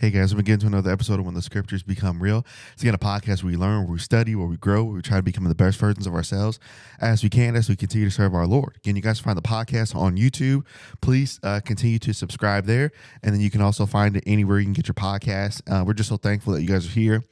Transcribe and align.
Hey 0.00 0.08
guys, 0.08 0.34
we're 0.34 0.40
getting 0.40 0.60
to 0.60 0.66
another 0.66 0.90
episode 0.90 1.20
of 1.20 1.26
When 1.26 1.34
the 1.34 1.42
Scriptures 1.42 1.82
Become 1.82 2.22
Real. 2.22 2.46
It's 2.72 2.82
again 2.82 2.94
a 2.94 2.98
podcast 2.98 3.44
where 3.44 3.50
we 3.50 3.58
learn, 3.58 3.82
where 3.82 3.92
we 3.92 3.98
study, 3.98 4.34
where 4.34 4.46
we 4.46 4.56
grow, 4.56 4.82
where 4.82 4.94
we 4.94 5.02
try 5.02 5.18
to 5.18 5.22
become 5.22 5.44
the 5.44 5.54
best 5.54 5.78
versions 5.78 6.06
of 6.06 6.14
ourselves 6.14 6.58
as 7.02 7.22
we 7.22 7.28
can 7.28 7.54
as 7.54 7.68
we 7.68 7.76
continue 7.76 8.08
to 8.08 8.10
serve 8.10 8.34
our 8.34 8.46
Lord. 8.46 8.76
Again, 8.78 8.96
you 8.96 9.02
guys 9.02 9.20
find 9.20 9.36
the 9.36 9.42
podcast 9.42 9.94
on 9.94 10.16
YouTube. 10.16 10.64
Please 11.02 11.38
uh, 11.42 11.60
continue 11.62 11.98
to 11.98 12.14
subscribe 12.14 12.64
there. 12.64 12.92
And 13.22 13.34
then 13.34 13.42
you 13.42 13.50
can 13.50 13.60
also 13.60 13.84
find 13.84 14.16
it 14.16 14.24
anywhere 14.26 14.58
you 14.58 14.64
can 14.64 14.72
get 14.72 14.88
your 14.88 14.94
podcast. 14.94 15.60
Uh, 15.70 15.84
we're 15.84 15.92
just 15.92 16.08
so 16.08 16.16
thankful 16.16 16.54
that 16.54 16.62
you 16.62 16.68
guys 16.68 16.86
are 16.86 16.92
here, 16.92 17.22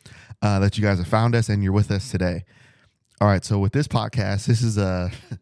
uh, 0.42 0.58
that 0.58 0.76
you 0.76 0.84
guys 0.84 0.98
have 0.98 1.08
found 1.08 1.34
us 1.34 1.48
and 1.48 1.64
you're 1.64 1.72
with 1.72 1.90
us 1.90 2.10
today. 2.10 2.44
All 3.18 3.28
right, 3.28 3.46
so 3.46 3.58
with 3.58 3.72
this 3.72 3.88
podcast, 3.88 4.44
this 4.44 4.60
is 4.60 4.76
a. 4.76 5.10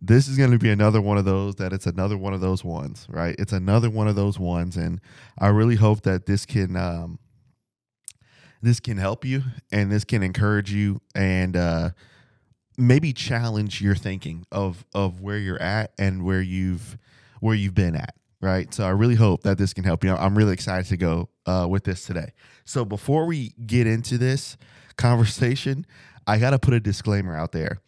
this 0.00 0.28
is 0.28 0.36
going 0.36 0.50
to 0.50 0.58
be 0.58 0.70
another 0.70 1.00
one 1.00 1.18
of 1.18 1.24
those 1.24 1.56
that 1.56 1.72
it's 1.72 1.86
another 1.86 2.16
one 2.16 2.34
of 2.34 2.40
those 2.40 2.64
ones, 2.64 3.06
right? 3.08 3.36
It's 3.38 3.52
another 3.52 3.88
one 3.88 4.08
of 4.08 4.16
those 4.16 4.38
ones, 4.38 4.76
and 4.76 5.00
I 5.38 5.48
really 5.48 5.76
hope 5.76 6.02
that 6.02 6.26
this 6.26 6.44
can 6.44 6.76
um, 6.76 7.18
this 8.60 8.80
can 8.80 8.96
help 8.96 9.24
you 9.24 9.42
and 9.70 9.92
this 9.92 10.04
can 10.04 10.22
encourage 10.22 10.72
you 10.72 11.00
and 11.14 11.56
uh, 11.56 11.90
maybe 12.76 13.12
challenge 13.12 13.80
your 13.80 13.94
thinking 13.94 14.46
of 14.50 14.84
of 14.94 15.20
where 15.20 15.38
you're 15.38 15.62
at 15.62 15.92
and 15.98 16.24
where 16.24 16.42
you've 16.42 16.98
where 17.40 17.54
you've 17.54 17.74
been 17.74 17.94
at, 17.94 18.14
right? 18.40 18.72
So 18.74 18.84
I 18.84 18.90
really 18.90 19.16
hope 19.16 19.42
that 19.42 19.58
this 19.58 19.72
can 19.72 19.84
help 19.84 20.02
you. 20.02 20.14
I'm 20.14 20.36
really 20.36 20.54
excited 20.54 20.86
to 20.88 20.96
go 20.96 21.28
uh, 21.46 21.66
with 21.68 21.84
this 21.84 22.04
today. 22.04 22.32
So 22.64 22.84
before 22.84 23.26
we 23.26 23.54
get 23.66 23.86
into 23.86 24.18
this 24.18 24.56
conversation, 24.96 25.86
I 26.26 26.38
got 26.38 26.50
to 26.50 26.58
put 26.58 26.74
a 26.74 26.80
disclaimer 26.80 27.36
out 27.36 27.52
there 27.52 27.80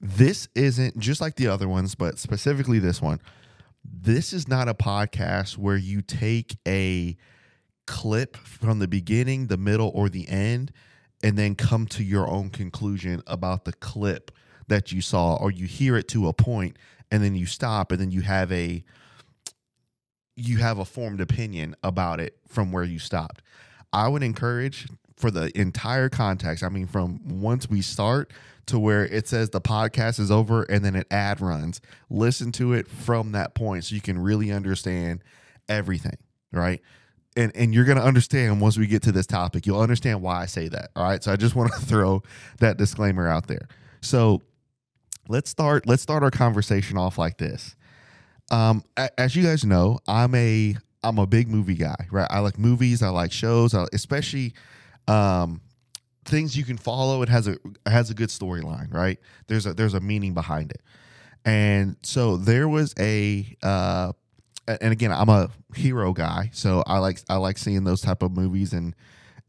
this 0.00 0.48
isn't 0.54 0.98
just 0.98 1.20
like 1.20 1.36
the 1.36 1.48
other 1.48 1.68
ones, 1.68 1.94
but 1.94 2.18
specifically 2.18 2.78
this 2.78 3.00
one. 3.00 3.20
This 3.84 4.32
is 4.32 4.48
not 4.48 4.68
a 4.68 4.74
podcast 4.74 5.56
where 5.56 5.76
you 5.76 6.02
take 6.02 6.58
a 6.66 7.16
clip 7.86 8.36
from 8.36 8.78
the 8.78 8.88
beginning, 8.88 9.46
the 9.46 9.56
middle, 9.56 9.90
or 9.94 10.08
the 10.08 10.28
end, 10.28 10.72
and 11.22 11.38
then 11.38 11.54
come 11.54 11.86
to 11.86 12.02
your 12.02 12.28
own 12.28 12.50
conclusion 12.50 13.22
about 13.26 13.64
the 13.64 13.72
clip 13.72 14.30
that 14.68 14.92
you 14.92 15.00
saw, 15.00 15.36
or 15.36 15.50
you 15.50 15.66
hear 15.66 15.96
it 15.96 16.08
to 16.08 16.28
a 16.28 16.32
point 16.32 16.76
and 17.10 17.22
then 17.22 17.34
you 17.34 17.46
stop 17.46 17.92
and 17.92 18.00
then 18.00 18.10
you 18.10 18.20
have 18.22 18.50
a 18.52 18.84
you 20.38 20.58
have 20.58 20.78
a 20.78 20.84
formed 20.84 21.20
opinion 21.20 21.74
about 21.82 22.20
it 22.20 22.36
from 22.46 22.70
where 22.70 22.84
you 22.84 22.98
stopped. 22.98 23.40
I 23.92 24.08
would 24.08 24.22
encourage 24.22 24.86
for 25.16 25.30
the 25.30 25.56
entire 25.58 26.10
context, 26.10 26.62
I 26.62 26.68
mean 26.68 26.86
from 26.86 27.40
once 27.40 27.70
we 27.70 27.80
start 27.80 28.32
to 28.66 28.78
where 28.78 29.06
it 29.06 29.28
says 29.28 29.50
the 29.50 29.60
podcast 29.60 30.18
is 30.18 30.30
over 30.30 30.64
and 30.64 30.84
then 30.84 30.96
an 30.96 31.04
ad 31.10 31.40
runs. 31.40 31.80
Listen 32.10 32.52
to 32.52 32.72
it 32.72 32.88
from 32.88 33.32
that 33.32 33.54
point 33.54 33.84
so 33.84 33.94
you 33.94 34.00
can 34.00 34.18
really 34.18 34.50
understand 34.50 35.22
everything, 35.68 36.16
right? 36.52 36.80
And 37.36 37.52
and 37.54 37.74
you're 37.74 37.84
going 37.84 37.98
to 37.98 38.04
understand 38.04 38.60
once 38.60 38.76
we 38.76 38.86
get 38.86 39.02
to 39.02 39.12
this 39.12 39.26
topic. 39.26 39.66
You'll 39.66 39.80
understand 39.80 40.22
why 40.22 40.42
I 40.42 40.46
say 40.46 40.68
that. 40.68 40.90
All 40.96 41.04
right? 41.04 41.22
So 41.22 41.32
I 41.32 41.36
just 41.36 41.54
want 41.56 41.72
to 41.72 41.80
throw 41.80 42.22
that 42.58 42.76
disclaimer 42.76 43.28
out 43.28 43.46
there. 43.46 43.68
So 44.00 44.42
let's 45.28 45.50
start 45.50 45.86
let's 45.86 46.02
start 46.02 46.22
our 46.22 46.30
conversation 46.30 46.96
off 46.96 47.18
like 47.18 47.38
this. 47.38 47.76
Um 48.50 48.82
as 49.18 49.36
you 49.36 49.42
guys 49.42 49.64
know, 49.64 49.98
I'm 50.06 50.34
a 50.34 50.76
I'm 51.02 51.18
a 51.18 51.26
big 51.26 51.48
movie 51.48 51.74
guy, 51.74 52.06
right? 52.10 52.26
I 52.30 52.40
like 52.40 52.58
movies, 52.58 53.02
I 53.02 53.10
like 53.10 53.32
shows, 53.32 53.74
especially 53.74 54.54
um 55.06 55.60
things 56.26 56.56
you 56.56 56.64
can 56.64 56.76
follow. 56.76 57.22
It 57.22 57.28
has 57.28 57.48
a 57.48 57.56
has 57.86 58.10
a 58.10 58.14
good 58.14 58.28
storyline, 58.28 58.92
right? 58.92 59.18
There's 59.46 59.66
a 59.66 59.74
there's 59.74 59.94
a 59.94 60.00
meaning 60.00 60.34
behind 60.34 60.70
it, 60.70 60.82
and 61.44 61.96
so 62.02 62.36
there 62.36 62.68
was 62.68 62.94
a. 62.98 63.56
Uh, 63.62 64.12
and 64.68 64.92
again, 64.92 65.12
I'm 65.12 65.28
a 65.28 65.48
hero 65.76 66.12
guy, 66.12 66.50
so 66.52 66.82
I 66.88 66.98
like 66.98 67.20
I 67.28 67.36
like 67.36 67.56
seeing 67.56 67.84
those 67.84 68.00
type 68.00 68.22
of 68.22 68.32
movies 68.32 68.72
and 68.72 68.96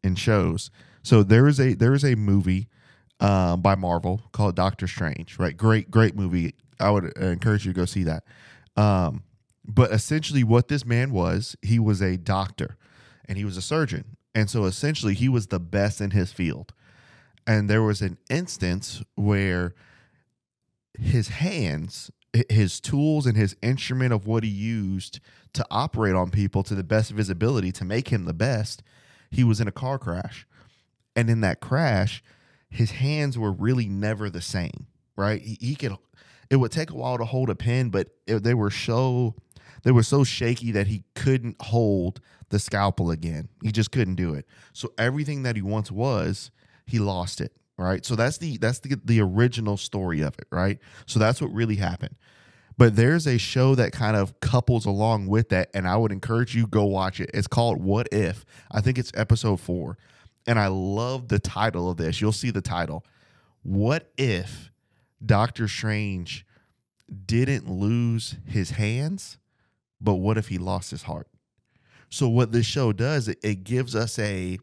and 0.04 0.18
shows. 0.18 0.70
So 1.04 1.24
there 1.24 1.48
is 1.48 1.60
a 1.60 1.74
there 1.74 1.94
is 1.94 2.06
a 2.06 2.16
movie 2.16 2.68
um, 3.20 3.62
by 3.62 3.76
Marvel 3.76 4.22
called 4.32 4.56
Doctor 4.56 4.88
Strange, 4.88 5.40
right? 5.40 5.58
Great 5.58 5.90
great 5.90 6.16
movie. 6.16 6.54
I 6.80 6.92
would 6.92 7.18
encourage 7.18 7.66
you 7.66 7.74
to 7.74 7.76
go 7.80 7.86
see 7.86 8.04
that. 8.04 8.24
Um, 8.76 9.24
but 9.66 9.92
essentially, 9.92 10.44
what 10.44 10.68
this 10.68 10.86
man 10.86 11.12
was, 11.12 11.56
he 11.62 11.80
was 11.80 12.02
a 12.02 12.18
doctor, 12.18 12.78
and 13.28 13.38
he 13.38 13.44
was 13.44 13.58
a 13.58 13.62
surgeon, 13.62 14.18
and 14.34 14.50
so 14.50 14.66
essentially, 14.66 15.14
he 15.14 15.30
was 15.30 15.48
the 15.48 15.60
best 15.60 16.02
in 16.02 16.12
his 16.12 16.32
field. 16.32 16.74
And 17.46 17.70
there 17.70 17.82
was 17.82 18.02
an 18.02 18.18
instance 18.30 19.02
where 19.16 19.74
his 21.00 21.30
hands, 21.30 22.12
his 22.50 22.80
tools, 22.80 23.26
and 23.26 23.38
his 23.38 23.56
instrument 23.62 24.14
of 24.14 24.28
what 24.28 24.44
he 24.44 24.50
used 24.50 25.20
to 25.54 25.66
operate 25.72 26.14
on 26.14 26.30
people 26.30 26.62
to 26.64 26.76
the 26.76 26.84
best 26.84 27.10
of 27.10 27.18
his 27.18 27.30
ability 27.30 27.72
to 27.74 27.86
make 27.86 28.10
him 28.10 28.26
the 28.26 28.34
best, 28.34 28.84
he 29.32 29.44
was 29.44 29.62
in 29.62 29.68
a 29.68 29.72
car 29.72 29.98
crash. 29.98 30.46
And 31.16 31.30
in 31.30 31.42
that 31.42 31.62
crash, 31.62 32.24
his 32.70 32.92
hands 32.92 33.38
were 33.38 33.52
really 33.52 33.88
never 33.88 34.30
the 34.30 34.42
same, 34.42 34.88
right? 35.16 35.42
He, 35.42 35.58
he 35.60 35.76
could, 35.76 35.96
it 36.50 36.58
would 36.58 36.72
take 36.72 36.92
a 36.92 36.96
while 36.96 37.18
to 37.18 37.26
hold 37.26 37.50
a 37.50 37.56
pen, 37.56 37.90
but 37.90 38.10
it, 38.28 38.44
they 38.44 38.54
were 38.54 38.72
so, 38.72 39.36
they 39.88 39.94
were 39.94 40.04
so 40.04 40.26
shaky 40.26 40.74
that 40.74 40.88
he 40.88 41.06
couldn't 41.16 41.56
hold 41.62 42.20
the 42.50 42.60
scalpel 42.60 43.10
again. 43.10 43.48
He 43.64 43.72
just 43.72 43.90
couldn't 43.90 44.16
do 44.16 44.34
it. 44.34 44.46
So 44.74 44.92
everything 44.98 45.44
that 45.44 45.56
he 45.56 45.62
once 45.62 45.90
was, 45.90 46.52
he 46.86 47.00
lost 47.00 47.40
it. 47.40 47.54
Right. 47.78 48.06
So 48.06 48.18
that's 48.18 48.38
the 48.38 48.58
that's 48.58 48.80
the 48.80 49.00
the 49.06 49.22
original 49.22 49.78
story 49.78 50.20
of 50.20 50.38
it. 50.40 50.48
Right. 50.52 50.80
So 51.06 51.20
that's 51.20 51.40
what 51.40 51.54
really 51.54 51.78
happened. 51.78 52.18
But 52.78 52.98
there's 52.98 53.26
a 53.28 53.38
show 53.38 53.76
that 53.76 53.94
kind 53.94 54.18
of 54.18 54.38
couples 54.42 54.86
along 54.86 55.28
with 55.28 55.48
that, 55.50 55.70
and 55.74 55.88
I 55.88 55.96
would 55.96 56.12
encourage 56.12 56.54
you 56.54 56.68
go 56.68 56.84
watch 56.84 57.22
it. 57.22 57.32
It's 57.34 57.48
called 57.48 57.82
What 57.82 58.10
If. 58.12 58.44
I 58.70 58.82
think 58.82 58.98
it's 58.98 59.14
episode 59.16 59.62
four, 59.62 59.98
and 60.46 60.60
I 60.60 60.68
love 60.68 61.30
the 61.30 61.40
title 61.40 61.90
of 61.90 61.96
this. 61.96 62.20
You'll 62.20 62.34
see 62.34 62.52
the 62.52 62.62
title. 62.62 63.06
What 63.64 64.12
if 64.18 64.70
Doctor 65.26 65.70
Strange 65.70 66.46
didn't 67.26 67.72
lose 67.72 68.36
his 68.46 68.72
hands, 68.72 69.38
but 70.00 70.16
what 70.16 70.38
if 70.38 70.48
he 70.48 70.58
lost 70.58 70.92
his 70.92 71.04
heart? 71.04 71.28
So 72.10 72.30
what 72.30 72.52
this 72.52 72.66
show 72.66 72.94
does, 72.94 73.28
it, 73.28 73.40
it 73.44 73.64
gives 73.64 73.96
us 73.96 74.18
a 74.20 74.60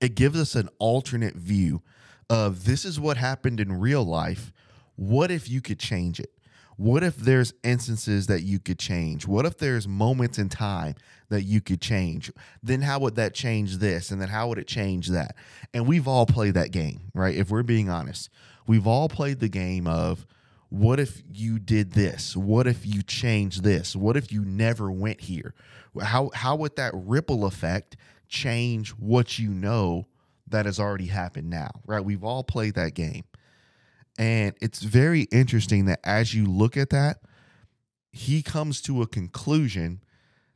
it 0.00 0.16
gives 0.16 0.38
us 0.38 0.54
an 0.54 0.68
alternate 0.78 1.36
view 1.36 1.82
of 2.28 2.64
this 2.64 2.84
is 2.84 2.98
what 2.98 3.16
happened 3.16 3.60
in 3.60 3.80
real 3.80 4.04
life. 4.04 4.52
What 4.96 5.30
if 5.30 5.48
you 5.48 5.60
could 5.60 5.78
change 5.78 6.20
it? 6.20 6.30
What 6.76 7.04
if 7.04 7.16
there's 7.16 7.54
instances 7.62 8.26
that 8.26 8.42
you 8.42 8.58
could 8.58 8.78
change? 8.78 9.26
What 9.26 9.46
if 9.46 9.58
there's 9.58 9.86
moments 9.86 10.38
in 10.38 10.48
time 10.48 10.96
that 11.28 11.42
you 11.42 11.60
could 11.60 11.80
change? 11.80 12.32
Then 12.62 12.82
how 12.82 12.98
would 13.00 13.14
that 13.14 13.32
change 13.32 13.76
this? 13.76 14.10
And 14.10 14.20
then 14.20 14.28
how 14.28 14.48
would 14.48 14.58
it 14.58 14.66
change 14.66 15.08
that? 15.08 15.36
And 15.72 15.86
we've 15.86 16.08
all 16.08 16.26
played 16.26 16.54
that 16.54 16.72
game, 16.72 17.12
right? 17.14 17.34
If 17.34 17.50
we're 17.50 17.62
being 17.62 17.88
honest, 17.88 18.28
we've 18.66 18.86
all 18.86 19.08
played 19.08 19.38
the 19.38 19.48
game 19.48 19.86
of 19.86 20.26
what 20.74 20.98
if 20.98 21.22
you 21.32 21.60
did 21.60 21.92
this? 21.92 22.36
What 22.36 22.66
if 22.66 22.84
you 22.84 23.02
changed 23.02 23.62
this? 23.62 23.94
What 23.94 24.16
if 24.16 24.32
you 24.32 24.44
never 24.44 24.90
went 24.90 25.20
here? 25.20 25.54
How 26.02 26.32
how 26.34 26.56
would 26.56 26.74
that 26.74 26.92
ripple 26.94 27.44
effect 27.44 27.96
change 28.28 28.90
what 28.90 29.38
you 29.38 29.50
know 29.50 30.08
that 30.48 30.66
has 30.66 30.80
already 30.80 31.06
happened 31.06 31.48
now? 31.48 31.70
Right? 31.86 32.04
We've 32.04 32.24
all 32.24 32.42
played 32.42 32.74
that 32.74 32.94
game. 32.94 33.22
And 34.18 34.54
it's 34.60 34.82
very 34.82 35.22
interesting 35.30 35.84
that 35.84 36.00
as 36.02 36.34
you 36.34 36.44
look 36.44 36.76
at 36.76 36.90
that, 36.90 37.18
he 38.10 38.42
comes 38.42 38.80
to 38.82 39.00
a 39.00 39.06
conclusion 39.06 40.00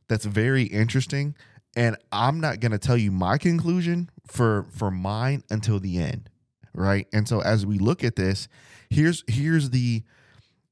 that's 0.09 0.25
very 0.25 0.63
interesting. 0.63 1.33
And 1.77 1.95
I'm 2.11 2.41
not 2.41 2.59
going 2.59 2.73
to 2.73 2.77
tell 2.77 2.97
you 2.97 3.11
my 3.11 3.37
conclusion 3.37 4.09
for 4.27 4.67
for 4.71 4.91
mine 4.91 5.43
until 5.49 5.79
the 5.79 5.97
end, 5.97 6.29
right? 6.79 7.07
And 7.13 7.27
so 7.27 7.41
as 7.41 7.65
we 7.65 7.77
look 7.77 8.03
at 8.03 8.15
this, 8.15 8.47
here's 8.89 9.23
here's 9.27 9.69
the 9.69 10.03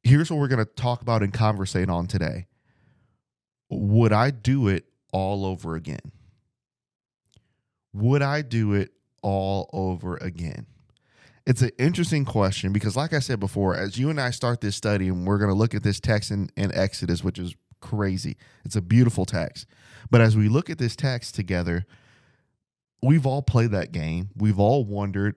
here's 0.03 0.31
what 0.31 0.39
we're 0.39 0.47
going 0.47 0.65
to 0.65 0.71
talk 0.73 1.01
about 1.01 1.21
and 1.21 1.33
conversate 1.33 1.89
on 1.89 2.07
today 2.07 2.47
would 3.69 4.13
I 4.13 4.31
do 4.31 4.69
it 4.69 4.85
all 5.11 5.45
over 5.45 5.75
again? 5.75 6.11
Would 7.93 8.21
I 8.21 8.41
do 8.41 8.73
it 8.73 8.91
all 9.21 9.69
over 9.73 10.15
again? 10.17 10.67
It's 11.45 11.61
an 11.61 11.71
interesting 11.77 12.25
question 12.25 12.73
because, 12.73 12.95
like 12.95 13.13
I 13.13 13.19
said 13.19 13.39
before, 13.39 13.75
as 13.75 13.97
you 13.97 14.09
and 14.09 14.19
I 14.19 14.31
start 14.31 14.61
this 14.61 14.75
study, 14.75 15.07
and 15.07 15.25
we're 15.25 15.37
going 15.37 15.49
to 15.49 15.55
look 15.55 15.73
at 15.73 15.83
this 15.83 15.99
text 15.99 16.31
in, 16.31 16.49
in 16.57 16.73
Exodus, 16.73 17.23
which 17.23 17.39
is 17.39 17.55
crazy. 17.79 18.37
It's 18.65 18.75
a 18.75 18.81
beautiful 18.81 19.25
text. 19.25 19.65
But 20.09 20.21
as 20.21 20.35
we 20.35 20.49
look 20.49 20.69
at 20.69 20.77
this 20.77 20.95
text 20.95 21.35
together, 21.35 21.85
we've 23.01 23.25
all 23.25 23.41
played 23.41 23.71
that 23.71 23.91
game. 23.91 24.29
We've 24.35 24.59
all 24.59 24.83
wondered 24.83 25.35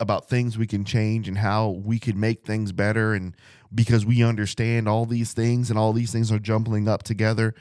about 0.00 0.28
things 0.28 0.56
we 0.56 0.66
can 0.66 0.84
change 0.84 1.28
and 1.28 1.38
how 1.38 1.70
we 1.70 1.98
could 1.98 2.16
make 2.16 2.44
things 2.44 2.72
better. 2.72 3.14
And 3.14 3.34
because 3.74 4.06
we 4.06 4.22
understand 4.22 4.88
all 4.88 5.06
these 5.06 5.32
things 5.32 5.70
and 5.70 5.78
all 5.78 5.92
these 5.92 6.12
things 6.12 6.30
are 6.30 6.38
jumbling 6.38 6.88
up 6.88 7.02
together 7.02 7.54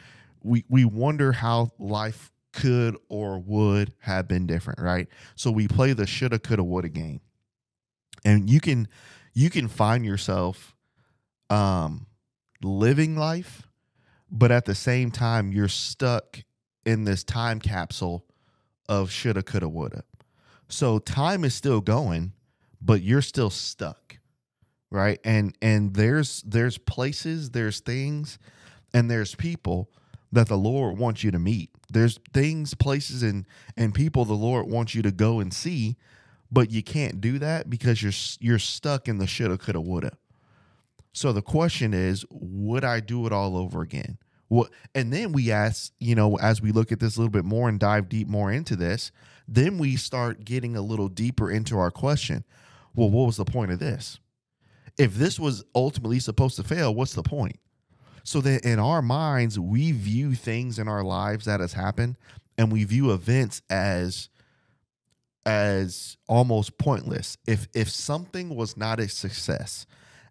we 0.43 0.63
we 0.69 0.85
wonder 0.85 1.31
how 1.33 1.71
life 1.77 2.31
could 2.53 2.95
or 3.09 3.37
would 3.37 3.93
have 3.99 4.27
been 4.27 4.47
different 4.47 4.79
right? 4.79 5.07
So 5.35 5.51
we 5.51 5.67
play 5.67 5.93
the 5.93 6.07
shoulda 6.07 6.39
coulda 6.39 6.63
woulda 6.63 6.89
game. 6.89 7.21
And 8.25 8.49
you 8.49 8.59
can 8.59 8.87
you 9.33 9.49
can 9.49 9.67
find 9.67 10.05
yourself 10.05 10.75
um 11.49 12.07
living 12.61 13.15
life 13.15 13.67
but 14.29 14.51
at 14.51 14.65
the 14.65 14.75
same 14.75 15.11
time 15.11 15.51
you're 15.51 15.67
stuck 15.67 16.43
in 16.85 17.03
this 17.03 17.23
time 17.23 17.59
capsule 17.59 18.25
of 18.89 19.11
shoulda, 19.11 19.43
coulda, 19.43 19.69
woulda. 19.69 20.03
So 20.69 20.99
time 20.99 21.43
is 21.43 21.53
still 21.53 21.81
going, 21.81 22.33
but 22.81 23.01
you're 23.01 23.21
still 23.21 23.49
stuck. 23.49 24.17
Right. 24.89 25.19
And 25.23 25.55
and 25.61 25.93
there's 25.93 26.41
there's 26.45 26.77
places, 26.77 27.51
there's 27.51 27.81
things, 27.81 28.39
and 28.93 29.11
there's 29.11 29.35
people 29.35 29.89
that 30.31 30.47
the 30.47 30.57
Lord 30.57 30.97
wants 30.97 31.23
you 31.23 31.31
to 31.31 31.39
meet. 31.39 31.71
There's 31.91 32.19
things, 32.33 32.73
places, 32.73 33.23
and 33.23 33.45
and 33.75 33.93
people 33.93 34.23
the 34.23 34.33
Lord 34.33 34.67
wants 34.67 34.95
you 34.95 35.01
to 35.01 35.11
go 35.11 35.39
and 35.39 35.53
see, 35.53 35.97
but 36.51 36.71
you 36.71 36.83
can't 36.83 37.19
do 37.19 37.37
that 37.39 37.69
because 37.69 38.01
you're 38.01 38.13
you're 38.39 38.59
stuck 38.59 39.07
in 39.07 39.17
the 39.17 39.27
shoulda, 39.27 39.57
coulda, 39.57 39.81
woulda. 39.81 40.17
So 41.13 41.33
the 41.33 41.41
question 41.41 41.93
is, 41.93 42.25
would 42.29 42.83
I 42.83 42.99
do 42.99 43.25
it 43.25 43.33
all 43.33 43.57
over 43.57 43.81
again? 43.81 44.19
What? 44.49 44.69
And 44.95 45.11
then 45.11 45.31
we 45.31 45.51
ask, 45.51 45.91
you 45.99 46.15
know, 46.15 46.35
as 46.37 46.61
we 46.61 46.71
look 46.71 46.91
at 46.91 46.99
this 46.99 47.17
a 47.17 47.19
little 47.19 47.31
bit 47.31 47.43
more 47.43 47.67
and 47.67 47.79
dive 47.79 48.07
deep 48.07 48.27
more 48.27 48.51
into 48.51 48.75
this, 48.75 49.11
then 49.47 49.77
we 49.77 49.95
start 49.95 50.43
getting 50.43 50.75
a 50.75 50.81
little 50.81 51.07
deeper 51.07 51.49
into 51.49 51.77
our 51.77 51.91
question. 51.91 52.43
Well, 52.95 53.09
what 53.09 53.25
was 53.27 53.37
the 53.37 53.45
point 53.45 53.71
of 53.71 53.79
this? 53.79 54.19
If 54.97 55.15
this 55.15 55.39
was 55.39 55.63
ultimately 55.75 56.19
supposed 56.19 56.55
to 56.57 56.63
fail, 56.63 56.93
what's 56.93 57.13
the 57.13 57.23
point? 57.23 57.59
So 58.23 58.41
that 58.41 58.65
in 58.65 58.79
our 58.79 59.01
minds, 59.01 59.57
we 59.57 59.91
view 59.91 60.33
things 60.33 60.79
in 60.79 60.87
our 60.87 61.03
lives 61.03 61.45
that 61.45 61.59
has 61.59 61.73
happened 61.73 62.17
and 62.57 62.71
we 62.71 62.83
view 62.83 63.11
events 63.11 63.61
as 63.69 64.29
as 65.45 66.17
almost 66.27 66.77
pointless. 66.77 67.37
If 67.47 67.67
if 67.73 67.89
something 67.89 68.53
was 68.53 68.75
not 68.75 68.99
a 68.99 69.07
success, 69.07 69.85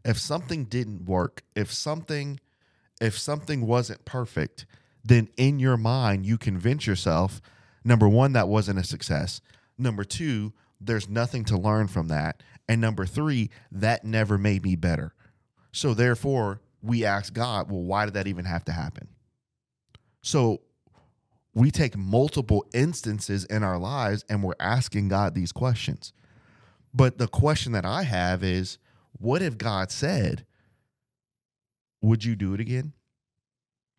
if 0.05 0.19
something 0.19 0.65
didn't 0.65 1.07
work, 1.07 1.43
if 1.55 1.73
something 1.73 2.39
if 3.01 3.19
something 3.19 3.67
wasn't 3.67 4.05
perfect, 4.05 4.67
then 5.05 5.29
in 5.37 5.59
your 5.59 5.77
mind 5.77 6.27
you 6.27 6.37
convince 6.37 6.87
yourself 6.87 7.41
number 7.87 8.09
1 8.09 8.33
that 8.33 8.49
wasn't 8.49 8.79
a 8.79 8.85
success. 8.85 9.41
Number 9.79 10.05
2, 10.05 10.53
there's 10.81 11.09
nothing 11.09 11.44
to 11.47 11.56
learn 11.56 11.88
from 11.88 12.09
that. 12.09 12.43
And 12.69 12.81
number 12.81 13.06
3, 13.06 13.49
that 13.73 14.05
never 14.05 14.37
made 14.37 14.65
me 14.65 14.77
better. 14.77 15.15
So 15.73 15.94
therefore, 15.94 16.61
we 16.83 17.05
ask 17.05 17.33
God, 17.33 17.71
well, 17.71 17.83
why 17.83 18.05
did 18.05 18.15
that 18.15 18.27
even 18.27 18.44
have 18.44 18.65
to 18.65 18.73
happen? 18.73 19.09
So 20.23 20.62
we 21.55 21.71
take 21.71 21.97
multiple 21.97 22.67
instances 22.75 23.44
in 23.44 23.62
our 23.62 23.79
lives 23.79 24.25
and 24.29 24.43
we're 24.43 24.55
asking 24.61 25.09
God 25.09 25.35
these 25.35 25.53
questions. 25.53 26.12
But 26.93 27.19
the 27.19 27.29
question 27.29 27.73
that 27.73 27.85
I 27.85 28.03
have 28.03 28.43
is 28.43 28.79
what 29.12 29.43
if 29.43 29.56
God 29.56 29.91
said, 29.91 30.44
Would 32.03 32.25
you 32.25 32.37
do 32.37 32.55
it 32.55 32.61
again? 32.61 32.93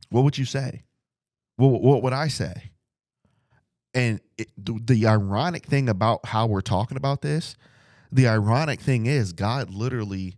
What 0.09 0.23
would 0.23 0.37
you 0.37 0.45
say? 0.45 0.83
What 1.57 2.03
would 2.03 2.13
I 2.13 2.27
say? 2.27 2.71
And 3.97 4.21
it, 4.37 4.49
the, 4.55 4.79
the 4.79 5.07
ironic 5.07 5.65
thing 5.65 5.89
about 5.89 6.27
how 6.27 6.45
we're 6.45 6.61
talking 6.61 6.97
about 6.97 7.23
this, 7.23 7.55
the 8.11 8.27
ironic 8.27 8.79
thing 8.79 9.07
is, 9.07 9.33
God 9.33 9.71
literally 9.71 10.35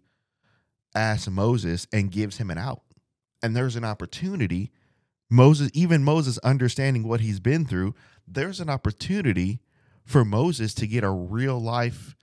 asks 0.96 1.30
Moses 1.30 1.86
and 1.92 2.10
gives 2.10 2.38
him 2.38 2.50
an 2.52 2.58
out. 2.58 2.84
And 3.44 3.54
there's 3.54 3.76
an 3.76 3.84
opportunity. 3.84 4.72
Moses, 5.30 5.72
even 5.74 6.06
Moses 6.06 6.38
understanding 6.38 7.06
what 7.06 7.20
he's 7.20 7.42
been 7.42 7.66
through, 7.66 7.96
there's 8.26 8.62
an 8.62 8.70
opportunity 8.70 9.60
for 10.06 10.24
Moses 10.24 10.74
to 10.76 10.88
get 10.88 11.04
a 11.04 11.12
real 11.12 11.60
life 11.60 12.16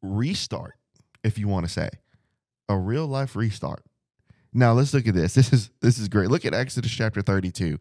restart, 0.00 0.76
if 1.24 1.38
you 1.38 1.46
want 1.46 1.66
to 1.66 1.72
say. 1.72 1.90
A 2.70 2.78
real 2.78 3.06
life 3.06 3.36
restart. 3.36 3.84
Now 4.54 4.72
let's 4.72 4.94
look 4.94 5.06
at 5.06 5.14
this. 5.14 5.34
This 5.34 5.52
is 5.52 5.70
this 5.82 5.98
is 5.98 6.08
great. 6.08 6.30
Look 6.30 6.46
at 6.46 6.54
Exodus 6.54 6.90
chapter 6.90 7.20
32. 7.20 7.78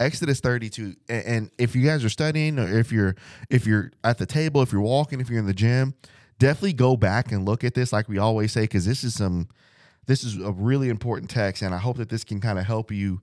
Exodus 0.00 0.40
32 0.40 0.94
and 1.08 1.50
if 1.58 1.76
you 1.76 1.84
guys 1.84 2.04
are 2.04 2.08
studying 2.08 2.58
or 2.58 2.78
if 2.78 2.90
you're 2.90 3.14
if 3.50 3.66
you're 3.66 3.92
at 4.02 4.18
the 4.18 4.26
table, 4.26 4.62
if 4.62 4.72
you're 4.72 4.80
walking, 4.80 5.20
if 5.20 5.28
you're 5.28 5.38
in 5.38 5.46
the 5.46 5.54
gym, 5.54 5.94
definitely 6.38 6.72
go 6.72 6.96
back 6.96 7.30
and 7.30 7.44
look 7.44 7.62
at 7.62 7.74
this 7.74 7.92
like 7.92 8.08
we 8.08 8.18
always 8.18 8.50
say 8.50 8.66
cuz 8.66 8.84
this 8.84 9.04
is 9.04 9.14
some 9.14 9.48
this 10.06 10.24
is 10.24 10.36
a 10.38 10.52
really 10.52 10.88
important 10.88 11.30
text 11.30 11.62
and 11.62 11.74
I 11.74 11.78
hope 11.78 11.98
that 11.98 12.08
this 12.08 12.24
can 12.24 12.40
kind 12.40 12.58
of 12.58 12.64
help 12.64 12.90
you 12.90 13.20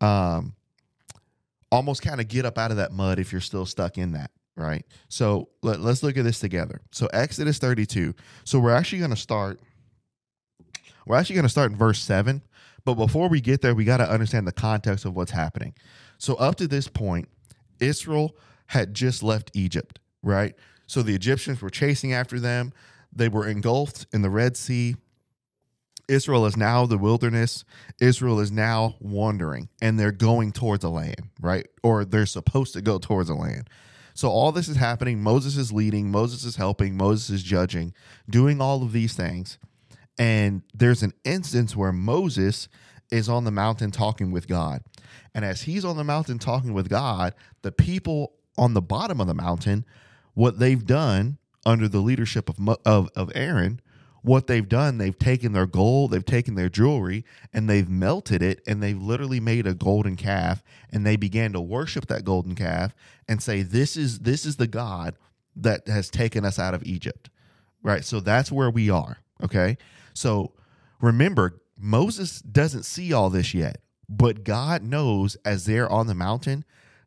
um 0.00 0.54
almost 1.70 2.02
kind 2.02 2.20
of 2.20 2.28
get 2.28 2.44
up 2.44 2.58
out 2.58 2.70
of 2.70 2.78
that 2.78 2.92
mud 2.92 3.18
if 3.18 3.30
you're 3.32 3.40
still 3.40 3.66
stuck 3.66 3.98
in 3.98 4.12
that, 4.12 4.30
right? 4.56 4.84
So 5.08 5.50
let, 5.62 5.80
let's 5.80 6.02
look 6.02 6.16
at 6.16 6.24
this 6.24 6.40
together. 6.40 6.80
So 6.92 7.08
Exodus 7.12 7.58
32. 7.58 8.14
So 8.44 8.58
we're 8.58 8.74
actually 8.74 9.00
going 9.00 9.10
to 9.10 9.16
start 9.16 9.60
we're 11.06 11.16
actually 11.16 11.36
going 11.36 11.44
to 11.44 11.50
start 11.50 11.70
in 11.70 11.76
verse 11.78 12.00
7. 12.02 12.42
But 12.84 12.94
before 12.94 13.28
we 13.28 13.40
get 13.40 13.62
there, 13.62 13.74
we 13.74 13.84
got 13.84 13.98
to 13.98 14.10
understand 14.10 14.46
the 14.46 14.52
context 14.52 15.04
of 15.04 15.14
what's 15.14 15.30
happening. 15.30 15.74
So, 16.18 16.34
up 16.34 16.56
to 16.56 16.66
this 16.68 16.88
point, 16.88 17.28
Israel 17.80 18.36
had 18.66 18.94
just 18.94 19.22
left 19.22 19.50
Egypt, 19.54 19.98
right? 20.22 20.54
So 20.86 21.02
the 21.02 21.14
Egyptians 21.14 21.60
were 21.60 21.70
chasing 21.70 22.12
after 22.12 22.38
them. 22.38 22.72
They 23.12 23.28
were 23.28 23.48
engulfed 23.48 24.06
in 24.12 24.22
the 24.22 24.30
Red 24.30 24.56
Sea. 24.56 24.96
Israel 26.08 26.46
is 26.46 26.56
now 26.56 26.86
the 26.86 26.98
wilderness. 26.98 27.64
Israel 28.00 28.38
is 28.38 28.52
now 28.52 28.96
wandering 29.00 29.68
and 29.80 29.98
they're 29.98 30.12
going 30.12 30.52
towards 30.52 30.84
a 30.84 30.88
land, 30.88 31.30
right? 31.40 31.66
Or 31.82 32.04
they're 32.04 32.26
supposed 32.26 32.72
to 32.74 32.82
go 32.82 32.98
towards 32.98 33.28
a 33.28 33.34
land. 33.34 33.68
So 34.14 34.28
all 34.30 34.52
this 34.52 34.68
is 34.68 34.76
happening. 34.76 35.20
Moses 35.20 35.56
is 35.56 35.72
leading, 35.72 36.10
Moses 36.10 36.44
is 36.44 36.56
helping, 36.56 36.96
Moses 36.96 37.28
is 37.28 37.42
judging, 37.42 37.92
doing 38.30 38.60
all 38.60 38.82
of 38.82 38.92
these 38.92 39.14
things. 39.14 39.58
And 40.18 40.62
there's 40.72 41.02
an 41.02 41.12
instance 41.24 41.76
where 41.76 41.92
Moses 41.92 42.68
is 43.10 43.28
on 43.28 43.44
the 43.44 43.50
mountain 43.50 43.90
talking 43.90 44.30
with 44.30 44.48
God. 44.48 44.82
And 45.36 45.44
as 45.44 45.60
he's 45.60 45.84
on 45.84 45.98
the 45.98 46.02
mountain 46.02 46.38
talking 46.38 46.72
with 46.72 46.88
God, 46.88 47.34
the 47.60 47.70
people 47.70 48.32
on 48.56 48.72
the 48.72 48.80
bottom 48.80 49.20
of 49.20 49.26
the 49.26 49.34
mountain, 49.34 49.84
what 50.32 50.58
they've 50.58 50.84
done 50.84 51.36
under 51.66 51.88
the 51.88 52.00
leadership 52.00 52.48
of, 52.48 52.78
of, 52.86 53.10
of 53.14 53.30
Aaron, 53.34 53.82
what 54.22 54.46
they've 54.46 54.66
done, 54.66 54.96
they've 54.96 55.18
taken 55.18 55.52
their 55.52 55.66
gold, 55.66 56.10
they've 56.10 56.24
taken 56.24 56.54
their 56.54 56.70
jewelry, 56.70 57.22
and 57.52 57.68
they've 57.68 57.86
melted 57.88 58.40
it, 58.42 58.62
and 58.66 58.82
they've 58.82 59.00
literally 59.00 59.38
made 59.38 59.66
a 59.66 59.74
golden 59.74 60.16
calf, 60.16 60.62
and 60.88 61.04
they 61.04 61.16
began 61.16 61.52
to 61.52 61.60
worship 61.60 62.06
that 62.06 62.24
golden 62.24 62.54
calf 62.54 62.94
and 63.28 63.42
say, 63.42 63.60
"This 63.60 63.94
is 63.94 64.20
this 64.20 64.46
is 64.46 64.56
the 64.56 64.66
God 64.66 65.16
that 65.54 65.86
has 65.86 66.08
taken 66.08 66.46
us 66.46 66.58
out 66.58 66.72
of 66.72 66.82
Egypt." 66.84 67.28
Right. 67.82 68.06
So 68.06 68.20
that's 68.20 68.50
where 68.50 68.70
we 68.70 68.88
are. 68.88 69.18
Okay. 69.44 69.76
So 70.14 70.54
remember, 70.98 71.60
Moses 71.78 72.40
doesn't 72.40 72.84
see 72.84 73.12
all 73.12 73.28
this 73.28 73.52
yet, 73.52 73.82
but 74.08 74.44
God 74.44 74.82
knows 74.82 75.36
as 75.44 75.64
they're 75.64 75.90
on 75.90 76.06
the 76.06 76.14
mountain, 76.14 76.64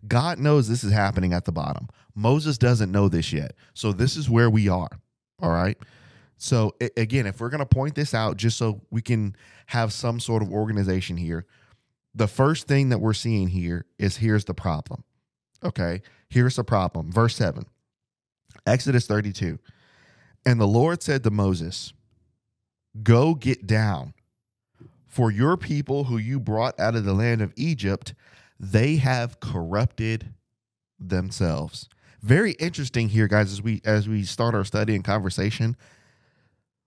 God 0.07 0.39
knows 0.39 0.67
this 0.67 0.83
is 0.83 0.91
happening 0.91 1.33
at 1.33 1.45
the 1.45 1.51
bottom. 1.51 1.88
Moses 2.15 2.57
doesn't 2.57 2.91
know 2.91 3.09
this 3.09 3.31
yet. 3.33 3.53
So 3.73 3.91
this 3.91 4.15
is 4.15 4.29
where 4.29 4.50
we 4.50 4.69
are. 4.69 4.89
All 5.41 5.51
right. 5.51 5.77
So 6.38 6.75
again, 6.95 7.27
if 7.27 7.39
we're 7.39 7.50
going 7.50 7.59
to 7.59 7.65
point 7.65 7.95
this 7.95 8.13
out 8.13 8.38
just 8.38 8.57
so 8.57 8.81
we 8.89 9.01
can 9.01 9.35
have 9.67 9.91
some 9.91 10.19
sort 10.19 10.41
of 10.41 10.51
organization 10.51 11.17
here, 11.17 11.45
the 12.15 12.27
first 12.27 12.67
thing 12.67 12.89
that 12.89 13.00
we're 13.00 13.13
seeing 13.13 13.50
here 13.50 13.85
is 13.97 14.17
here's 14.17 14.45
the 14.45 14.53
problem. 14.53 15.03
Okay. 15.63 16.01
Here's 16.29 16.55
the 16.55 16.63
problem. 16.63 17.12
Verse 17.12 17.35
7. 17.35 17.65
Exodus 18.65 19.05
32. 19.05 19.59
And 20.45 20.59
the 20.59 20.67
Lord 20.67 21.03
said 21.03 21.23
to 21.23 21.31
Moses, 21.31 21.93
Go 23.03 23.35
get 23.35 23.67
down. 23.67 24.13
For 25.19 25.31
your 25.31 25.57
people 25.57 26.05
who 26.05 26.15
you 26.15 26.39
brought 26.39 26.79
out 26.79 26.95
of 26.95 27.03
the 27.03 27.11
land 27.13 27.41
of 27.41 27.51
Egypt, 27.57 28.13
they 28.57 28.95
have 28.95 29.41
corrupted 29.41 30.33
themselves. 30.97 31.89
Very 32.21 32.53
interesting 32.53 33.09
here, 33.09 33.27
guys, 33.27 33.51
as 33.51 33.61
we 33.61 33.81
as 33.83 34.07
we 34.07 34.23
start 34.23 34.55
our 34.55 34.63
study 34.63 34.95
and 34.95 35.03
conversation. 35.03 35.75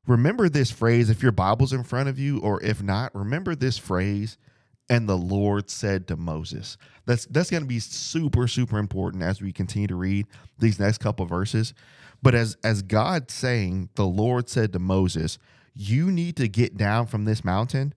Remember 0.06 0.48
this 0.48 0.70
phrase 0.70 1.10
if 1.10 1.22
your 1.22 1.30
Bible's 1.30 1.74
in 1.74 1.84
front 1.84 2.08
of 2.08 2.18
you, 2.18 2.38
or 2.38 2.62
if 2.62 2.82
not, 2.82 3.14
remember 3.14 3.54
this 3.54 3.76
phrase. 3.76 4.38
And 4.88 5.06
the 5.06 5.18
Lord 5.18 5.68
said 5.68 6.08
to 6.08 6.16
Moses. 6.16 6.78
That's 7.04 7.26
that's 7.26 7.50
going 7.50 7.64
to 7.64 7.68
be 7.68 7.80
super 7.80 8.48
super 8.48 8.78
important 8.78 9.24
as 9.24 9.42
we 9.42 9.52
continue 9.52 9.88
to 9.88 9.94
read 9.94 10.26
these 10.58 10.80
next 10.80 11.00
couple 11.00 11.26
verses. 11.26 11.74
But 12.22 12.34
as 12.34 12.56
as 12.64 12.80
God 12.80 13.30
saying, 13.30 13.90
the 13.94 14.06
Lord 14.06 14.48
said 14.48 14.72
to 14.72 14.78
Moses, 14.78 15.38
you 15.74 16.10
need 16.10 16.36
to 16.36 16.48
get 16.48 16.78
down 16.78 17.08
from 17.08 17.26
this 17.26 17.44
mountain. 17.44 17.92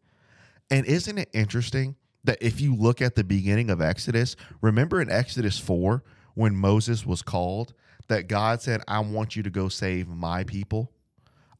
And 0.69 0.86
isn't 0.86 1.17
it 1.17 1.29
interesting 1.34 1.95
that 2.24 2.41
if 2.41 2.60
you 2.60 2.75
look 2.75 3.01
at 3.01 3.15
the 3.15 3.24
beginning 3.24 3.69
of 3.69 3.81
Exodus, 3.81 4.36
remember 4.62 5.01
in 5.01 5.10
Exodus 5.10 5.60
4 5.60 6.03
when 6.34 6.55
Moses 6.55 7.05
was 7.05 7.22
called, 7.22 7.74
that 8.07 8.27
God 8.27 8.62
said, 8.62 8.81
I 8.88 9.00
want 9.00 9.36
you 9.36 9.43
to 9.43 9.50
go 9.50 9.69
save 9.69 10.07
my 10.07 10.43
people. 10.43 10.91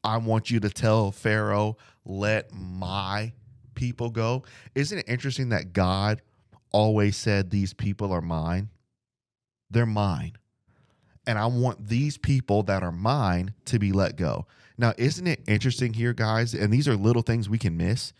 I 0.04 0.18
want 0.18 0.50
you 0.50 0.60
to 0.60 0.70
tell 0.70 1.10
Pharaoh, 1.10 1.76
let 2.04 2.52
my 2.52 3.32
people 3.74 4.10
go. 4.10 4.44
Isn't 4.74 4.98
it 4.98 5.08
interesting 5.08 5.48
that 5.50 5.72
God 5.72 6.22
always 6.72 7.16
said, 7.16 7.50
These 7.50 7.74
people 7.74 8.12
are 8.12 8.20
mine? 8.20 8.70
They're 9.70 9.86
mine. 9.86 10.36
And 11.26 11.38
I 11.38 11.46
want 11.46 11.88
these 11.88 12.16
people 12.16 12.62
that 12.64 12.84
are 12.84 12.92
mine 12.92 13.54
to 13.64 13.80
be 13.80 13.90
let 13.90 14.16
go. 14.16 14.46
Now, 14.78 14.92
isn't 14.96 15.26
it 15.26 15.42
interesting 15.48 15.94
here, 15.94 16.12
guys? 16.12 16.54
And 16.54 16.72
these 16.72 16.86
are 16.86 16.94
little 16.94 17.22
things 17.22 17.48
we 17.48 17.58
can 17.58 17.76
miss, 17.76 18.12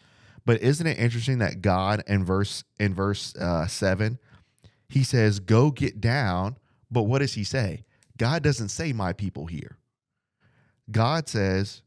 but 0.46 0.62
isn't 0.62 0.86
it 0.86 0.98
interesting 0.98 1.38
that 1.38 1.60
God 1.60 2.04
in 2.06 2.24
verse 2.24 2.64
in 2.78 2.94
verse 2.94 3.34
uh, 3.36 3.66
seven, 3.66 4.18
he 4.88 5.02
says, 5.02 5.40
Go 5.40 5.70
get 5.70 6.00
down. 6.00 6.56
But 6.90 7.02
what 7.02 7.18
does 7.18 7.34
he 7.34 7.44
say? 7.44 7.84
God 8.16 8.42
doesn't 8.42 8.68
say, 8.68 8.92
My 8.92 9.12
people 9.12 9.46
here. 9.46 9.76
God 10.90 11.28
says, 11.28 11.82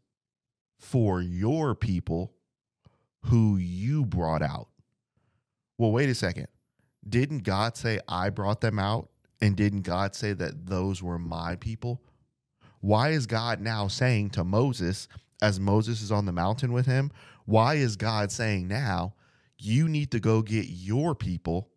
For 0.78 1.22
your 1.22 1.74
people 1.74 2.34
who 3.24 3.58
you 3.58 4.06
brought 4.06 4.42
out. 4.42 4.68
Well, 5.78 5.92
wait 5.92 6.10
a 6.10 6.16
second. 6.16 6.48
Didn't 7.08 7.44
God 7.44 7.78
say, 7.78 8.00
I 8.08 8.30
brought 8.30 8.60
them 8.60 8.78
out? 8.78 9.10
And 9.42 9.56
didn't 9.56 9.84
God 9.84 10.16
say 10.16 10.34
that 10.34 10.66
those 10.66 11.02
were 11.02 11.18
my 11.18 11.56
people? 11.56 12.02
Why 12.82 13.10
is 13.10 13.26
God 13.26 13.62
now 13.62 13.88
saying 13.88 14.32
to 14.32 14.44
Moses, 14.44 15.08
as 15.42 15.60
Moses 15.60 16.02
is 16.02 16.12
on 16.12 16.26
the 16.26 16.32
mountain 16.32 16.72
with 16.72 16.86
him, 16.86 17.12
why 17.46 17.76
is 17.76 17.96
God 17.96 18.32
saying 18.32 18.68
now, 18.68 19.14
you 19.58 19.88
need 19.88 20.12
to 20.12 20.20
go 20.20 20.42
get 20.42 20.66
your 20.68 21.16
people 21.16 21.70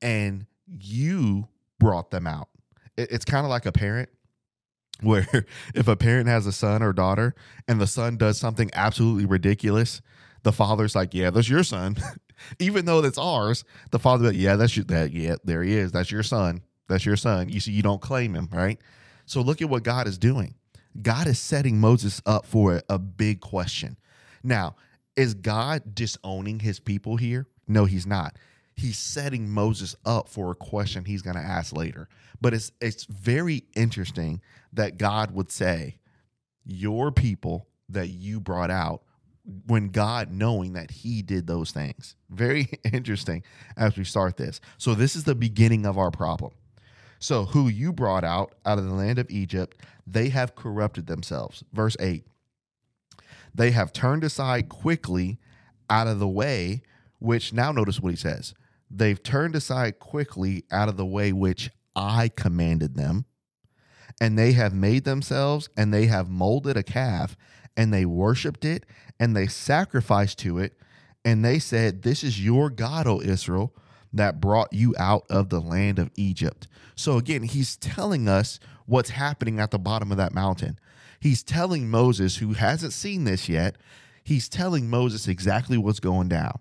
and 0.00 0.46
you 0.66 1.48
brought 1.78 2.10
them 2.10 2.26
out? 2.26 2.48
It's 2.96 3.24
kind 3.24 3.44
of 3.44 3.50
like 3.50 3.66
a 3.66 3.72
parent 3.72 4.08
where 5.00 5.46
if 5.74 5.88
a 5.88 5.96
parent 5.96 6.28
has 6.28 6.46
a 6.46 6.52
son 6.52 6.82
or 6.82 6.92
daughter 6.92 7.34
and 7.66 7.80
the 7.80 7.86
son 7.86 8.16
does 8.16 8.38
something 8.38 8.70
absolutely 8.74 9.26
ridiculous, 9.26 10.00
the 10.44 10.52
father's 10.52 10.94
like, 10.94 11.14
"Yeah, 11.14 11.30
that's 11.30 11.48
your 11.48 11.64
son," 11.64 11.96
even 12.60 12.84
though 12.84 13.00
that's 13.00 13.18
ours. 13.18 13.64
The 13.90 13.98
father, 13.98 14.26
like, 14.26 14.36
"Yeah, 14.36 14.56
that's 14.56 14.76
your 14.76 14.84
that. 14.86 15.10
Yeah, 15.12 15.36
there 15.42 15.62
he 15.62 15.74
is. 15.74 15.90
That's 15.90 16.10
your 16.10 16.22
son. 16.22 16.62
That's 16.88 17.04
your 17.04 17.16
son." 17.16 17.48
You 17.48 17.60
see, 17.60 17.72
you 17.72 17.82
don't 17.82 18.00
claim 18.00 18.34
him, 18.34 18.48
right? 18.52 18.78
So 19.26 19.40
look 19.40 19.62
at 19.62 19.70
what 19.70 19.82
God 19.82 20.06
is 20.06 20.18
doing. 20.18 20.54
God 21.00 21.26
is 21.26 21.38
setting 21.38 21.80
Moses 21.80 22.22
up 22.24 22.46
for 22.46 22.82
a, 22.88 22.98
big 22.98 23.40
question. 23.40 23.96
Now, 24.42 24.76
is 25.16 25.34
God 25.34 25.94
disowning 25.94 26.60
his 26.60 26.80
people 26.80 27.16
here? 27.16 27.46
No, 27.66 27.84
he's 27.84 28.06
not. 28.06 28.36
He's 28.76 28.98
setting 28.98 29.48
Moses 29.48 29.96
up 30.04 30.28
for 30.28 30.50
a 30.50 30.54
question 30.54 31.04
he's 31.04 31.22
going 31.22 31.36
to 31.36 31.42
ask 31.42 31.74
later. 31.74 32.08
But 32.40 32.54
it's 32.54 32.72
it's 32.80 33.04
very 33.04 33.64
interesting 33.74 34.40
that 34.72 34.98
God 34.98 35.30
would 35.30 35.50
say, 35.50 35.98
"Your 36.64 37.12
people 37.12 37.68
that 37.88 38.08
you 38.08 38.40
brought 38.40 38.70
out," 38.70 39.02
when 39.66 39.90
God 39.90 40.32
knowing 40.32 40.72
that 40.72 40.90
He 40.90 41.22
did 41.22 41.46
those 41.46 41.70
things. 41.70 42.16
Very 42.28 42.68
interesting 42.92 43.44
as 43.76 43.96
we 43.96 44.04
start 44.04 44.36
this. 44.36 44.60
So 44.76 44.94
this 44.94 45.14
is 45.14 45.24
the 45.24 45.34
beginning 45.34 45.86
of 45.86 45.96
our 45.96 46.10
problem. 46.10 46.52
So, 47.18 47.46
who 47.46 47.68
you 47.68 47.92
brought 47.92 48.24
out 48.24 48.54
out 48.66 48.78
of 48.78 48.84
the 48.84 48.92
land 48.92 49.18
of 49.18 49.30
Egypt, 49.30 49.80
they 50.06 50.28
have 50.28 50.54
corrupted 50.54 51.06
themselves. 51.06 51.64
Verse 51.72 51.96
8 52.00 52.24
They 53.54 53.70
have 53.70 53.92
turned 53.92 54.24
aside 54.24 54.68
quickly 54.68 55.38
out 55.88 56.06
of 56.06 56.18
the 56.18 56.28
way, 56.28 56.82
which 57.18 57.52
now 57.52 57.72
notice 57.72 58.00
what 58.00 58.10
he 58.10 58.16
says. 58.16 58.54
They've 58.90 59.22
turned 59.22 59.56
aside 59.56 59.98
quickly 59.98 60.64
out 60.70 60.88
of 60.88 60.96
the 60.96 61.06
way 61.06 61.32
which 61.32 61.70
I 61.96 62.28
commanded 62.28 62.94
them, 62.94 63.24
and 64.20 64.38
they 64.38 64.52
have 64.52 64.74
made 64.74 65.04
themselves 65.04 65.68
and 65.76 65.92
they 65.92 66.06
have 66.06 66.28
molded 66.28 66.76
a 66.76 66.82
calf, 66.82 67.36
and 67.76 67.92
they 67.92 68.04
worshiped 68.04 68.64
it, 68.64 68.86
and 69.18 69.36
they 69.36 69.46
sacrificed 69.46 70.38
to 70.40 70.58
it, 70.58 70.76
and 71.24 71.44
they 71.44 71.58
said, 71.58 72.02
This 72.02 72.22
is 72.22 72.44
your 72.44 72.70
God, 72.70 73.06
O 73.06 73.20
Israel 73.20 73.74
that 74.14 74.40
brought 74.40 74.72
you 74.72 74.94
out 74.96 75.26
of 75.28 75.48
the 75.48 75.60
land 75.60 75.98
of 75.98 76.10
Egypt. 76.16 76.68
So 76.94 77.18
again, 77.18 77.42
he's 77.42 77.76
telling 77.76 78.28
us 78.28 78.60
what's 78.86 79.10
happening 79.10 79.60
at 79.60 79.70
the 79.70 79.78
bottom 79.78 80.10
of 80.10 80.16
that 80.18 80.34
mountain. 80.34 80.78
He's 81.20 81.42
telling 81.42 81.88
Moses, 81.88 82.36
who 82.36 82.52
hasn't 82.52 82.92
seen 82.92 83.24
this 83.24 83.48
yet, 83.48 83.76
he's 84.22 84.48
telling 84.48 84.90
Moses 84.90 85.28
exactly 85.28 85.78
what's 85.78 86.00
going 86.00 86.28
down. 86.28 86.58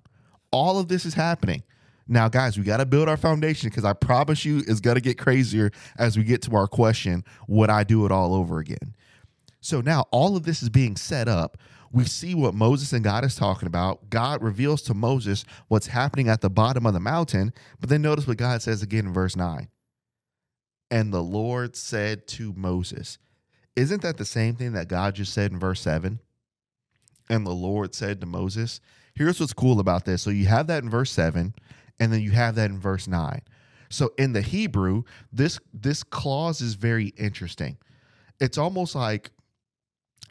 All 0.51 0.79
of 0.79 0.87
this 0.87 1.05
is 1.05 1.15
happening. 1.15 1.63
Now, 2.07 2.29
guys, 2.29 2.57
we 2.57 2.63
got 2.63 2.77
to 2.77 2.85
build 2.85 3.09
our 3.09 3.17
foundation 3.17 3.69
because 3.69 3.85
I 3.85 3.93
promise 3.93 4.45
you 4.45 4.61
it's 4.67 4.79
going 4.79 4.95
to 4.95 5.01
get 5.01 5.17
crazier 5.17 5.71
as 5.97 6.17
we 6.17 6.23
get 6.23 6.41
to 6.43 6.55
our 6.55 6.67
question 6.67 7.23
Would 7.47 7.69
I 7.69 7.83
do 7.83 8.05
it 8.05 8.11
all 8.11 8.33
over 8.35 8.59
again? 8.59 8.95
So 9.61 9.79
now 9.79 10.05
all 10.11 10.35
of 10.35 10.43
this 10.43 10.61
is 10.61 10.69
being 10.69 10.97
set 10.97 11.29
up 11.29 11.57
we 11.93 12.05
see 12.05 12.33
what 12.33 12.55
Moses 12.55 12.91
and 12.91 13.03
God 13.03 13.23
is 13.23 13.35
talking 13.35 13.67
about. 13.67 14.09
God 14.09 14.41
reveals 14.41 14.81
to 14.83 14.95
Moses 14.95 15.45
what's 15.67 15.87
happening 15.87 16.27
at 16.27 16.41
the 16.41 16.49
bottom 16.49 16.87
of 16.87 16.93
the 16.93 16.99
mountain. 16.99 17.53
But 17.79 17.89
then 17.89 18.01
notice 18.01 18.27
what 18.27 18.37
God 18.37 18.63
says 18.63 18.81
again 18.81 19.05
in 19.05 19.13
verse 19.13 19.35
9. 19.35 19.69
And 20.93 21.11
the 21.11 21.23
Lord 21.23 21.75
said 21.75 22.27
to 22.27 22.53
Moses, 22.53 23.17
Isn't 23.75 24.03
that 24.03 24.17
the 24.17 24.25
same 24.25 24.53
thing 24.53 24.73
that 24.73 24.87
God 24.87 25.15
just 25.15 25.33
said 25.33 25.51
in 25.51 25.57
verse 25.57 25.81
7? 25.81 26.19
And 27.31 27.47
the 27.47 27.51
Lord 27.51 27.95
said 27.95 28.21
to 28.21 28.27
Moses, 28.27 28.79
Here's 29.15 29.39
what's 29.39 29.53
cool 29.53 29.79
about 29.79 30.05
this. 30.05 30.21
So 30.21 30.29
you 30.29 30.45
have 30.45 30.67
that 30.67 30.83
in 30.83 30.91
verse 30.91 31.09
7, 31.09 31.55
and 31.99 32.13
then 32.13 32.21
you 32.21 32.29
have 32.29 32.53
that 32.55 32.69
in 32.69 32.79
verse 32.79 33.07
9. 33.07 33.41
So 33.89 34.11
in 34.19 34.33
the 34.33 34.43
Hebrew, 34.43 35.01
this 35.31 35.59
this 35.73 36.03
clause 36.03 36.61
is 36.61 36.75
very 36.75 37.07
interesting. 37.17 37.77
It's 38.39 38.59
almost 38.59 38.93
like 38.93 39.31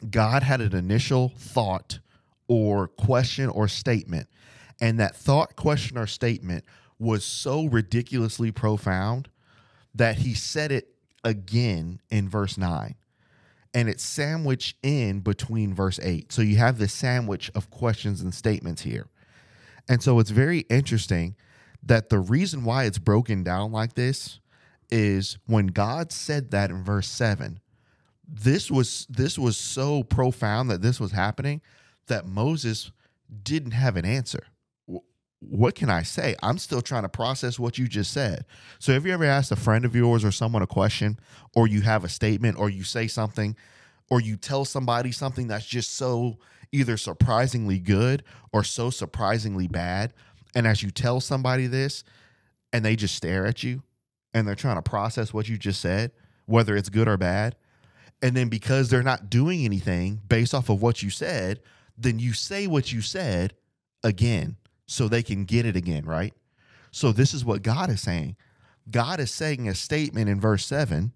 God 0.08 0.44
had 0.44 0.60
an 0.60 0.76
initial 0.76 1.32
thought 1.36 1.98
or 2.46 2.86
question 2.86 3.48
or 3.48 3.66
statement, 3.66 4.28
and 4.80 5.00
that 5.00 5.16
thought, 5.16 5.56
question, 5.56 5.98
or 5.98 6.06
statement 6.06 6.64
was 7.00 7.24
so 7.24 7.64
ridiculously 7.64 8.52
profound 8.52 9.28
that 9.94 10.16
he 10.16 10.34
said 10.34 10.72
it 10.72 10.88
again 11.24 12.00
in 12.10 12.28
verse 12.28 12.58
9 12.58 12.94
and 13.74 13.88
it's 13.88 14.02
sandwiched 14.02 14.76
in 14.82 15.20
between 15.20 15.74
verse 15.74 15.98
8 16.02 16.32
so 16.32 16.42
you 16.42 16.56
have 16.56 16.78
this 16.78 16.92
sandwich 16.92 17.50
of 17.54 17.70
questions 17.70 18.20
and 18.20 18.34
statements 18.34 18.82
here. 18.82 19.08
And 19.88 20.02
so 20.02 20.18
it's 20.18 20.30
very 20.30 20.60
interesting 20.70 21.36
that 21.82 22.08
the 22.08 22.18
reason 22.18 22.64
why 22.64 22.84
it's 22.84 22.98
broken 22.98 23.42
down 23.42 23.72
like 23.72 23.94
this 23.94 24.40
is 24.90 25.38
when 25.46 25.68
god 25.68 26.12
said 26.12 26.50
that 26.50 26.70
in 26.70 26.84
verse 26.84 27.08
7 27.08 27.58
this 28.28 28.70
was 28.70 29.06
this 29.10 29.38
was 29.38 29.56
so 29.56 30.02
profound 30.02 30.70
that 30.70 30.82
this 30.82 30.98
was 30.98 31.12
happening 31.12 31.60
that 32.06 32.26
Moses 32.26 32.90
didn't 33.42 33.72
have 33.72 33.96
an 33.96 34.04
answer. 34.04 34.46
What 35.48 35.74
can 35.74 35.90
I 35.90 36.02
say? 36.02 36.36
I'm 36.42 36.58
still 36.58 36.82
trying 36.82 37.02
to 37.02 37.08
process 37.08 37.58
what 37.58 37.76
you 37.76 37.88
just 37.88 38.12
said. 38.12 38.44
So, 38.78 38.92
have 38.92 39.04
you 39.04 39.12
ever 39.12 39.24
asked 39.24 39.50
a 39.50 39.56
friend 39.56 39.84
of 39.84 39.94
yours 39.94 40.24
or 40.24 40.30
someone 40.30 40.62
a 40.62 40.66
question, 40.66 41.18
or 41.54 41.66
you 41.66 41.80
have 41.82 42.04
a 42.04 42.08
statement, 42.08 42.58
or 42.58 42.70
you 42.70 42.84
say 42.84 43.06
something, 43.08 43.56
or 44.08 44.20
you 44.20 44.36
tell 44.36 44.64
somebody 44.64 45.10
something 45.10 45.48
that's 45.48 45.66
just 45.66 45.96
so 45.96 46.38
either 46.70 46.96
surprisingly 46.96 47.78
good 47.78 48.22
or 48.52 48.62
so 48.62 48.90
surprisingly 48.90 49.66
bad? 49.66 50.14
And 50.54 50.66
as 50.66 50.82
you 50.82 50.90
tell 50.90 51.20
somebody 51.20 51.66
this, 51.66 52.04
and 52.72 52.84
they 52.84 52.96
just 52.96 53.14
stare 53.14 53.46
at 53.46 53.62
you 53.62 53.82
and 54.34 54.48
they're 54.48 54.54
trying 54.54 54.76
to 54.76 54.82
process 54.82 55.34
what 55.34 55.48
you 55.48 55.58
just 55.58 55.80
said, 55.80 56.12
whether 56.46 56.76
it's 56.76 56.88
good 56.88 57.08
or 57.08 57.16
bad, 57.16 57.54
and 58.22 58.36
then 58.36 58.48
because 58.48 58.88
they're 58.88 59.02
not 59.02 59.28
doing 59.28 59.64
anything 59.64 60.20
based 60.26 60.54
off 60.54 60.68
of 60.70 60.80
what 60.80 61.02
you 61.02 61.10
said, 61.10 61.60
then 61.98 62.18
you 62.18 62.32
say 62.32 62.66
what 62.66 62.92
you 62.92 63.00
said 63.00 63.54
again 64.02 64.56
so 64.86 65.08
they 65.08 65.22
can 65.22 65.44
get 65.44 65.66
it 65.66 65.76
again, 65.76 66.04
right? 66.04 66.34
So 66.90 67.12
this 67.12 67.32
is 67.34 67.44
what 67.44 67.62
God 67.62 67.90
is 67.90 68.00
saying. 68.00 68.36
God 68.90 69.20
is 69.20 69.30
saying 69.30 69.68
a 69.68 69.74
statement 69.74 70.28
in 70.28 70.40
verse 70.40 70.66
7, 70.66 71.12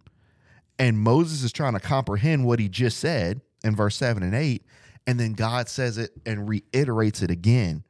and 0.78 0.98
Moses 0.98 1.42
is 1.42 1.52
trying 1.52 1.74
to 1.74 1.80
comprehend 1.80 2.46
what 2.46 2.58
he 2.58 2.68
just 2.68 2.98
said 2.98 3.40
in 3.64 3.74
verse 3.74 3.96
7 3.96 4.22
and 4.22 4.34
8, 4.34 4.62
and 5.06 5.18
then 5.20 5.34
God 5.34 5.68
says 5.68 5.98
it 5.98 6.10
and 6.24 6.48
reiterates 6.48 7.22
it 7.22 7.30
again 7.30 7.84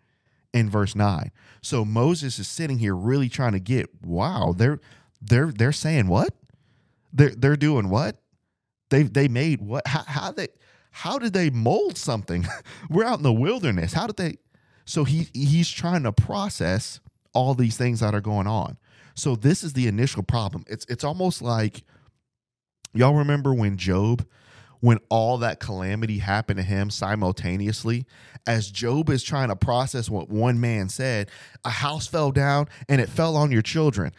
in 0.52 0.71
verse 0.71 0.95
9. 0.95 1.30
So 1.62 1.85
Moses 1.85 2.38
is 2.38 2.49
sitting 2.49 2.78
here 2.78 2.95
really 2.95 3.28
trying 3.28 3.52
to 3.52 3.61
get, 3.61 3.88
wow, 4.04 4.54
they're 4.56 4.80
they're 5.21 5.52
they're 5.52 5.73
saying 5.73 6.09
what? 6.09 6.30
They're 7.12 7.35
they're 7.35 7.56
doing 7.56 7.88
what? 7.88 8.16
They 8.90 9.02
they 9.02 9.28
made 9.28 9.61
what? 9.61 9.87
How, 9.87 10.04
how 10.06 10.33
they? 10.33 10.49
How 10.90 11.18
did 11.18 11.35
they 11.35 11.50
mold 11.50 11.99
something? 11.99 12.47
We're 12.90 13.04
out 13.04 13.18
in 13.18 13.23
the 13.23 13.33
wilderness. 13.33 13.92
How 13.92 14.06
did 14.06 14.16
they? 14.16 14.37
So 14.87 15.05
he 15.05 15.28
he's 15.35 15.71
trying 15.71 16.05
to 16.05 16.12
process 16.12 17.00
all 17.35 17.55
these 17.55 17.76
things 17.76 18.00
that 18.00 18.14
are 18.14 18.23
going 18.23 18.47
on. 18.47 18.78
So 19.14 19.37
this 19.37 19.62
is 19.62 19.75
the 19.75 19.87
initial 19.87 20.23
problem. 20.23 20.64
It's 20.66 20.87
it's 20.88 21.05
almost 21.05 21.43
like 21.43 21.85
y'all 22.95 23.14
remember 23.14 23.52
when 23.52 23.76
Job 23.76 24.26
when 24.81 24.99
all 25.11 25.38
that 25.38 25.61
calamity 25.61 26.19
happened 26.19 26.59
to 26.59 26.62
him 26.62 26.90
simultaneously 26.90 28.07
as 28.47 28.71
Job 28.71 29.11
is 29.11 29.23
trying 29.23 29.49
to 29.49 29.57
process 29.57 30.09
what 30.09 30.31
one 30.31 30.61
man 30.61 30.88
said, 30.88 31.31
a 31.64 31.71
house 31.71 32.07
fell 32.07 32.31
down 32.31 32.69
and 32.88 33.00
it 33.00 33.09
fell 33.09 33.37
on 33.37 33.50
your 33.50 33.62
children 33.62 34.12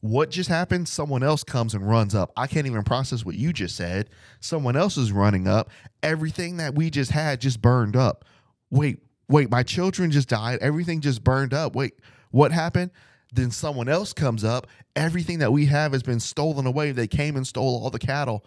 what 0.00 0.30
just 0.30 0.48
happened? 0.48 0.88
Someone 0.88 1.22
else 1.22 1.42
comes 1.42 1.74
and 1.74 1.88
runs 1.88 2.14
up. 2.14 2.32
I 2.36 2.46
can't 2.46 2.66
even 2.66 2.84
process 2.84 3.24
what 3.24 3.34
you 3.34 3.52
just 3.52 3.74
said. 3.74 4.10
Someone 4.40 4.76
else 4.76 4.96
is 4.96 5.10
running 5.10 5.48
up. 5.48 5.70
Everything 6.02 6.58
that 6.58 6.74
we 6.74 6.90
just 6.90 7.10
had 7.10 7.40
just 7.40 7.60
burned 7.60 7.96
up. 7.96 8.24
Wait, 8.70 9.02
wait, 9.28 9.50
my 9.50 9.62
children 9.62 10.10
just 10.10 10.28
died. 10.28 10.58
Everything 10.60 11.00
just 11.00 11.22
burned 11.22 11.54
up. 11.54 11.74
Wait, 11.74 11.94
what 12.30 12.52
happened? 12.52 12.90
Then 13.32 13.50
someone 13.50 13.88
else 13.88 14.12
comes 14.12 14.44
up. 14.44 14.66
Everything 14.96 15.38
that 15.40 15.52
we 15.52 15.66
have 15.66 15.92
has 15.92 16.02
been 16.02 16.20
stolen 16.20 16.66
away. 16.66 16.92
They 16.92 17.06
came 17.06 17.36
and 17.36 17.46
stole 17.46 17.82
all 17.82 17.90
the 17.90 17.98
cattle. 17.98 18.44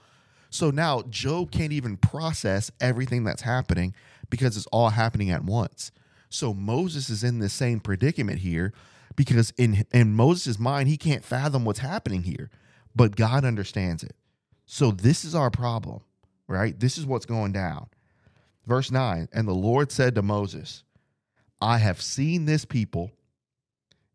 So 0.49 0.69
now 0.69 1.03
Job 1.03 1.51
can't 1.51 1.71
even 1.71 1.97
process 1.97 2.71
everything 2.81 3.23
that's 3.23 3.43
happening 3.43 3.93
because 4.29 4.57
it's 4.57 4.67
all 4.67 4.89
happening 4.89 5.29
at 5.29 5.43
once. 5.43 5.91
So 6.29 6.53
Moses 6.53 7.09
is 7.09 7.23
in 7.23 7.39
the 7.39 7.49
same 7.49 7.79
predicament 7.79 8.39
here 8.39 8.73
because 9.15 9.51
in 9.57 9.85
in 9.91 10.13
Moses' 10.13 10.57
mind, 10.59 10.89
he 10.89 10.97
can't 10.97 11.23
fathom 11.23 11.65
what's 11.65 11.79
happening 11.79 12.23
here, 12.23 12.49
but 12.95 13.15
God 13.15 13.45
understands 13.45 14.03
it. 14.03 14.15
So 14.65 14.91
this 14.91 15.25
is 15.25 15.35
our 15.35 15.51
problem, 15.51 16.01
right? 16.47 16.77
This 16.79 16.97
is 16.97 17.05
what's 17.05 17.25
going 17.25 17.51
down. 17.51 17.87
Verse 18.65 18.91
9, 18.91 19.27
and 19.33 19.47
the 19.47 19.53
Lord 19.53 19.91
said 19.91 20.15
to 20.15 20.21
Moses, 20.21 20.83
I 21.59 21.77
have 21.79 22.01
seen 22.01 22.45
this 22.45 22.65
people, 22.65 23.11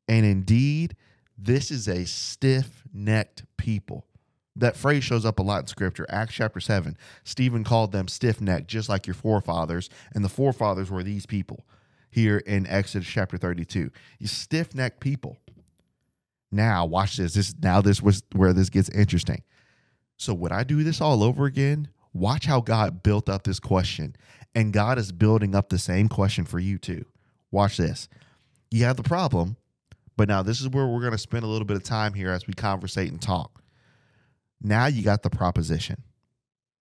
and 0.08 0.24
indeed, 0.24 0.96
this 1.36 1.70
is 1.70 1.88
a 1.88 2.06
stiff 2.06 2.84
necked 2.92 3.44
people. 3.56 4.06
That 4.54 4.76
phrase 4.76 5.04
shows 5.04 5.26
up 5.26 5.38
a 5.38 5.42
lot 5.42 5.60
in 5.60 5.66
scripture. 5.66 6.06
Acts 6.08 6.34
chapter 6.34 6.60
7. 6.60 6.96
Stephen 7.24 7.62
called 7.62 7.92
them 7.92 8.08
stiff 8.08 8.40
necked, 8.40 8.68
just 8.68 8.88
like 8.88 9.06
your 9.06 9.14
forefathers, 9.14 9.90
and 10.14 10.24
the 10.24 10.30
forefathers 10.30 10.90
were 10.90 11.02
these 11.02 11.26
people 11.26 11.66
here 12.10 12.38
in 12.38 12.66
Exodus 12.66 13.06
chapter 13.06 13.36
32. 13.36 13.90
You 14.18 14.26
stiff 14.26 14.74
necked 14.74 15.00
people. 15.00 15.36
Now, 16.50 16.86
watch 16.86 17.18
this. 17.18 17.34
This 17.34 17.54
now 17.60 17.82
this 17.82 18.00
was 18.00 18.22
where 18.32 18.54
this 18.54 18.70
gets 18.70 18.88
interesting. 18.88 19.42
So 20.16 20.32
would 20.32 20.52
I 20.52 20.64
do 20.64 20.82
this 20.82 21.02
all 21.02 21.22
over 21.22 21.44
again? 21.44 21.88
Watch 22.16 22.46
how 22.46 22.60
God 22.60 23.02
built 23.02 23.28
up 23.28 23.44
this 23.44 23.60
question. 23.60 24.16
And 24.54 24.72
God 24.72 24.98
is 24.98 25.12
building 25.12 25.54
up 25.54 25.68
the 25.68 25.78
same 25.78 26.08
question 26.08 26.44
for 26.44 26.58
you 26.58 26.78
too. 26.78 27.04
Watch 27.50 27.76
this. 27.76 28.08
You 28.70 28.84
have 28.84 28.96
the 28.96 29.02
problem, 29.02 29.56
but 30.16 30.28
now 30.28 30.42
this 30.42 30.60
is 30.60 30.68
where 30.68 30.86
we're 30.86 31.00
going 31.00 31.12
to 31.12 31.18
spend 31.18 31.44
a 31.44 31.48
little 31.48 31.66
bit 31.66 31.76
of 31.76 31.84
time 31.84 32.14
here 32.14 32.30
as 32.30 32.46
we 32.46 32.54
conversate 32.54 33.10
and 33.10 33.20
talk. 33.20 33.62
Now 34.62 34.86
you 34.86 35.02
got 35.02 35.22
the 35.22 35.30
proposition. 35.30 36.02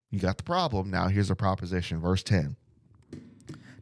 You 0.10 0.20
got 0.20 0.38
the 0.38 0.44
problem. 0.44 0.90
Now 0.90 1.10
here's 1.10 1.28
the 1.28 1.36
proposition. 1.36 2.00
Verse 2.00 2.24
10. 2.24 2.56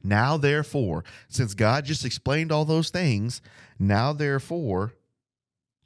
Now, 0.04 0.36
therefore, 0.36 1.06
since 1.30 1.54
God 1.54 1.86
just 1.86 2.04
explained 2.04 2.52
all 2.52 2.66
those 2.66 2.90
things, 2.90 3.42
now, 3.80 4.12
therefore, 4.12 4.94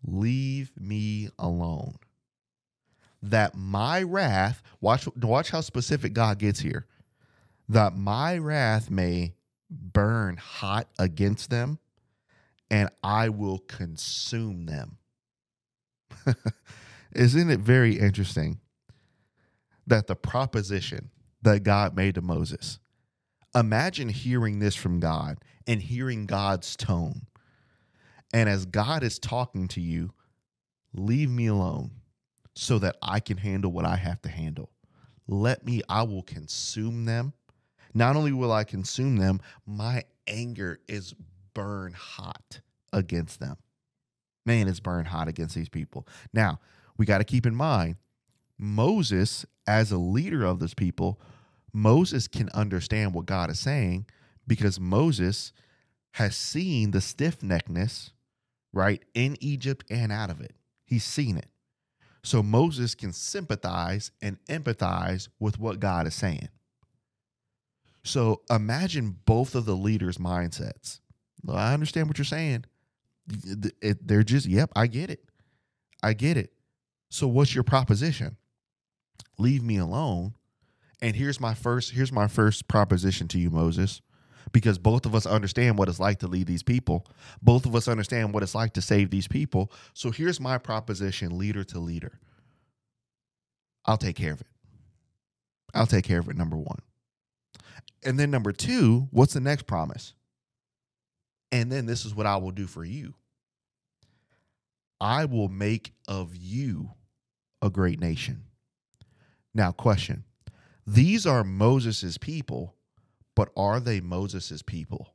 leave 0.03 0.71
me 0.79 1.29
alone. 1.37 1.97
That 3.23 3.55
my 3.55 4.03
wrath, 4.03 4.61
watch, 4.79 5.07
watch 5.15 5.49
how 5.49 5.61
specific 5.61 6.13
God 6.13 6.39
gets 6.39 6.59
here, 6.59 6.85
that 7.67 7.95
my 7.95 8.37
wrath 8.37 8.89
may 8.89 9.33
burn 9.69 10.37
hot 10.37 10.87
against 10.97 11.49
them 11.49 11.79
and 12.69 12.89
I 13.03 13.29
will 13.29 13.59
consume 13.59 14.65
them. 14.65 14.97
Isn't 17.13 17.49
it 17.49 17.59
very 17.59 17.97
interesting 17.97 18.59
that 19.85 20.07
the 20.07 20.15
proposition 20.15 21.09
that 21.41 21.63
God 21.63 21.95
made 21.95 22.15
to 22.15 22.21
Moses, 22.21 22.79
imagine 23.55 24.09
hearing 24.09 24.59
this 24.59 24.75
from 24.75 24.99
God 24.99 25.39
and 25.65 25.81
hearing 25.81 26.25
God's 26.25 26.75
tone. 26.75 27.27
And 28.33 28.49
as 28.49 28.65
God 28.65 29.03
is 29.03 29.17
talking 29.17 29.67
to 29.69 29.81
you, 29.81 30.13
leave 30.93 31.29
me 31.29 31.47
alone 31.47 31.91
so 32.57 32.79
that 32.79 32.97
I 33.01 33.19
can 33.19 33.37
handle 33.37 33.71
what 33.71 33.85
I 33.85 33.95
have 33.95 34.21
to 34.23 34.29
handle. 34.29 34.71
Let 35.27 35.65
me, 35.65 35.81
I 35.87 36.03
will 36.03 36.23
consume 36.23 37.05
them. 37.05 37.33
Not 37.93 38.15
only 38.15 38.31
will 38.31 38.51
I 38.51 38.63
consume 38.63 39.17
them, 39.17 39.41
my 39.65 40.03
anger 40.27 40.79
is 40.87 41.13
burn 41.53 41.93
hot 41.93 42.61
against 42.91 43.39
them. 43.39 43.57
Man, 44.45 44.67
it's 44.67 44.79
burn 44.79 45.05
hot 45.05 45.27
against 45.27 45.55
these 45.55 45.69
people. 45.69 46.07
Now, 46.33 46.59
we 46.97 47.05
got 47.05 47.19
to 47.19 47.23
keep 47.23 47.45
in 47.45 47.55
mind 47.55 47.97
Moses, 48.57 49.45
as 49.67 49.91
a 49.91 49.97
leader 49.97 50.43
of 50.43 50.59
this 50.59 50.73
people, 50.73 51.21
Moses 51.71 52.27
can 52.27 52.49
understand 52.49 53.13
what 53.13 53.27
God 53.27 53.51
is 53.51 53.59
saying 53.59 54.07
because 54.47 54.79
Moses 54.79 55.51
has 56.13 56.35
seen 56.35 56.89
the 56.89 57.01
stiff 57.01 57.43
neckness, 57.43 58.13
right, 58.73 59.03
in 59.13 59.37
Egypt 59.41 59.85
and 59.91 60.11
out 60.11 60.31
of 60.31 60.41
it. 60.41 60.55
He's 60.85 61.03
seen 61.03 61.37
it. 61.37 61.49
So 62.27 62.43
Moses 62.43 62.93
can 62.93 63.13
sympathize 63.13 64.11
and 64.21 64.37
empathize 64.49 65.29
with 65.39 65.59
what 65.59 65.79
God 65.79 66.05
is 66.07 66.13
saying. 66.13 66.49
So 68.03 68.41
imagine 68.49 69.19
both 69.23 69.55
of 69.55 69.63
the 69.63 69.77
leaders' 69.77 70.17
mindsets. 70.17 70.99
I 71.47 71.73
understand 71.73 72.09
what 72.09 72.17
you're 72.17 72.25
saying. 72.25 72.65
They're 73.27 74.23
just, 74.23 74.45
yep, 74.45 74.73
I 74.75 74.87
get 74.87 75.09
it. 75.09 75.23
I 76.03 76.11
get 76.11 76.35
it. 76.35 76.51
So 77.09 77.29
what's 77.29 77.55
your 77.55 77.63
proposition? 77.63 78.35
Leave 79.37 79.63
me 79.63 79.77
alone. 79.77 80.33
And 81.01 81.15
here's 81.15 81.39
my 81.39 81.53
first 81.53 81.91
here's 81.91 82.11
my 82.11 82.27
first 82.27 82.67
proposition 82.67 83.29
to 83.29 83.39
you, 83.39 83.49
Moses. 83.49 84.01
Because 84.51 84.77
both 84.77 85.05
of 85.05 85.13
us 85.13 85.25
understand 85.25 85.77
what 85.77 85.89
it's 85.89 85.99
like 85.99 86.19
to 86.19 86.27
lead 86.27 86.47
these 86.47 86.63
people. 86.63 87.05
Both 87.41 87.65
of 87.65 87.75
us 87.75 87.87
understand 87.87 88.33
what 88.33 88.43
it's 88.43 88.55
like 88.55 88.73
to 88.73 88.81
save 88.81 89.09
these 89.09 89.27
people. 89.27 89.71
So 89.93 90.11
here's 90.11 90.39
my 90.39 90.57
proposition, 90.57 91.37
leader 91.37 91.63
to 91.65 91.79
leader. 91.79 92.19
I'll 93.85 93.97
take 93.97 94.15
care 94.15 94.33
of 94.33 94.41
it. 94.41 94.47
I'll 95.73 95.85
take 95.85 96.05
care 96.05 96.19
of 96.19 96.29
it, 96.29 96.37
number 96.37 96.57
one. 96.57 96.79
And 98.03 98.19
then 98.19 98.31
number 98.31 98.51
two, 98.51 99.07
what's 99.11 99.33
the 99.33 99.39
next 99.39 99.67
promise? 99.67 100.13
And 101.51 101.71
then 101.71 101.85
this 101.85 102.05
is 102.05 102.13
what 102.13 102.25
I 102.25 102.37
will 102.37 102.51
do 102.51 102.67
for 102.67 102.83
you. 102.83 103.13
I 104.99 105.25
will 105.25 105.49
make 105.49 105.93
of 106.07 106.35
you 106.35 106.91
a 107.61 107.69
great 107.69 107.99
nation. 107.99 108.43
Now, 109.53 109.71
question 109.71 110.23
These 110.85 111.25
are 111.25 111.43
Moses's 111.43 112.17
people, 112.17 112.75
but 113.37 113.51
are 113.55 113.79
they 113.79 114.01
Moses's 114.01 114.63
people? 114.63 115.13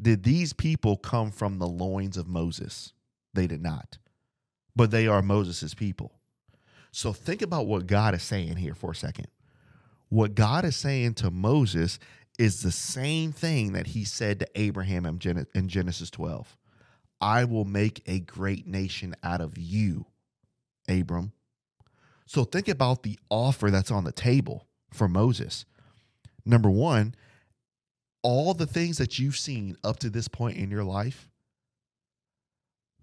Did 0.00 0.22
these 0.22 0.54
people 0.54 0.96
come 0.96 1.30
from 1.30 1.58
the 1.58 1.68
loins 1.68 2.16
of 2.16 2.26
Moses? 2.26 2.94
They 3.34 3.46
did 3.46 3.62
not, 3.62 3.98
but 4.74 4.90
they 4.90 5.06
are 5.06 5.20
Moses's 5.20 5.74
people. 5.74 6.14
So 6.90 7.12
think 7.12 7.42
about 7.42 7.66
what 7.66 7.86
God 7.86 8.14
is 8.14 8.22
saying 8.22 8.56
here 8.56 8.74
for 8.74 8.92
a 8.92 8.96
second. 8.96 9.26
What 10.08 10.34
God 10.34 10.64
is 10.64 10.74
saying 10.74 11.12
to 11.16 11.30
Moses 11.30 11.98
is 12.38 12.62
the 12.62 12.72
same 12.72 13.30
thing 13.30 13.74
that 13.74 13.88
he 13.88 14.04
said 14.04 14.40
to 14.40 14.48
Abraham 14.54 15.04
in 15.04 15.68
Genesis 15.68 16.08
12. 16.08 16.56
I 17.20 17.44
will 17.44 17.66
make 17.66 18.02
a 18.06 18.20
great 18.20 18.66
nation 18.66 19.14
out 19.22 19.42
of 19.42 19.58
you, 19.58 20.06
Abram. 20.88 21.32
So 22.24 22.44
think 22.44 22.68
about 22.68 23.02
the 23.02 23.18
offer 23.28 23.70
that's 23.70 23.90
on 23.90 24.04
the 24.04 24.12
table 24.12 24.66
for 24.94 25.08
Moses. 25.08 25.66
Number 26.44 26.70
one, 26.70 27.14
all 28.22 28.54
the 28.54 28.66
things 28.66 28.98
that 28.98 29.18
you've 29.18 29.36
seen 29.36 29.76
up 29.82 29.98
to 30.00 30.10
this 30.10 30.28
point 30.28 30.56
in 30.56 30.70
your 30.70 30.84
life, 30.84 31.28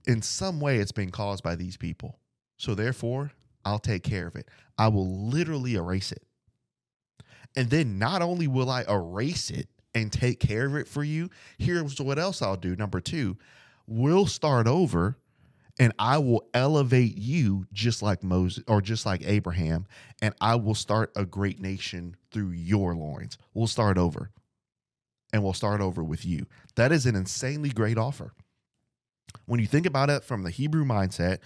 in 0.08 0.22
some 0.22 0.60
way, 0.60 0.78
it's 0.78 0.92
been 0.92 1.12
caused 1.12 1.44
by 1.44 1.56
these 1.56 1.78
people. 1.78 2.20
So 2.58 2.74
therefore, 2.74 3.32
I'll 3.66 3.80
take 3.80 4.04
care 4.04 4.28
of 4.28 4.36
it. 4.36 4.48
I 4.78 4.88
will 4.88 5.28
literally 5.28 5.76
erase 5.76 6.12
it. 6.12 6.24
And 7.56 7.70
then 7.70 7.98
not 7.98 8.22
only 8.22 8.48
will 8.48 8.70
I 8.70 8.84
erase 8.84 9.50
it 9.50 9.68
and 9.94 10.12
take 10.12 10.40
care 10.40 10.66
of 10.66 10.76
it 10.76 10.88
for 10.88 11.04
you, 11.04 11.30
here's 11.58 12.00
what 12.00 12.20
else 12.20 12.42
I'll 12.42 12.56
do. 12.56 12.76
Number 12.76 13.02
two, 13.02 13.38
we'll 13.88 14.28
start 14.28 14.68
over 14.68 15.18
and 15.80 15.94
I 15.98 16.18
will 16.18 16.48
elevate 16.54 17.18
you 17.18 17.66
just 17.72 18.04
like 18.04 18.22
Moses 18.22 18.64
or 18.68 18.82
just 18.82 19.06
like 19.06 19.24
Abraham, 19.26 19.88
and 20.22 20.36
I 20.42 20.56
will 20.56 20.76
start 20.76 21.12
a 21.16 21.26
great 21.26 21.60
nation 21.60 22.18
through 22.32 22.52
your 22.52 22.94
loins. 22.94 23.38
We'll 23.54 23.68
start 23.68 23.98
over. 23.98 24.30
And 25.32 25.44
we'll 25.44 25.54
start 25.54 25.80
over 25.80 26.04
with 26.04 26.26
you. 26.26 26.48
That 26.76 26.92
is 26.92 27.06
an 27.06 27.16
insanely 27.16 27.70
great 27.70 27.98
offer. 27.98 28.34
When 29.46 29.60
you 29.60 29.68
think 29.68 29.86
about 29.86 30.10
it 30.10 30.24
from 30.24 30.44
the 30.44 30.50
Hebrew 30.50 30.84
mindset, 30.84 31.38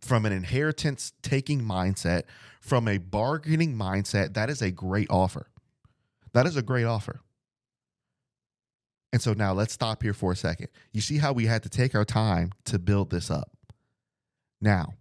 from 0.00 0.24
an 0.24 0.32
inheritance 0.32 1.12
taking 1.22 1.60
mindset, 1.60 2.22
from 2.60 2.86
a 2.86 2.98
bargaining 2.98 3.74
mindset, 3.74 4.34
that 4.34 4.48
is 4.48 4.62
a 4.62 4.70
great 4.70 5.08
offer. 5.10 5.48
That 6.32 6.46
is 6.46 6.56
a 6.56 6.62
great 6.62 6.84
offer. 6.84 7.20
And 9.12 9.20
so 9.20 9.34
now 9.34 9.52
let's 9.52 9.74
stop 9.74 10.02
here 10.02 10.14
for 10.14 10.32
a 10.32 10.36
second. 10.36 10.68
You 10.92 11.00
see 11.00 11.18
how 11.18 11.32
we 11.32 11.46
had 11.46 11.64
to 11.64 11.68
take 11.68 11.94
our 11.94 12.04
time 12.04 12.52
to 12.66 12.78
build 12.78 13.10
this 13.10 13.30
up. 13.30 13.51
Now, 14.62 14.94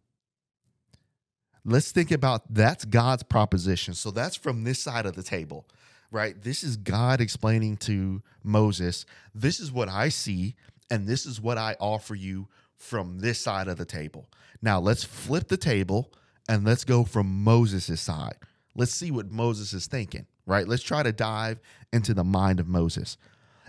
let's 1.63 1.91
think 1.91 2.11
about 2.11 2.51
that's 2.51 2.83
God's 2.83 3.23
proposition. 3.23 3.93
So 3.93 4.09
that's 4.09 4.35
from 4.35 4.63
this 4.63 4.79
side 4.79 5.05
of 5.05 5.15
the 5.15 5.23
table, 5.23 5.67
right? 6.11 6.35
This 6.41 6.63
is 6.63 6.75
God 6.77 7.21
explaining 7.21 7.77
to 7.77 8.23
Moses, 8.43 9.05
this 9.35 9.59
is 9.59 9.71
what 9.71 9.87
I 9.87 10.09
see, 10.09 10.55
and 10.89 11.07
this 11.07 11.27
is 11.27 11.39
what 11.39 11.59
I 11.59 11.77
offer 11.79 12.15
you 12.15 12.47
from 12.75 13.19
this 13.19 13.39
side 13.39 13.67
of 13.67 13.77
the 13.77 13.85
table. 13.85 14.27
Now, 14.63 14.79
let's 14.79 15.03
flip 15.03 15.47
the 15.47 15.57
table 15.57 16.11
and 16.49 16.65
let's 16.65 16.83
go 16.83 17.03
from 17.03 17.43
Moses' 17.43 18.01
side. 18.01 18.37
Let's 18.75 18.93
see 18.93 19.11
what 19.11 19.31
Moses 19.31 19.73
is 19.73 19.85
thinking, 19.85 20.25
right? 20.47 20.67
Let's 20.67 20.81
try 20.81 21.03
to 21.03 21.11
dive 21.11 21.59
into 21.93 22.15
the 22.15 22.23
mind 22.23 22.59
of 22.59 22.67
Moses. 22.67 23.17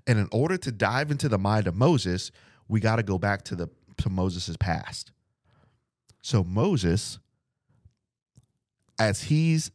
And 0.07 0.19
in 0.19 0.29
order 0.33 0.57
to 0.57 0.73
dive 0.73 1.11
into 1.11 1.29
the 1.29 1.39
mind 1.39 1.67
of 1.67 1.75
Moses, 1.75 2.33
we 2.67 2.81
got 2.81 2.97
to 2.97 3.03
go 3.03 3.19
back 3.19 3.43
to 3.45 3.57
the 3.57 3.69
to 3.99 4.09
Moses' 4.09 4.57
past. 4.57 5.13
So 6.23 6.45
Moses, 6.45 7.19
as 8.99 9.25
he's 9.25 9.73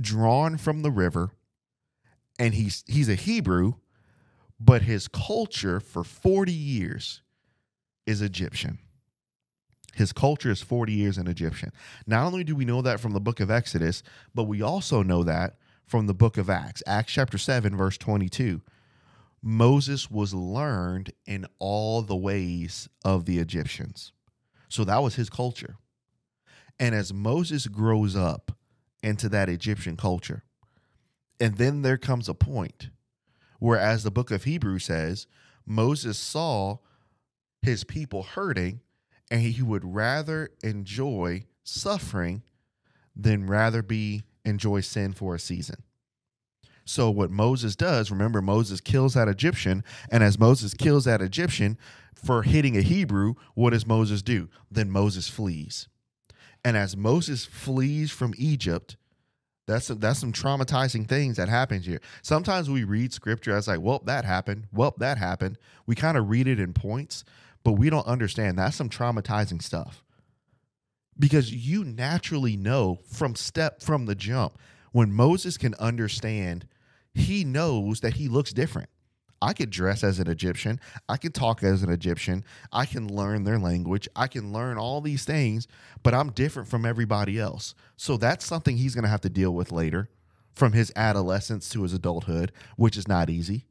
drawn 0.00 0.58
from 0.58 0.82
the 0.82 0.90
river, 0.90 1.30
and 2.38 2.54
he's 2.54 2.84
he's 2.86 3.08
a 3.08 3.14
Hebrew, 3.14 3.74
but 4.60 4.82
his 4.82 5.08
culture 5.08 5.80
for 5.80 6.04
40 6.04 6.52
years, 6.52 7.22
is 8.06 8.22
Egyptian. 8.22 8.78
His 9.94 10.12
culture 10.12 10.50
is 10.50 10.62
40 10.62 10.92
years 10.92 11.18
in 11.18 11.26
Egyptian. 11.26 11.72
Not 12.06 12.26
only 12.26 12.44
do 12.44 12.54
we 12.54 12.64
know 12.64 12.82
that 12.82 13.00
from 13.00 13.12
the 13.12 13.20
book 13.20 13.40
of 13.40 13.50
Exodus, 13.50 14.02
but 14.34 14.44
we 14.44 14.62
also 14.62 15.02
know 15.02 15.24
that 15.24 15.56
from 15.84 16.06
the 16.06 16.14
book 16.14 16.36
of 16.36 16.48
Acts, 16.48 16.82
Acts 16.86 17.12
chapter 17.12 17.38
7, 17.38 17.76
verse 17.76 17.98
22. 17.98 18.60
Moses 19.42 20.10
was 20.10 20.34
learned 20.34 21.12
in 21.26 21.46
all 21.58 22.02
the 22.02 22.16
ways 22.16 22.88
of 23.04 23.24
the 23.24 23.38
Egyptians. 23.38 24.12
So 24.68 24.84
that 24.84 25.02
was 25.02 25.14
his 25.14 25.30
culture. 25.30 25.76
And 26.78 26.94
as 26.94 27.12
Moses 27.12 27.66
grows 27.66 28.14
up 28.14 28.52
into 29.02 29.28
that 29.30 29.48
Egyptian 29.48 29.96
culture, 29.96 30.44
and 31.40 31.56
then 31.56 31.82
there 31.82 31.98
comes 31.98 32.28
a 32.28 32.34
point 32.34 32.90
where, 33.58 33.78
as 33.78 34.02
the 34.02 34.10
book 34.10 34.30
of 34.30 34.44
Hebrews 34.44 34.84
says, 34.84 35.26
Moses 35.66 36.18
saw 36.18 36.78
his 37.62 37.84
people 37.84 38.22
hurting 38.22 38.80
and 39.30 39.42
he 39.42 39.62
would 39.62 39.84
rather 39.84 40.50
enjoy 40.62 41.44
suffering 41.64 42.42
than 43.14 43.46
rather 43.46 43.82
be 43.82 44.22
enjoy 44.44 44.80
sin 44.80 45.12
for 45.12 45.34
a 45.34 45.40
season. 45.40 45.82
So 46.88 47.10
what 47.10 47.30
Moses 47.30 47.76
does, 47.76 48.10
remember 48.10 48.40
Moses 48.40 48.80
kills 48.80 49.12
that 49.12 49.28
Egyptian, 49.28 49.84
and 50.10 50.24
as 50.24 50.38
Moses 50.38 50.72
kills 50.72 51.04
that 51.04 51.20
Egyptian 51.20 51.76
for 52.14 52.42
hitting 52.44 52.78
a 52.78 52.80
Hebrew, 52.80 53.34
what 53.52 53.70
does 53.70 53.86
Moses 53.86 54.22
do? 54.22 54.48
Then 54.70 54.90
Moses 54.90 55.28
flees. 55.28 55.86
And 56.64 56.78
as 56.78 56.96
Moses 56.96 57.44
flees 57.44 58.10
from 58.10 58.32
Egypt, 58.38 58.96
that's 59.66 59.88
that's 59.88 60.18
some 60.20 60.32
traumatizing 60.32 61.06
things 61.06 61.36
that 61.36 61.50
happens 61.50 61.84
here. 61.84 62.00
Sometimes 62.22 62.70
we 62.70 62.84
read 62.84 63.12
scripture 63.12 63.54
as 63.54 63.68
like, 63.68 63.82
well, 63.82 64.00
that 64.06 64.24
happened. 64.24 64.66
Well, 64.72 64.94
that 64.96 65.18
happened. 65.18 65.58
We 65.84 65.94
kind 65.94 66.16
of 66.16 66.30
read 66.30 66.48
it 66.48 66.58
in 66.58 66.72
points, 66.72 67.22
but 67.64 67.72
we 67.72 67.90
don't 67.90 68.06
understand 68.06 68.58
that's 68.58 68.76
some 68.76 68.88
traumatizing 68.88 69.62
stuff. 69.62 70.02
Because 71.18 71.52
you 71.52 71.84
naturally 71.84 72.56
know 72.56 72.98
from 73.12 73.34
step 73.34 73.82
from 73.82 74.06
the 74.06 74.14
jump 74.14 74.58
when 74.92 75.12
Moses 75.12 75.58
can 75.58 75.74
understand 75.74 76.66
he 77.18 77.44
knows 77.44 78.00
that 78.00 78.14
he 78.14 78.28
looks 78.28 78.52
different. 78.52 78.88
I 79.40 79.52
could 79.52 79.70
dress 79.70 80.02
as 80.02 80.18
an 80.18 80.28
Egyptian. 80.28 80.80
I 81.08 81.16
can 81.16 81.32
talk 81.32 81.62
as 81.62 81.82
an 81.82 81.90
Egyptian. 81.90 82.44
I 82.72 82.86
can 82.86 83.14
learn 83.14 83.44
their 83.44 83.58
language. 83.58 84.08
I 84.16 84.26
can 84.26 84.52
learn 84.52 84.78
all 84.78 85.00
these 85.00 85.24
things, 85.24 85.68
but 86.02 86.14
I'm 86.14 86.32
different 86.32 86.68
from 86.68 86.84
everybody 86.84 87.38
else. 87.38 87.74
So 87.96 88.16
that's 88.16 88.44
something 88.44 88.76
he's 88.76 88.94
going 88.94 89.04
to 89.04 89.10
have 89.10 89.20
to 89.22 89.28
deal 89.28 89.52
with 89.52 89.70
later 89.70 90.08
from 90.54 90.72
his 90.72 90.92
adolescence 90.96 91.68
to 91.70 91.84
his 91.84 91.92
adulthood, 91.92 92.50
which 92.76 92.96
is 92.96 93.06
not 93.06 93.30
easy. 93.30 93.66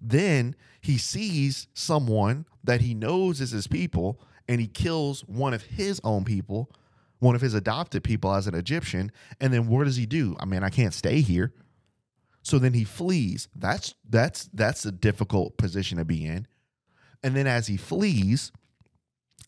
Then 0.00 0.56
he 0.80 0.98
sees 0.98 1.68
someone 1.72 2.46
that 2.64 2.80
he 2.80 2.94
knows 2.94 3.40
is 3.40 3.52
his 3.52 3.68
people 3.68 4.20
and 4.48 4.60
he 4.60 4.66
kills 4.66 5.22
one 5.22 5.54
of 5.54 5.62
his 5.62 6.00
own 6.02 6.24
people, 6.24 6.70
one 7.20 7.34
of 7.36 7.40
his 7.40 7.54
adopted 7.54 8.02
people 8.02 8.34
as 8.34 8.48
an 8.48 8.54
Egyptian. 8.54 9.12
And 9.40 9.52
then 9.52 9.68
what 9.68 9.84
does 9.84 9.96
he 9.96 10.06
do? 10.06 10.36
I 10.40 10.44
mean, 10.44 10.64
I 10.64 10.70
can't 10.70 10.94
stay 10.94 11.20
here. 11.20 11.52
So 12.46 12.60
then 12.60 12.74
he 12.74 12.84
flees. 12.84 13.48
That's 13.56 13.92
that's 14.08 14.48
that's 14.54 14.86
a 14.86 14.92
difficult 14.92 15.56
position 15.56 15.98
to 15.98 16.04
be 16.04 16.24
in. 16.24 16.46
And 17.24 17.34
then 17.34 17.48
as 17.48 17.66
he 17.66 17.76
flees, 17.76 18.52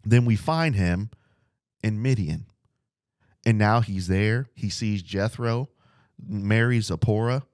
then 0.05 0.25
we 0.25 0.35
find 0.35 0.75
him 0.75 1.11
in 1.81 2.03
Midian. 2.03 2.47
And 3.47 3.57
now 3.57 3.83
he's 3.83 4.09
there. 4.09 4.49
He 4.57 4.69
sees 4.69 5.01
Jethro, 5.01 5.69
marries 6.27 6.87
Zipporah. 6.87 7.45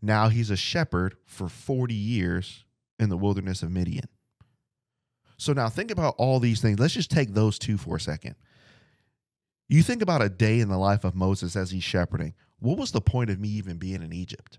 Now 0.00 0.30
he's 0.30 0.48
a 0.48 0.56
shepherd 0.56 1.16
for 1.26 1.50
40 1.50 1.92
years 1.92 2.64
in 2.98 3.10
the 3.10 3.18
wilderness 3.18 3.62
of 3.62 3.70
Midian. 3.70 4.08
So 5.36 5.52
now 5.52 5.68
think 5.68 5.90
about 5.90 6.14
all 6.16 6.40
these 6.40 6.62
things. 6.62 6.78
Let's 6.78 6.94
just 6.94 7.10
take 7.10 7.34
those 7.34 7.58
two 7.58 7.76
for 7.76 7.96
a 7.96 8.00
second. 8.00 8.36
You 9.68 9.82
think 9.82 10.00
about 10.00 10.22
a 10.22 10.30
day 10.30 10.60
in 10.60 10.70
the 10.70 10.78
life 10.78 11.04
of 11.04 11.14
Moses 11.14 11.56
as 11.56 11.72
he's 11.72 11.84
shepherding. 11.84 12.32
What 12.58 12.78
was 12.78 12.92
the 12.92 13.02
point 13.02 13.28
of 13.28 13.38
me 13.38 13.50
even 13.50 13.76
being 13.76 14.02
in 14.02 14.10
Egypt? 14.10 14.58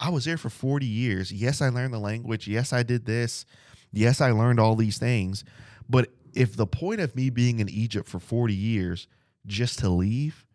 I 0.00 0.08
was 0.08 0.24
there 0.24 0.38
for 0.38 0.48
40 0.48 0.86
years. 0.86 1.30
Yes, 1.30 1.60
I 1.60 1.68
learned 1.68 1.92
the 1.92 1.98
language. 1.98 2.48
Yes, 2.48 2.72
I 2.72 2.82
did 2.82 3.04
this. 3.04 3.44
Yes, 3.92 4.22
I 4.22 4.30
learned 4.30 4.58
all 4.58 4.74
these 4.74 4.98
things. 4.98 5.44
But 5.88 6.08
if 6.32 6.56
the 6.56 6.66
point 6.66 7.00
of 7.00 7.14
me 7.14 7.28
being 7.28 7.60
in 7.60 7.68
Egypt 7.68 8.08
for 8.08 8.18
40 8.18 8.54
years 8.54 9.06
just 9.46 9.78
to 9.80 9.90
leave, 9.90 10.46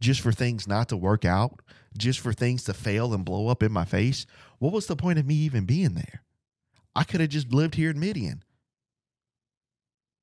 just 0.00 0.20
for 0.20 0.32
things 0.32 0.66
not 0.66 0.88
to 0.88 0.96
work 0.96 1.24
out, 1.24 1.60
just 1.96 2.18
for 2.18 2.32
things 2.32 2.64
to 2.64 2.74
fail 2.74 3.14
and 3.14 3.24
blow 3.24 3.48
up 3.48 3.62
in 3.62 3.70
my 3.70 3.84
face, 3.84 4.26
what 4.58 4.72
was 4.72 4.86
the 4.86 4.96
point 4.96 5.18
of 5.18 5.26
me 5.26 5.34
even 5.34 5.66
being 5.66 5.94
there? 5.94 6.22
I 6.96 7.04
could 7.04 7.20
have 7.20 7.30
just 7.30 7.52
lived 7.52 7.76
here 7.76 7.90
in 7.90 8.00
Midian. 8.00 8.42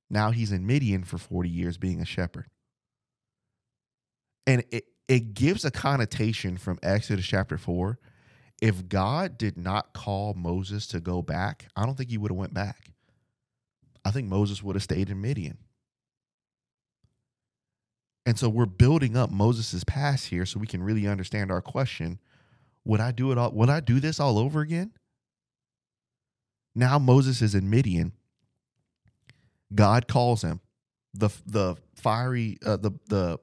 Now 0.10 0.32
he's 0.32 0.52
in 0.52 0.66
Midian 0.66 1.04
for 1.04 1.18
40 1.18 1.50
years 1.50 1.78
being 1.78 2.02
a 2.02 2.06
shepherd. 2.06 2.48
And 4.46 4.64
it, 4.72 4.86
it 5.08 5.34
gives 5.34 5.64
a 5.64 5.72
connotation 5.72 6.58
from 6.58 6.80
Exodus 6.82 7.26
chapter 7.26 7.58
4 7.58 8.00
if 8.62 8.90
God 8.90 9.38
did 9.38 9.58
not 9.58 9.94
call 9.94 10.34
Moses 10.34 10.88
to 10.88 11.00
go 11.00 11.22
back, 11.22 11.68
I 11.76 11.86
don't 11.86 11.96
think 11.96 12.10
he 12.10 12.18
would 12.18 12.32
have 12.32 12.38
went 12.38 12.54
back. 12.54 12.92
I 14.04 14.12
think 14.12 14.28
Moses 14.28 14.64
would 14.64 14.76
have 14.76 14.84
stayed 14.84 15.10
in 15.10 15.22
Midian. 15.22 15.58
And 18.26 18.38
so 18.38 18.50
we're 18.50 18.66
building 18.66 19.16
up 19.16 19.32
Moses' 19.32 19.84
past 19.86 20.28
here 20.28 20.46
so 20.46 20.60
we 20.60 20.68
can 20.68 20.84
really 20.84 21.08
understand 21.08 21.52
our 21.52 21.62
question. 21.62 22.20
Would 22.84 23.00
I 23.00 23.12
do 23.12 23.32
it 23.32 23.38
all? 23.38 23.52
Would 23.52 23.70
I 23.70 23.80
do 23.80 24.00
this 24.00 24.20
all 24.20 24.38
over 24.38 24.62
again? 24.62 24.92
Now 26.76 27.00
Moses 27.00 27.42
is 27.42 27.56
in 27.56 27.70
Midian. 27.70 28.14
God 29.74 30.08
calls 30.08 30.42
him. 30.42 30.62
The 31.14 31.30
the 31.46 31.76
fiery 31.96 32.58
uh, 32.66 32.78
the 32.78 32.92
the 33.08 33.40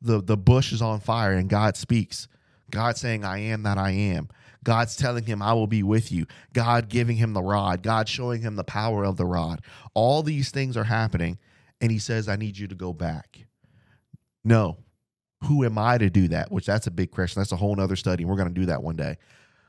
the 0.00 0.22
the 0.22 0.36
bush 0.36 0.72
is 0.72 0.80
on 0.80 1.00
fire 1.00 1.32
and 1.32 1.48
God 1.48 1.76
speaks. 1.76 2.28
God 2.70 2.96
saying, 2.96 3.24
I 3.24 3.38
am 3.38 3.64
that 3.64 3.78
I 3.78 3.90
am. 3.90 4.28
God's 4.62 4.96
telling 4.96 5.24
him, 5.24 5.40
I 5.40 5.52
will 5.54 5.66
be 5.66 5.82
with 5.82 6.12
you. 6.12 6.26
God 6.52 6.88
giving 6.88 7.16
him 7.16 7.32
the 7.32 7.42
rod. 7.42 7.82
God 7.82 8.08
showing 8.08 8.42
him 8.42 8.56
the 8.56 8.64
power 8.64 9.04
of 9.04 9.16
the 9.16 9.26
rod. 9.26 9.62
All 9.94 10.22
these 10.22 10.50
things 10.50 10.76
are 10.76 10.84
happening. 10.84 11.38
And 11.80 11.90
he 11.90 11.98
says, 11.98 12.28
I 12.28 12.36
need 12.36 12.58
you 12.58 12.68
to 12.68 12.74
go 12.74 12.92
back. 12.92 13.46
No. 14.44 14.76
Who 15.44 15.64
am 15.64 15.78
I 15.78 15.96
to 15.96 16.10
do 16.10 16.28
that? 16.28 16.52
Which 16.52 16.66
that's 16.66 16.86
a 16.86 16.90
big 16.90 17.10
question. 17.10 17.40
That's 17.40 17.52
a 17.52 17.56
whole 17.56 17.74
nother 17.74 17.96
study. 17.96 18.22
And 18.22 18.30
we're 18.30 18.36
going 18.36 18.52
to 18.52 18.60
do 18.60 18.66
that 18.66 18.82
one 18.82 18.96
day. 18.96 19.16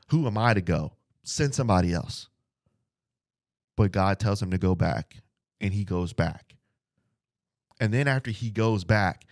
Who 0.08 0.26
am 0.26 0.36
I 0.36 0.52
to 0.52 0.60
go? 0.60 0.92
Send 1.22 1.54
somebody 1.54 1.94
else. 1.94 2.28
But 3.76 3.92
God 3.92 4.18
tells 4.18 4.42
him 4.42 4.50
to 4.50 4.58
go 4.58 4.74
back, 4.74 5.16
and 5.58 5.72
he 5.72 5.84
goes 5.84 6.12
back. 6.12 6.56
And 7.80 7.94
then 7.94 8.06
after 8.06 8.30
he 8.30 8.50
goes 8.50 8.84
back, 8.84 9.24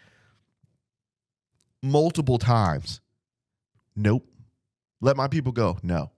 multiple 1.82 2.38
times, 2.38 3.02
nope, 3.94 4.26
let 5.00 5.16
my 5.16 5.28
people 5.28 5.52
go. 5.52 5.78
No. 5.82 6.10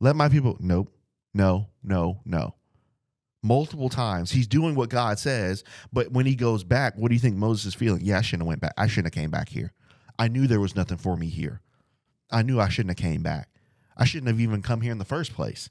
Let 0.00 0.16
my 0.16 0.28
people. 0.28 0.56
Nope. 0.60 0.92
No, 1.36 1.68
no, 1.82 2.20
no. 2.24 2.54
Multiple 3.42 3.90
times. 3.90 4.30
He's 4.30 4.46
doing 4.46 4.74
what 4.74 4.88
God 4.88 5.18
says, 5.18 5.64
but 5.92 6.10
when 6.10 6.24
he 6.24 6.34
goes 6.34 6.64
back, 6.64 6.94
what 6.96 7.08
do 7.08 7.14
you 7.14 7.20
think 7.20 7.36
Moses 7.36 7.66
is 7.66 7.74
feeling? 7.74 8.00
Yeah, 8.02 8.18
I 8.18 8.22
shouldn't 8.22 8.42
have 8.42 8.48
went 8.48 8.62
back. 8.62 8.72
I 8.78 8.86
shouldn't 8.86 9.14
have 9.14 9.22
came 9.22 9.30
back 9.30 9.50
here. 9.50 9.72
I 10.18 10.28
knew 10.28 10.46
there 10.46 10.60
was 10.60 10.74
nothing 10.74 10.96
for 10.96 11.14
me 11.14 11.26
here. 11.26 11.60
I 12.30 12.42
knew 12.42 12.58
I 12.58 12.70
shouldn't 12.70 12.98
have 12.98 13.10
came 13.10 13.22
back. 13.22 13.50
I 13.98 14.06
shouldn't 14.06 14.28
have 14.28 14.40
even 14.40 14.62
come 14.62 14.80
here 14.80 14.92
in 14.92 14.98
the 14.98 15.04
first 15.04 15.34
place. 15.34 15.68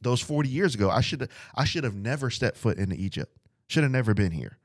Those 0.00 0.20
40 0.20 0.48
years 0.48 0.76
ago, 0.76 0.90
I 0.90 1.00
should 1.00 1.22
have 1.22 1.30
I 1.54 1.64
should 1.64 1.84
have 1.84 1.96
never 1.96 2.30
stepped 2.30 2.56
foot 2.56 2.78
into 2.78 2.94
Egypt. 2.94 3.36
Should 3.66 3.82
have 3.82 3.92
never 3.92 4.14
been 4.14 4.32
here. 4.32 4.58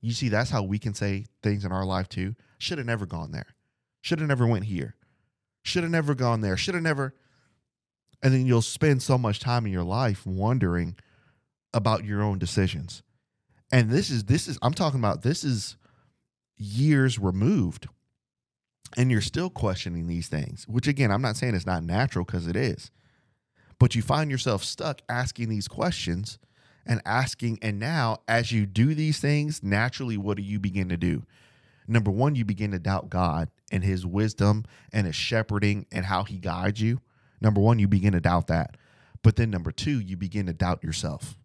You 0.00 0.12
see, 0.12 0.28
that's 0.28 0.50
how 0.50 0.62
we 0.62 0.78
can 0.78 0.94
say 0.94 1.26
things 1.42 1.64
in 1.64 1.72
our 1.72 1.84
life 1.84 2.08
too. 2.08 2.36
Should 2.58 2.78
have 2.78 2.86
never 2.86 3.06
gone 3.06 3.32
there. 3.32 3.46
Should 4.00 4.20
have 4.20 4.28
never 4.28 4.46
went 4.46 4.66
here. 4.66 4.94
Should 5.68 5.82
have 5.82 5.92
never 5.92 6.14
gone 6.14 6.40
there. 6.40 6.56
Should 6.56 6.74
have 6.74 6.82
never. 6.82 7.14
And 8.22 8.32
then 8.32 8.46
you'll 8.46 8.62
spend 8.62 9.02
so 9.02 9.18
much 9.18 9.38
time 9.38 9.66
in 9.66 9.72
your 9.72 9.84
life 9.84 10.26
wondering 10.26 10.96
about 11.74 12.04
your 12.06 12.22
own 12.22 12.38
decisions. 12.38 13.02
And 13.70 13.90
this 13.90 14.08
is 14.08 14.24
this 14.24 14.48
is 14.48 14.58
I'm 14.62 14.72
talking 14.72 14.98
about 14.98 15.20
this 15.20 15.44
is 15.44 15.76
years 16.56 17.18
removed. 17.18 17.86
And 18.96 19.10
you're 19.10 19.20
still 19.20 19.50
questioning 19.50 20.06
these 20.06 20.28
things, 20.28 20.66
which 20.66 20.88
again, 20.88 21.10
I'm 21.10 21.20
not 21.20 21.36
saying 21.36 21.54
it's 21.54 21.66
not 21.66 21.84
natural 21.84 22.24
because 22.24 22.46
it 22.46 22.56
is. 22.56 22.90
But 23.78 23.94
you 23.94 24.00
find 24.00 24.30
yourself 24.30 24.64
stuck 24.64 25.02
asking 25.06 25.50
these 25.50 25.68
questions 25.68 26.38
and 26.86 27.02
asking 27.04 27.58
and 27.60 27.78
now 27.78 28.22
as 28.26 28.50
you 28.52 28.64
do 28.64 28.94
these 28.94 29.20
things, 29.20 29.62
naturally 29.62 30.16
what 30.16 30.38
do 30.38 30.42
you 30.42 30.58
begin 30.58 30.88
to 30.88 30.96
do? 30.96 31.24
number 31.86 32.10
one, 32.10 32.34
you 32.34 32.44
begin 32.44 32.70
to 32.72 32.78
doubt 32.78 33.08
God 33.08 33.48
and 33.70 33.84
his 33.84 34.06
wisdom 34.06 34.64
and 34.92 35.06
his 35.06 35.16
shepherding 35.16 35.86
and 35.92 36.06
how 36.06 36.24
he 36.24 36.38
guides 36.38 36.80
you. 36.80 37.00
Number 37.40 37.60
one, 37.60 37.78
you 37.78 37.88
begin 37.88 38.12
to 38.12 38.20
doubt 38.20 38.46
that. 38.48 38.76
But 39.22 39.36
then 39.36 39.50
number 39.50 39.70
two, 39.70 40.00
you 40.00 40.16
begin 40.16 40.46
to 40.46 40.52
doubt 40.52 40.82
yourself 40.82 41.36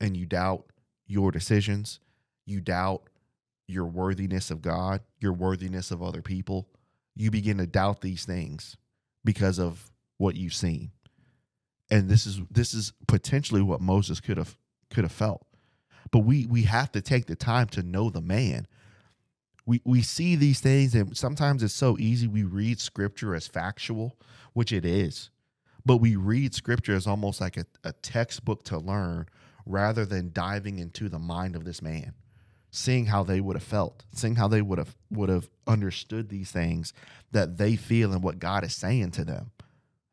and 0.00 0.16
you 0.16 0.26
doubt 0.26 0.66
your 1.06 1.30
decisions. 1.30 2.00
You 2.46 2.60
doubt 2.60 3.08
your 3.66 3.86
worthiness 3.86 4.50
of 4.50 4.62
God, 4.62 5.00
your 5.20 5.32
worthiness 5.32 5.90
of 5.90 6.02
other 6.02 6.22
people. 6.22 6.68
You 7.14 7.30
begin 7.30 7.58
to 7.58 7.66
doubt 7.66 8.00
these 8.00 8.24
things 8.24 8.76
because 9.24 9.58
of 9.58 9.90
what 10.16 10.36
you've 10.36 10.54
seen. 10.54 10.92
And 11.90 12.08
this 12.08 12.26
is 12.26 12.40
this 12.50 12.74
is 12.74 12.92
potentially 13.06 13.62
what 13.62 13.80
Moses 13.80 14.20
could 14.20 14.36
have 14.36 14.56
could 14.90 15.04
have 15.04 15.12
felt. 15.12 15.46
But 16.10 16.20
we 16.20 16.46
we 16.46 16.62
have 16.62 16.92
to 16.92 17.00
take 17.00 17.26
the 17.26 17.36
time 17.36 17.68
to 17.68 17.82
know 17.82 18.10
the 18.10 18.20
man. 18.20 18.66
We 19.68 19.82
we 19.84 20.00
see 20.00 20.34
these 20.34 20.60
things 20.60 20.94
and 20.94 21.14
sometimes 21.14 21.62
it's 21.62 21.74
so 21.74 21.98
easy 21.98 22.26
we 22.26 22.42
read 22.42 22.80
scripture 22.80 23.34
as 23.34 23.46
factual, 23.46 24.16
which 24.54 24.72
it 24.72 24.86
is. 24.86 25.28
But 25.84 25.98
we 25.98 26.16
read 26.16 26.54
scripture 26.54 26.94
as 26.94 27.06
almost 27.06 27.40
like 27.40 27.58
a, 27.58 27.66
a 27.84 27.92
textbook 27.92 28.64
to 28.64 28.78
learn 28.78 29.26
rather 29.66 30.06
than 30.06 30.32
diving 30.32 30.78
into 30.78 31.10
the 31.10 31.18
mind 31.18 31.54
of 31.54 31.64
this 31.64 31.82
man 31.82 32.14
seeing 32.70 33.06
how 33.06 33.22
they 33.22 33.40
would 33.40 33.56
have 33.56 33.62
felt, 33.62 34.04
seeing 34.14 34.36
how 34.36 34.48
they 34.48 34.62
would 34.62 34.78
have 34.78 34.96
would 35.10 35.28
have 35.28 35.48
understood 35.66 36.30
these 36.30 36.50
things 36.50 36.94
that 37.32 37.58
they 37.58 37.76
feel 37.76 38.12
and 38.12 38.22
what 38.22 38.38
God 38.38 38.64
is 38.64 38.74
saying 38.74 39.10
to 39.12 39.24
them. 39.24 39.50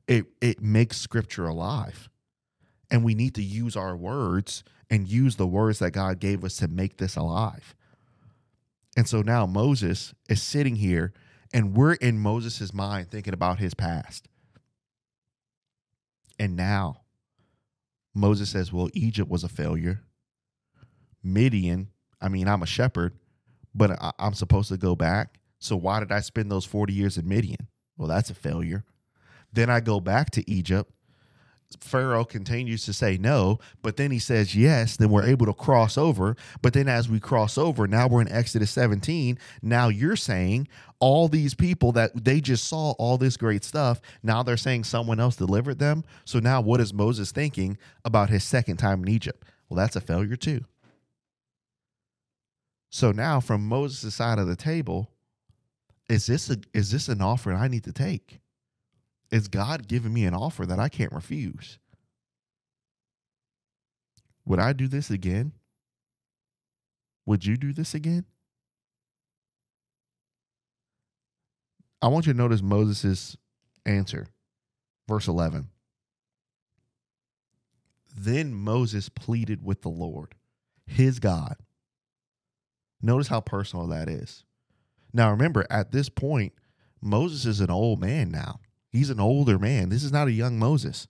It 0.08 0.26
it 0.42 0.62
makes 0.62 0.98
scripture 0.98 1.48
alive. 1.48 2.10
And 2.92 3.04
we 3.04 3.16
need 3.16 3.36
to 3.36 3.42
use 3.44 3.76
our 3.76 3.96
words 3.96 4.64
and 4.90 5.08
use 5.08 5.38
the 5.38 5.48
words 5.48 5.80
that 5.80 5.92
God 5.92 6.20
gave 6.20 6.44
us 6.44 6.58
to 6.58 6.68
make 6.68 6.98
this 6.98 7.16
alive. 7.16 7.74
And 8.96 9.08
so 9.08 9.22
now 9.22 9.46
Moses 9.46 10.14
is 10.30 10.42
sitting 10.42 10.78
here 10.78 11.14
and 11.54 11.76
we're 11.76 11.94
in 11.94 12.20
Moses' 12.20 12.74
mind 12.74 13.12
thinking 13.12 13.34
about 13.34 13.60
his 13.60 13.74
past. 13.74 14.28
And 16.40 16.56
now 16.56 17.02
Moses 18.14 18.50
says, 18.50 18.72
Well, 18.72 18.90
Egypt 18.94 19.30
was 19.30 19.44
a 19.44 19.50
failure. 19.50 20.02
Midian 21.24 21.90
I 22.22 22.30
mean, 22.30 22.48
I'm 22.48 22.64
a 22.64 22.68
shepherd, 22.68 23.14
but 23.74 23.92
I, 24.02 24.12
am 24.20 24.34
supposed 24.34 24.70
to 24.70 24.78
go 24.78 24.96
back. 24.96 25.40
So 25.60 25.76
why 25.76 26.00
did 26.00 26.12
I 26.12 26.22
spend 26.22 26.52
those 26.52 26.66
40 26.66 26.94
years 26.94 27.18
in 27.18 27.28
Midian? 27.28 27.68
Well, 27.98 28.08
that's 28.08 28.30
a 28.30 28.36
failure. 28.36 28.84
Then 29.54 29.70
I 29.70 29.80
go 29.80 30.00
back 30.00 30.32
to 30.32 30.50
Egypt. 30.50 30.92
Pharaoh 31.80 32.26
continues 32.26 32.86
to 32.86 32.94
say 32.94 33.18
no, 33.18 33.60
but 33.82 33.98
then 33.98 34.12
he 34.12 34.20
says 34.20 34.56
yes. 34.56 34.98
Then 34.98 35.10
we're 35.10 35.26
able 35.26 35.46
to 35.46 35.54
cross 35.54 35.98
over. 35.98 36.36
But 36.62 36.74
then 36.74 36.88
as 36.88 37.10
we 37.10 37.20
cross 37.20 37.58
over, 37.58 37.88
now 37.88 38.08
we're 38.08 38.22
in 38.22 38.32
Exodus 38.32 38.72
17. 38.72 39.38
Now 39.62 39.88
you're 39.90 40.16
saying 40.16 40.68
all 41.00 41.28
these 41.28 41.54
people 41.54 41.92
that 41.94 42.24
they 42.24 42.40
just 42.40 42.66
saw 42.68 42.92
all 42.92 43.18
this 43.18 43.38
great 43.38 43.64
stuff, 43.64 44.02
now 44.24 44.44
they're 44.44 44.58
saying 44.58 44.84
someone 44.84 45.20
else 45.20 45.36
delivered 45.36 45.80
them. 45.80 46.04
So 46.24 46.40
now 46.40 46.62
what 46.62 46.80
is 46.80 46.94
Moses 46.94 47.32
thinking 47.32 47.78
about 48.04 48.30
his 48.30 48.44
second 48.44 48.78
time 48.78 49.04
in 49.04 49.10
Egypt? 49.10 49.44
Well, 49.70 49.78
that's 49.78 49.96
a 49.96 50.02
failure 50.02 50.36
too. 50.36 50.66
So 52.90 53.12
now 53.12 53.40
from 53.40 53.68
Moses' 53.68 54.16
side 54.16 54.40
of 54.40 54.48
the 54.48 54.56
table, 54.56 55.10
is 56.08 56.28
this 56.28 56.50
a, 56.50 56.58
is 56.74 56.92
this 56.92 57.10
an 57.10 57.22
offering 57.22 57.58
I 57.58 57.68
need 57.68 57.84
to 57.86 57.92
take? 57.92 58.40
Is 59.32 59.48
God 59.48 59.88
giving 59.88 60.14
me 60.14 60.26
an 60.26 60.34
offer 60.34 60.66
that 60.66 60.80
I 60.80 60.90
can't 60.90 61.12
refuse? 61.12 61.80
Would 64.46 64.60
I 64.60 64.74
do 64.74 64.88
this 64.88 65.10
again? 65.10 65.54
Would 67.26 67.46
you 67.46 67.58
do 67.58 67.74
this 67.74 67.96
again? 67.96 68.26
I 72.02 72.08
want 72.08 72.28
you 72.28 72.34
to 72.34 72.38
notice 72.38 72.62
Moses' 72.62 73.36
answer. 73.86 74.28
Verse 75.08 75.28
11. 75.28 75.70
Then 78.16 78.54
Moses 78.54 79.10
pleaded 79.10 79.64
with 79.64 79.82
the 79.82 79.90
Lord, 79.90 80.36
his 80.86 81.20
God, 81.20 81.58
Notice 83.06 83.28
how 83.28 83.40
personal 83.40 83.86
that 83.88 84.10
is. 84.10 84.44
Now, 85.14 85.30
remember, 85.30 85.68
at 85.70 85.92
this 85.92 86.10
point, 86.10 86.54
Moses 87.02 87.46
is 87.46 87.60
an 87.62 87.70
old 87.70 88.00
man 88.02 88.32
now. 88.32 88.60
He's 88.96 89.10
an 89.10 89.20
older 89.20 89.60
man. 89.60 89.90
This 89.90 90.04
is 90.04 90.12
not 90.12 90.30
a 90.30 90.32
young 90.32 90.58
Moses. 90.58 91.08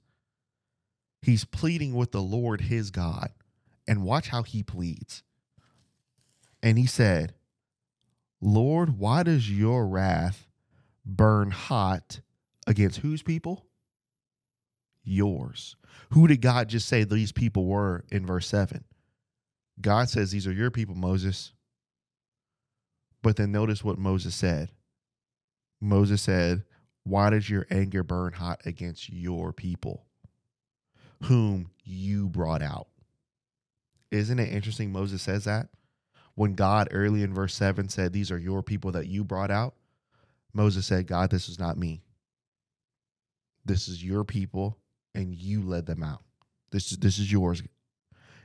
He's 1.21 1.45
pleading 1.45 1.93
with 1.93 2.11
the 2.11 2.21
Lord 2.21 2.61
his 2.61 2.89
God. 2.89 3.29
And 3.87 4.03
watch 4.03 4.29
how 4.29 4.41
he 4.41 4.63
pleads. 4.63 5.21
And 6.63 6.79
he 6.79 6.87
said, 6.87 7.35
Lord, 8.41 8.97
why 8.97 9.21
does 9.21 9.51
your 9.51 9.87
wrath 9.87 10.47
burn 11.05 11.51
hot 11.51 12.21
against 12.65 13.01
whose 13.01 13.21
people? 13.21 13.67
Yours. 15.03 15.75
Who 16.09 16.27
did 16.27 16.41
God 16.41 16.69
just 16.69 16.87
say 16.87 17.03
these 17.03 17.31
people 17.31 17.67
were 17.67 18.03
in 18.11 18.25
verse 18.25 18.47
7? 18.47 18.83
God 19.79 20.09
says, 20.09 20.31
These 20.31 20.47
are 20.47 20.51
your 20.51 20.71
people, 20.71 20.95
Moses. 20.95 21.53
But 23.21 23.35
then 23.35 23.51
notice 23.51 23.83
what 23.83 23.99
Moses 23.99 24.33
said. 24.33 24.71
Moses 25.79 26.23
said, 26.23 26.63
Why 27.05 27.29
does 27.29 27.49
your 27.49 27.67
anger 27.69 28.03
burn 28.03 28.33
hot 28.33 28.61
against 28.65 29.09
your 29.09 29.53
people, 29.53 30.05
whom 31.23 31.69
you 31.83 32.27
brought 32.27 32.63
out? 32.63 32.87
Isn't 34.11 34.39
it 34.39 34.51
interesting 34.51 34.91
Moses 34.91 35.21
says 35.21 35.43
that? 35.45 35.69
When 36.33 36.55
God 36.55 36.89
early 36.91 37.21
in 37.21 37.33
verse 37.33 37.53
7 37.53 37.89
said, 37.89 38.11
These 38.11 38.31
are 38.31 38.39
your 38.39 38.63
people 38.63 38.91
that 38.93 39.07
you 39.07 39.23
brought 39.23 39.51
out, 39.51 39.75
Moses 40.51 40.87
said, 40.87 41.05
God, 41.05 41.29
this 41.29 41.47
is 41.47 41.59
not 41.59 41.77
me. 41.77 42.01
This 43.65 43.87
is 43.87 44.03
your 44.03 44.23
people, 44.23 44.77
and 45.13 45.33
you 45.33 45.61
led 45.61 45.85
them 45.85 46.01
out. 46.01 46.23
This 46.71 46.91
is, 46.91 46.97
this 46.97 47.19
is 47.19 47.31
yours. 47.31 47.61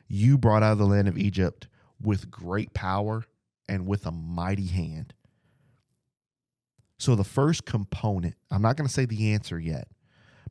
You 0.07 0.37
brought 0.37 0.63
out 0.63 0.73
of 0.73 0.79
the 0.79 0.87
land 0.87 1.09
of 1.09 1.17
Egypt 1.17 1.69
with 2.03 2.31
great 2.31 2.75
power 2.75 3.25
and 3.69 3.87
with 3.87 4.07
a 4.07 4.11
mighty 4.11 4.67
hand. 4.67 5.15
So, 7.01 7.15
the 7.15 7.25
first 7.25 7.65
component, 7.65 8.35
I'm 8.51 8.61
not 8.61 8.77
going 8.77 8.87
to 8.87 8.93
say 8.93 9.07
the 9.07 9.33
answer 9.33 9.59
yet, 9.59 9.89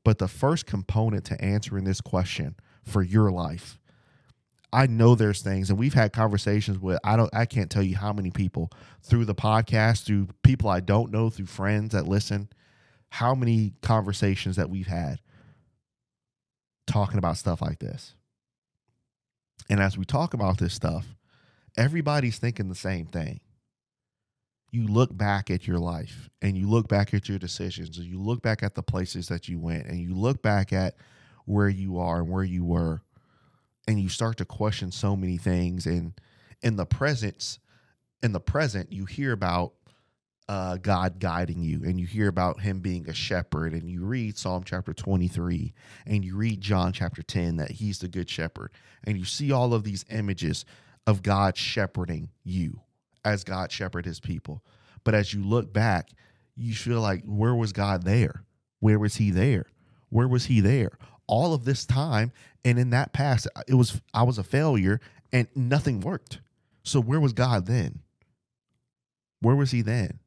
but 0.04 0.18
the 0.18 0.28
first 0.28 0.66
component 0.66 1.24
to 1.26 1.40
answering 1.40 1.84
this 1.84 2.02
question 2.02 2.56
for 2.84 3.04
your 3.04 3.32
life, 3.32 3.78
I 4.74 4.88
know 4.88 5.14
there's 5.14 5.44
things, 5.44 5.70
and 5.70 5.78
we've 5.78 5.94
had 5.94 6.12
conversations 6.12 6.80
with 6.80 6.98
I 7.04 7.18
don't 7.18 7.30
I 7.36 7.46
can't 7.46 7.70
tell 7.70 7.84
you 7.84 7.96
how 7.96 8.14
many 8.14 8.32
people 8.32 8.72
through 9.04 9.26
the 9.26 9.36
podcast, 9.36 10.06
through 10.06 10.30
people 10.42 10.72
I 10.72 10.80
don't 10.80 11.12
know, 11.12 11.30
through 11.30 11.46
friends 11.46 11.94
that 11.94 12.08
listen, 12.08 12.50
how 13.10 13.36
many 13.36 13.74
conversations 13.84 14.56
that 14.56 14.72
we've 14.72 14.88
had 14.88 15.20
talking 16.88 17.20
about 17.20 17.38
stuff 17.38 17.62
like 17.62 17.78
this. 17.78 18.16
And 19.70 19.80
as 19.80 20.00
we 20.00 20.04
talk 20.04 20.34
about 20.34 20.58
this 20.58 20.74
stuff, 20.74 21.16
everybody's 21.78 22.40
thinking 22.40 22.70
the 22.70 22.76
same 22.76 23.06
thing. 23.06 23.40
You 24.72 24.88
look 24.88 25.16
back 25.16 25.50
at 25.50 25.68
your 25.68 25.80
life 25.80 26.30
and 26.42 26.58
you 26.58 26.70
look 26.70 26.88
back 26.88 27.14
at 27.14 27.28
your 27.28 27.40
decisions 27.40 27.98
and 27.98 28.08
you 28.08 28.20
look 28.20 28.42
back 28.42 28.62
at 28.62 28.76
the 28.76 28.84
places 28.84 29.28
that 29.30 29.48
you 29.48 29.60
went 29.60 29.88
and 29.88 30.00
you 30.00 30.14
look 30.14 30.42
back 30.42 30.72
at 30.72 30.96
where 31.46 31.70
you 31.70 31.98
are 32.00 32.20
and 32.20 32.30
where 32.30 32.44
you 32.44 32.64
were 32.64 33.02
and 33.88 34.00
you 34.00 34.10
start 34.10 34.38
to 34.38 34.46
question 34.46 34.92
so 34.92 35.16
many 35.16 35.38
things. 35.38 35.86
And 35.86 36.14
in 36.62 36.76
the 36.76 36.86
presence 36.86 37.60
in 38.22 38.34
the 38.34 38.40
present 38.40 38.92
you 38.92 39.06
hear 39.06 39.32
about 39.32 39.74
uh, 40.50 40.78
God 40.78 41.20
guiding 41.20 41.62
you, 41.62 41.84
and 41.84 42.00
you 42.00 42.08
hear 42.08 42.28
about 42.28 42.62
Him 42.62 42.80
being 42.80 43.08
a 43.08 43.14
shepherd, 43.14 43.72
and 43.72 43.88
you 43.88 44.04
read 44.04 44.36
Psalm 44.36 44.64
chapter 44.64 44.96
23, 44.96 45.74
and 46.08 46.26
you 46.26 46.36
read 46.36 46.60
John 46.60 46.92
chapter 46.92 47.22
10 47.22 47.58
that 47.58 47.70
He's 47.70 48.00
the 48.00 48.08
good 48.08 48.28
shepherd, 48.28 48.72
and 49.04 49.16
you 49.16 49.26
see 49.26 49.52
all 49.52 49.76
of 49.76 49.84
these 49.84 50.06
images 50.10 50.66
of 51.06 51.22
God 51.22 51.56
shepherding 51.56 52.30
you 52.44 52.82
as 53.26 53.44
God 53.44 53.72
shepherded 53.72 54.08
his 54.08 54.20
people. 54.20 54.64
But 55.04 55.16
as 55.16 55.34
you 55.34 55.44
look 55.44 55.72
back, 55.72 56.10
you 56.56 56.74
feel 56.74 57.02
like, 57.02 57.24
where 57.26 57.56
was 57.56 57.72
God 57.72 58.04
there? 58.04 58.44
Where 58.80 59.00
was 59.00 59.16
he 59.16 59.32
there? 59.32 59.66
Where 60.10 60.28
was 60.28 60.46
he 60.46 60.62
there? 60.62 60.92
All 61.28 61.54
of 61.54 61.66
this 61.66 61.86
time. 61.86 62.32
And 62.66 62.78
in 62.80 62.90
that 62.90 63.14
past, 63.14 63.48
it 63.68 63.76
was 63.76 64.02
I 64.14 64.24
was 64.24 64.38
a 64.38 64.44
failure 64.44 65.00
and 65.32 65.48
nothing 65.56 66.02
worked. 66.02 66.40
So 66.84 67.02
where 67.02 67.20
was 67.20 67.34
God 67.34 67.66
then? 67.66 68.00
Where 69.42 69.56
was 69.56 69.72
he 69.72 69.82
then? 69.82 70.20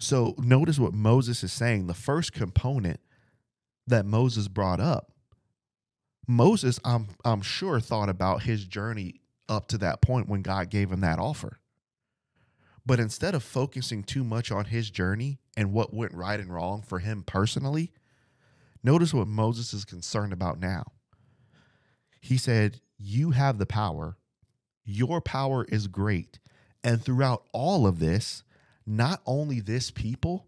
So 0.00 0.34
notice 0.38 0.78
what 0.78 0.92
Moses 0.92 1.42
is 1.42 1.52
saying. 1.52 1.86
The 1.86 1.94
first 1.94 2.32
component 2.32 3.00
that 3.86 4.06
Moses 4.06 4.48
brought 4.48 4.80
up 4.80 5.13
Moses, 6.26 6.80
I'm 6.84 7.08
I'm 7.24 7.42
sure 7.42 7.80
thought 7.80 8.08
about 8.08 8.42
his 8.42 8.64
journey 8.64 9.20
up 9.48 9.68
to 9.68 9.78
that 9.78 10.00
point 10.00 10.28
when 10.28 10.42
God 10.42 10.70
gave 10.70 10.90
him 10.90 11.00
that 11.00 11.18
offer. 11.18 11.58
But 12.86 13.00
instead 13.00 13.34
of 13.34 13.42
focusing 13.42 14.02
too 14.02 14.24
much 14.24 14.50
on 14.50 14.66
his 14.66 14.90
journey 14.90 15.38
and 15.56 15.72
what 15.72 15.94
went 15.94 16.12
right 16.12 16.38
and 16.38 16.52
wrong 16.52 16.82
for 16.82 16.98
him 16.98 17.22
personally, 17.22 17.92
notice 18.82 19.14
what 19.14 19.26
Moses 19.26 19.72
is 19.72 19.84
concerned 19.84 20.32
about 20.32 20.60
now. 20.60 20.84
He 22.20 22.36
said, 22.36 22.80
You 22.98 23.30
have 23.30 23.58
the 23.58 23.66
power, 23.66 24.18
your 24.84 25.20
power 25.20 25.64
is 25.68 25.86
great. 25.86 26.38
And 26.82 27.02
throughout 27.02 27.44
all 27.52 27.86
of 27.86 27.98
this, 27.98 28.42
not 28.86 29.22
only 29.24 29.60
this 29.60 29.90
people, 29.90 30.46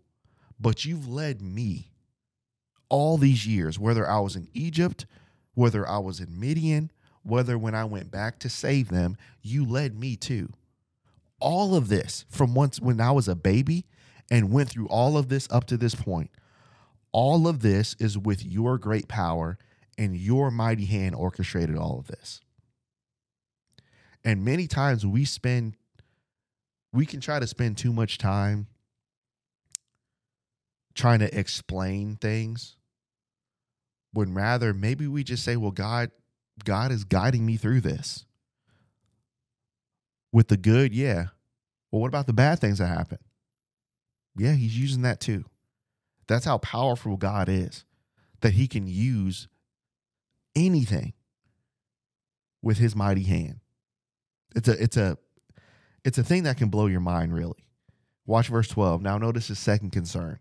but 0.61 0.85
you've 0.85 1.09
led 1.09 1.41
me 1.41 1.91
all 2.91 3.17
these 3.17 3.47
years, 3.47 3.79
whether 3.79 4.09
I 4.09 4.21
was 4.21 4.37
in 4.37 4.49
Egypt, 4.53 5.07
whether 5.57 5.89
I 5.89 5.99
was 5.99 6.21
in 6.21 6.39
Midian, 6.39 6.93
whether 7.23 7.59
when 7.59 7.75
I 7.75 7.85
went 7.85 8.11
back 8.11 8.39
to 8.41 8.49
save 8.49 8.91
them, 8.91 9.17
you 9.43 9.65
led 9.65 9.99
me 9.99 10.15
to. 10.17 10.53
All 11.41 11.75
of 11.75 11.89
this 11.89 12.25
from 12.29 12.55
once 12.55 12.79
when 12.79 13.01
I 13.01 13.11
was 13.11 13.27
a 13.27 13.35
baby 13.35 13.87
and 14.31 14.53
went 14.53 14.69
through 14.69 14.87
all 14.89 15.17
of 15.17 15.29
this 15.29 15.49
up 15.51 15.65
to 15.65 15.77
this 15.79 15.95
point, 15.95 16.31
all 17.11 17.49
of 17.49 17.63
this 17.63 17.97
is 17.99 18.19
with 18.19 18.45
your 18.45 18.77
great 18.77 19.09
power 19.09 19.59
and 19.97 20.15
your 20.15 20.51
mighty 20.51 20.85
hand 20.85 21.15
orchestrated 21.15 21.77
all 21.77 21.99
of 21.99 22.07
this. 22.07 22.43
And 24.23 24.45
many 24.45 24.67
times 24.67 25.07
we 25.07 25.25
spend, 25.25 25.77
we 26.93 27.07
can 27.07 27.21
try 27.21 27.41
to 27.41 27.47
spend 27.47 27.79
too 27.79 27.95
much 27.95 28.19
time 28.19 28.67
trying 30.95 31.21
to 31.21 31.39
explain 31.39 32.17
things 32.17 32.76
when 34.17 34.35
rather 34.35 34.73
maybe 34.73 35.07
we 35.07 35.23
just 35.23 35.45
say, 35.45 35.57
well, 35.57 35.71
God, 35.71 36.11
God 36.65 36.91
is 36.91 37.05
guiding 37.05 37.45
me 37.45 37.57
through 37.57 37.83
this. 37.83 38.25
With 40.33 40.49
the 40.49 40.57
good, 40.57 40.95
yeah. 40.95 41.27
Well, 41.91 42.03
what 42.03 42.09
about 42.09 42.27
the 42.27 42.33
bad 42.33 42.59
things 42.59 42.79
that 42.79 42.89
happen? 42.89 43.19
Yeah, 44.37 44.53
he's 44.53 44.79
using 44.79 45.03
that 45.03 45.21
too. 45.21 45.45
That's 46.27 46.45
how 46.45 46.59
powerful 46.59 47.17
God 47.17 47.49
is, 47.49 47.85
that 48.41 48.55
he 48.55 48.67
can 48.67 48.87
use 48.87 49.49
anything 50.55 51.13
with 52.63 52.79
his 52.79 52.97
mighty 52.97 53.23
hand. 53.23 53.61
It's 54.55 54.69
a 54.69 54.83
it's 54.83 54.97
a 54.97 55.19
it's 56.05 56.19
a 56.19 56.25
thing 56.25 56.43
that 56.45 56.57
can 56.57 56.69
blow 56.69 56.87
your 56.87 57.01
mind 57.01 57.33
really. 57.35 57.69
Watch 58.27 58.49
verse 58.49 58.69
12. 58.69 59.03
Now 59.03 59.19
notice 59.19 59.49
his 59.49 59.59
second 59.59 59.91
concern. 59.91 60.41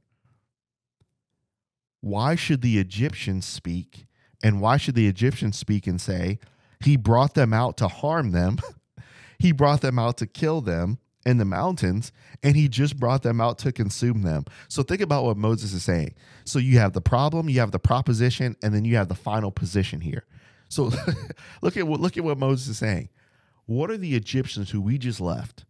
Why 2.06 2.36
should 2.36 2.62
the 2.62 2.78
Egyptians 2.78 3.48
speak? 3.48 4.06
And 4.44 4.62
why 4.62 4.78
should 4.78 4.94
the 4.94 5.08
Egyptians 5.08 5.58
speak 5.58 5.88
and 5.88 6.00
say, 6.00 6.38
He 6.84 6.98
brought 6.98 7.34
them 7.34 7.52
out 7.52 7.78
to 7.78 7.88
harm 7.88 8.30
them? 8.30 8.60
he 9.40 9.52
brought 9.52 9.82
them 9.82 9.98
out 9.98 10.18
to 10.18 10.28
kill 10.28 10.62
them 10.62 11.00
in 11.26 11.40
the 11.40 11.46
mountains, 11.46 12.12
and 12.44 12.56
he 12.56 12.68
just 12.68 13.00
brought 13.00 13.24
them 13.24 13.42
out 13.42 13.58
to 13.58 13.72
consume 13.72 14.22
them. 14.22 14.46
So 14.68 14.84
think 14.84 15.02
about 15.02 15.24
what 15.24 15.36
Moses 15.36 15.74
is 15.74 15.84
saying. 15.84 16.14
So 16.44 16.60
you 16.60 16.78
have 16.78 16.94
the 16.94 17.02
problem, 17.02 17.50
you 17.50 17.60
have 17.60 17.72
the 17.72 17.80
proposition, 17.80 18.56
and 18.62 18.72
then 18.72 18.86
you 18.86 18.98
have 18.98 19.08
the 19.08 19.16
final 19.16 19.50
position 19.50 20.00
here. 20.00 20.26
So 20.70 20.92
look 21.64 21.76
at 21.76 21.88
what 21.88 22.02
look 22.02 22.18
at 22.18 22.24
what 22.24 22.38
Moses 22.38 22.68
is 22.68 22.78
saying. 22.78 23.10
What 23.66 23.90
are 23.90 23.98
the 23.98 24.16
Egyptians 24.16 24.70
who 24.70 24.80
we 24.80 25.00
just 25.00 25.20
left? 25.20 25.66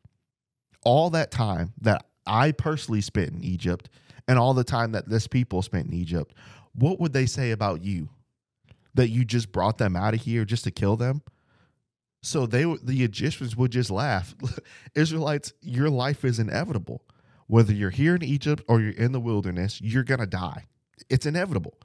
All 0.83 1.09
that 1.11 1.31
time 1.31 1.71
that 1.79 2.07
I 2.27 2.51
personally 2.51 2.99
spent 2.99 3.29
in 3.29 3.41
Egypt 3.41 3.89
and 4.27 4.39
all 4.39 4.53
the 4.53 4.63
time 4.63 4.91
that 4.93 5.09
this 5.09 5.27
people 5.27 5.61
spent 5.61 5.87
in 5.87 5.93
Egypt, 5.93 6.33
what 6.73 6.99
would 6.99 7.13
they 7.13 7.25
say 7.25 7.51
about 7.51 7.83
you? 7.83 8.09
That 8.93 9.09
you 9.09 9.25
just 9.25 9.51
brought 9.51 9.77
them 9.77 9.95
out 9.95 10.13
of 10.13 10.21
here 10.21 10.45
just 10.45 10.63
to 10.63 10.71
kill 10.71 10.95
them? 10.95 11.21
So 12.21 12.47
they 12.47 12.63
the 12.63 13.03
Egyptians 13.03 13.55
would 13.55 13.71
just 13.71 13.91
laugh. 13.91 14.33
Israelites, 14.95 15.53
your 15.61 15.89
life 15.89 16.25
is 16.25 16.39
inevitable. 16.39 17.03
Whether 17.47 17.73
you're 17.73 17.91
here 17.91 18.15
in 18.15 18.23
Egypt 18.23 18.63
or 18.67 18.81
you're 18.81 18.93
in 18.93 19.11
the 19.11 19.19
wilderness, 19.19 19.79
you're 19.79 20.03
going 20.03 20.21
to 20.21 20.25
die. 20.25 20.65
It's 21.09 21.27
inevitable. 21.27 21.77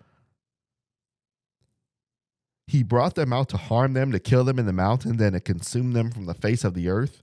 He 2.66 2.82
brought 2.82 3.16
them 3.16 3.32
out 3.32 3.48
to 3.50 3.56
harm 3.56 3.92
them, 3.92 4.12
to 4.12 4.20
kill 4.20 4.44
them 4.44 4.58
in 4.58 4.64
the 4.64 4.72
mountain, 4.72 5.16
then 5.16 5.32
to 5.32 5.40
consume 5.40 5.92
them 5.92 6.10
from 6.10 6.26
the 6.26 6.34
face 6.34 6.64
of 6.64 6.74
the 6.74 6.88
earth. 6.88 7.22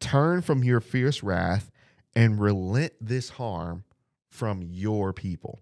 Turn 0.00 0.42
from 0.42 0.64
your 0.64 0.80
fierce 0.80 1.22
wrath 1.22 1.70
and 2.16 2.40
relent 2.40 2.94
this 3.00 3.28
harm 3.30 3.84
from 4.38 4.62
your 4.62 5.12
people. 5.12 5.60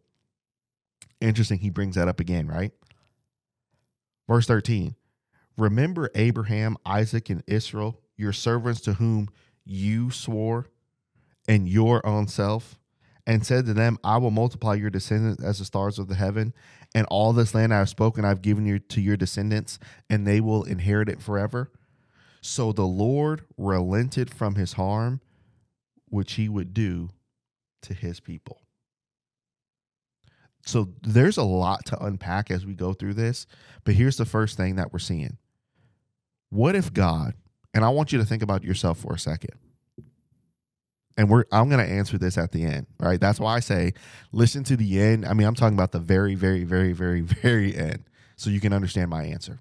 Interesting, 1.20 1.58
he 1.58 1.70
brings 1.70 1.94
that 1.94 2.08
up 2.08 2.20
again, 2.20 2.46
right? 2.46 2.72
Verse 4.28 4.46
13 4.46 4.94
Remember 5.56 6.10
Abraham, 6.14 6.76
Isaac, 6.84 7.30
and 7.30 7.42
Israel, 7.46 7.98
your 8.16 8.34
servants 8.34 8.82
to 8.82 8.94
whom 8.94 9.28
you 9.64 10.10
swore 10.10 10.66
and 11.48 11.66
your 11.66 12.06
own 12.06 12.28
self, 12.28 12.78
and 13.26 13.46
said 13.46 13.64
to 13.64 13.72
them, 13.72 13.98
I 14.04 14.18
will 14.18 14.30
multiply 14.30 14.74
your 14.74 14.90
descendants 14.90 15.42
as 15.42 15.58
the 15.58 15.64
stars 15.64 15.98
of 15.98 16.08
the 16.08 16.14
heaven, 16.14 16.52
and 16.94 17.06
all 17.06 17.32
this 17.32 17.54
land 17.54 17.72
I 17.72 17.78
have 17.78 17.88
spoken, 17.88 18.26
I've 18.26 18.42
given 18.42 18.66
you 18.66 18.78
to 18.78 19.00
your 19.00 19.16
descendants, 19.16 19.78
and 20.10 20.26
they 20.26 20.40
will 20.40 20.64
inherit 20.64 21.08
it 21.08 21.22
forever. 21.22 21.72
So 22.42 22.72
the 22.72 22.86
Lord 22.86 23.44
relented 23.56 24.32
from 24.32 24.56
his 24.56 24.74
harm, 24.74 25.22
which 26.08 26.34
he 26.34 26.48
would 26.48 26.74
do 26.74 27.08
to 27.82 27.94
his 27.94 28.20
people. 28.20 28.65
So 30.66 30.88
there's 31.02 31.36
a 31.36 31.44
lot 31.44 31.86
to 31.86 32.04
unpack 32.04 32.50
as 32.50 32.66
we 32.66 32.74
go 32.74 32.92
through 32.92 33.14
this, 33.14 33.46
but 33.84 33.94
here's 33.94 34.16
the 34.16 34.24
first 34.24 34.56
thing 34.56 34.76
that 34.76 34.92
we're 34.92 34.98
seeing. 34.98 35.38
What 36.50 36.74
if 36.74 36.92
God, 36.92 37.34
and 37.72 37.84
I 37.84 37.88
want 37.90 38.12
you 38.12 38.18
to 38.18 38.24
think 38.24 38.42
about 38.42 38.64
yourself 38.64 38.98
for 38.98 39.14
a 39.14 39.18
second. 39.18 39.54
And 41.16 41.30
we're 41.30 41.44
I'm 41.50 41.70
going 41.70 41.84
to 41.84 41.90
answer 41.90 42.18
this 42.18 42.36
at 42.36 42.52
the 42.52 42.64
end, 42.64 42.86
right? 43.00 43.18
That's 43.18 43.40
why 43.40 43.54
I 43.54 43.60
say 43.60 43.94
listen 44.32 44.64
to 44.64 44.76
the 44.76 45.00
end. 45.00 45.24
I 45.24 45.32
mean, 45.32 45.46
I'm 45.46 45.54
talking 45.54 45.76
about 45.76 45.92
the 45.92 45.98
very 45.98 46.34
very 46.34 46.64
very 46.64 46.92
very 46.92 47.20
very 47.42 47.74
end 47.74 48.04
so 48.36 48.50
you 48.50 48.60
can 48.60 48.72
understand 48.72 49.08
my 49.08 49.24
answer. 49.24 49.60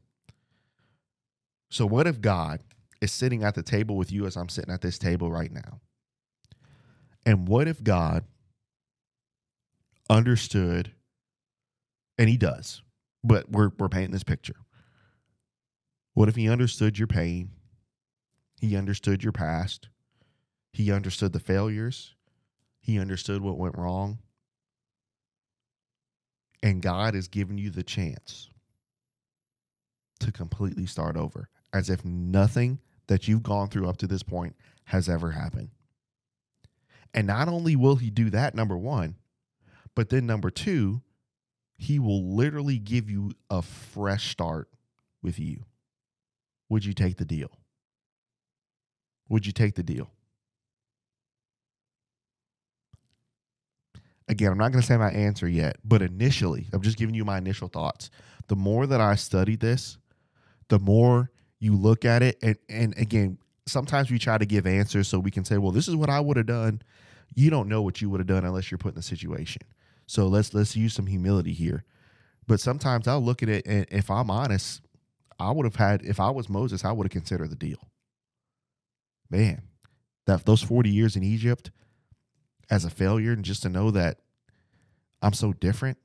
So 1.69 1.85
what 1.85 2.07
if 2.07 2.19
God 2.19 2.61
is 2.99 3.11
sitting 3.11 3.43
at 3.43 3.55
the 3.55 3.63
table 3.63 3.95
with 3.95 4.11
you 4.11 4.25
as 4.25 4.35
I'm 4.35 4.49
sitting 4.49 4.73
at 4.73 4.81
this 4.81 4.97
table 4.97 5.31
right 5.31 5.51
now? 5.51 5.79
And 7.25 7.47
what 7.47 7.67
if 7.67 7.83
God 7.83 8.25
understood, 10.09 10.91
and 12.17 12.30
he 12.30 12.38
does, 12.38 12.82
but 13.23 13.49
we're, 13.51 13.71
we're 13.78 13.89
painting 13.89 14.12
this 14.12 14.23
picture. 14.23 14.56
What 16.13 16.30
if 16.30 16.36
he 16.36 16.49
understood 16.49 16.97
your 16.97 17.08
pain? 17.08 17.51
He 18.62 18.78
understood 18.78 19.23
your 19.23 19.34
past. 19.34 19.89
He 20.71 20.91
understood 20.91 21.34
the 21.34 21.39
failures. 21.39 22.15
He 22.80 22.99
understood 22.99 23.41
what 23.41 23.58
went 23.58 23.78
wrong. 23.78 24.19
And 26.63 26.82
God 26.82 27.13
has 27.13 27.28
given 27.28 27.58
you 27.58 27.69
the 27.69 27.84
chance 27.84 28.49
to 30.19 30.32
completely 30.32 30.86
start 30.86 31.17
over 31.17 31.49
as 31.73 31.89
if 31.89 32.06
nothing 32.06 32.80
that 33.08 33.28
you've 33.28 33.43
gone 33.43 33.67
through 33.67 33.88
up 33.88 33.97
to 33.97 34.08
this 34.08 34.23
point 34.23 34.56
has 34.86 35.10
ever 35.10 35.32
happened. 35.32 35.69
And 37.13 37.28
not 37.28 37.47
only 37.47 37.75
will 37.75 37.97
he 37.97 38.10
do 38.10 38.30
that, 38.32 38.56
number 38.56 38.78
one, 38.78 39.15
but 39.95 40.10
then 40.10 40.25
number 40.25 40.49
two, 40.49 41.01
he 41.77 41.99
will 41.99 42.35
literally 42.35 42.77
give 42.77 43.09
you 43.09 43.31
a 43.49 43.61
fresh 43.61 44.31
start 44.31 44.69
with 45.21 45.39
you. 45.39 45.65
Would 46.69 46.85
you 46.85 46.93
take 46.93 47.17
the 47.17 47.25
deal? 47.25 47.51
Would 49.29 49.45
you 49.45 49.51
take 49.51 49.75
the 49.75 49.83
deal? 49.83 50.11
Again, 54.27 54.51
I'm 54.51 54.57
not 54.57 54.71
going 54.71 54.81
to 54.81 54.88
say 54.88 54.97
my 54.97 55.11
answer 55.11 55.47
yet, 55.47 55.77
but 55.83 56.01
initially, 56.01 56.67
I'm 56.73 56.81
just 56.81 56.97
giving 56.97 57.13
you 57.13 57.25
my 57.25 57.38
initial 57.38 57.67
thoughts. 57.67 58.09
The 58.47 58.55
more 58.55 58.88
that 58.88 58.99
I 58.99 59.15
study 59.15 59.55
this, 59.55 59.97
the 60.69 60.79
more 60.79 61.29
you 61.59 61.75
look 61.75 62.05
at 62.05 62.23
it. 62.23 62.38
And, 62.41 62.57
and 62.67 62.97
again, 62.97 63.38
sometimes 63.67 64.09
we 64.09 64.17
try 64.17 64.38
to 64.38 64.45
give 64.45 64.65
answers 64.65 65.07
so 65.07 65.19
we 65.19 65.31
can 65.31 65.45
say, 65.45 65.57
well, 65.57 65.71
this 65.71 65.88
is 65.88 65.95
what 65.95 66.09
I 66.09 66.19
would 66.19 66.38
have 66.38 66.47
done. 66.47 66.81
You 67.35 67.49
don't 67.49 67.67
know 67.67 67.81
what 67.81 68.01
you 68.01 68.09
would 68.09 68.19
have 68.19 68.27
done 68.27 68.45
unless 68.45 68.71
you're 68.71 68.77
put 68.77 68.89
in 68.89 68.95
the 68.95 69.03
situation. 69.03 69.61
So 70.07 70.27
let's 70.27 70.53
let's 70.53 70.75
use 70.75 70.93
some 70.93 71.07
humility 71.07 71.53
here. 71.53 71.83
But 72.47 72.59
sometimes 72.59 73.07
I'll 73.07 73.23
look 73.23 73.41
at 73.41 73.49
it 73.49 73.65
and 73.65 73.85
if 73.89 74.11
I'm 74.11 74.29
honest, 74.29 74.81
I 75.39 75.51
would 75.51 75.65
have 75.65 75.75
had 75.75 76.03
if 76.03 76.19
I 76.19 76.29
was 76.29 76.49
Moses, 76.49 76.85
I 76.85 76.91
would 76.91 77.05
have 77.05 77.11
considered 77.11 77.49
the 77.49 77.55
deal. 77.55 77.89
Man, 79.29 79.63
that 80.27 80.45
those 80.45 80.61
40 80.61 80.89
years 80.89 81.15
in 81.15 81.23
Egypt 81.23 81.71
as 82.69 82.85
a 82.85 82.89
failure 82.89 83.31
and 83.31 83.43
just 83.43 83.63
to 83.63 83.69
know 83.69 83.91
that 83.91 84.19
I'm 85.21 85.33
so 85.33 85.53
different. 85.53 85.97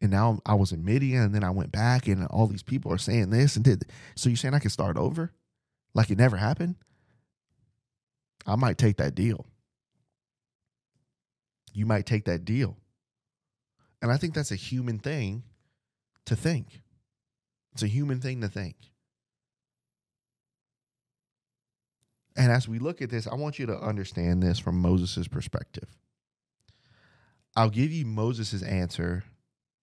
And 0.00 0.10
now 0.10 0.40
I 0.44 0.54
was 0.54 0.72
in 0.72 0.84
Midian 0.84 1.22
and 1.22 1.34
then 1.34 1.42
I 1.42 1.50
went 1.50 1.72
back 1.72 2.06
and 2.06 2.26
all 2.26 2.46
these 2.46 2.62
people 2.62 2.92
are 2.92 2.98
saying 2.98 3.30
this 3.30 3.56
and 3.56 3.64
did. 3.64 3.84
So 4.14 4.28
you're 4.28 4.36
saying 4.36 4.54
I 4.54 4.58
can 4.58 4.70
start 4.70 4.98
over? 4.98 5.32
Like 5.94 6.10
it 6.10 6.18
never 6.18 6.36
happened? 6.36 6.76
I 8.46 8.56
might 8.56 8.76
take 8.76 8.98
that 8.98 9.14
deal. 9.14 9.46
You 11.72 11.86
might 11.86 12.06
take 12.06 12.26
that 12.26 12.44
deal. 12.44 12.76
And 14.02 14.12
I 14.12 14.16
think 14.16 14.34
that's 14.34 14.52
a 14.52 14.56
human 14.56 14.98
thing 14.98 15.42
to 16.26 16.36
think. 16.36 16.82
It's 17.72 17.82
a 17.82 17.88
human 17.88 18.20
thing 18.20 18.40
to 18.42 18.48
think. 18.48 18.76
And 22.36 22.52
as 22.52 22.68
we 22.68 22.78
look 22.78 23.00
at 23.00 23.10
this, 23.10 23.26
I 23.26 23.34
want 23.34 23.58
you 23.58 23.66
to 23.66 23.78
understand 23.78 24.42
this 24.42 24.58
from 24.58 24.80
Moses' 24.80 25.26
perspective. 25.26 25.88
I'll 27.56 27.70
give 27.70 27.90
you 27.90 28.04
Moses' 28.04 28.62
answer 28.62 29.24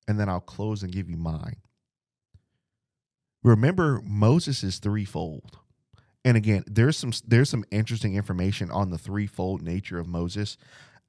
and 0.07 0.19
then 0.19 0.29
I'll 0.29 0.39
close 0.39 0.83
and 0.83 0.91
give 0.91 1.09
you 1.09 1.17
mine. 1.17 1.57
Remember, 3.43 4.01
Moses 4.05 4.63
is 4.63 4.77
threefold. 4.77 5.57
And 6.23 6.37
again, 6.37 6.63
there's 6.67 6.95
some 6.97 7.11
there's 7.27 7.49
some 7.49 7.65
interesting 7.71 8.15
information 8.15 8.71
on 8.71 8.89
the 8.89 8.97
threefold 8.97 9.61
nature 9.61 9.99
of 9.99 10.07
Moses, 10.07 10.57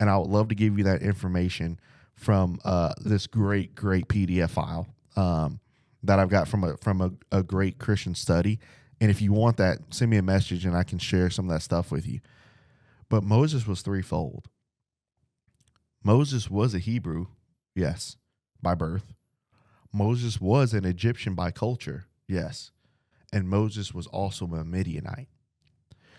and 0.01 0.11
I 0.11 0.19
would 0.19 0.29
love 0.29 0.49
to 0.49 0.57
give 0.57 0.77
you 0.77 0.85
that 0.85 1.03
information 1.03 1.79
from 2.17 2.59
uh, 2.65 2.95
this 3.01 3.27
great, 3.27 3.75
great 3.75 4.09
PDF 4.09 4.51
file 4.51 4.87
um, 5.17 5.61
that 6.03 6.19
I've 6.19 6.29
got 6.29 6.49
from 6.49 6.65
a 6.65 6.77
from 6.79 7.01
a, 7.01 7.13
a 7.31 7.43
great 7.43 7.79
Christian 7.79 8.15
study. 8.15 8.59
And 9.01 9.11
if 9.11 9.21
you 9.21 9.33
want 9.33 9.57
that, 9.57 9.79
send 9.91 10.11
me 10.11 10.17
a 10.17 10.23
message 10.23 10.65
and 10.65 10.77
I 10.77 10.85
can 10.85 10.99
share 10.99 11.29
some 11.31 11.49
of 11.49 11.55
that 11.55 11.63
stuff 11.63 11.91
with 11.91 12.07
you. 12.07 12.21
But 13.09 13.23
Moses 13.23 13.67
was 13.67 13.83
threefold. 13.83 14.49
Moses 16.03 16.51
was 16.51 16.75
a 16.75 16.79
Hebrew, 16.79 17.27
Yes. 17.75 18.17
By 18.63 18.75
birth. 18.75 19.13
Moses 19.93 20.41
was 20.41 20.73
an 20.73 20.85
Egyptian 20.85 21.35
by 21.35 21.51
culture. 21.51 22.07
Yes. 22.29 22.71
And 23.33 23.49
Moses 23.49 23.93
was 23.93 24.07
also 24.07 24.47
a 24.47 24.65
Midianite. 24.65 25.29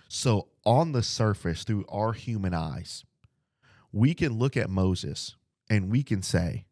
So, 0.08 0.50
on 0.66 0.92
the 0.92 1.02
surface, 1.04 1.64
through 1.64 1.86
our 1.90 2.14
human 2.14 2.54
eyes, 2.54 3.04
we 3.92 4.14
can 4.14 4.34
look 4.34 4.56
at 4.56 4.70
Moses 4.70 5.36
and 5.70 5.90
we 5.92 6.04
can 6.04 6.22
say, 6.22 6.66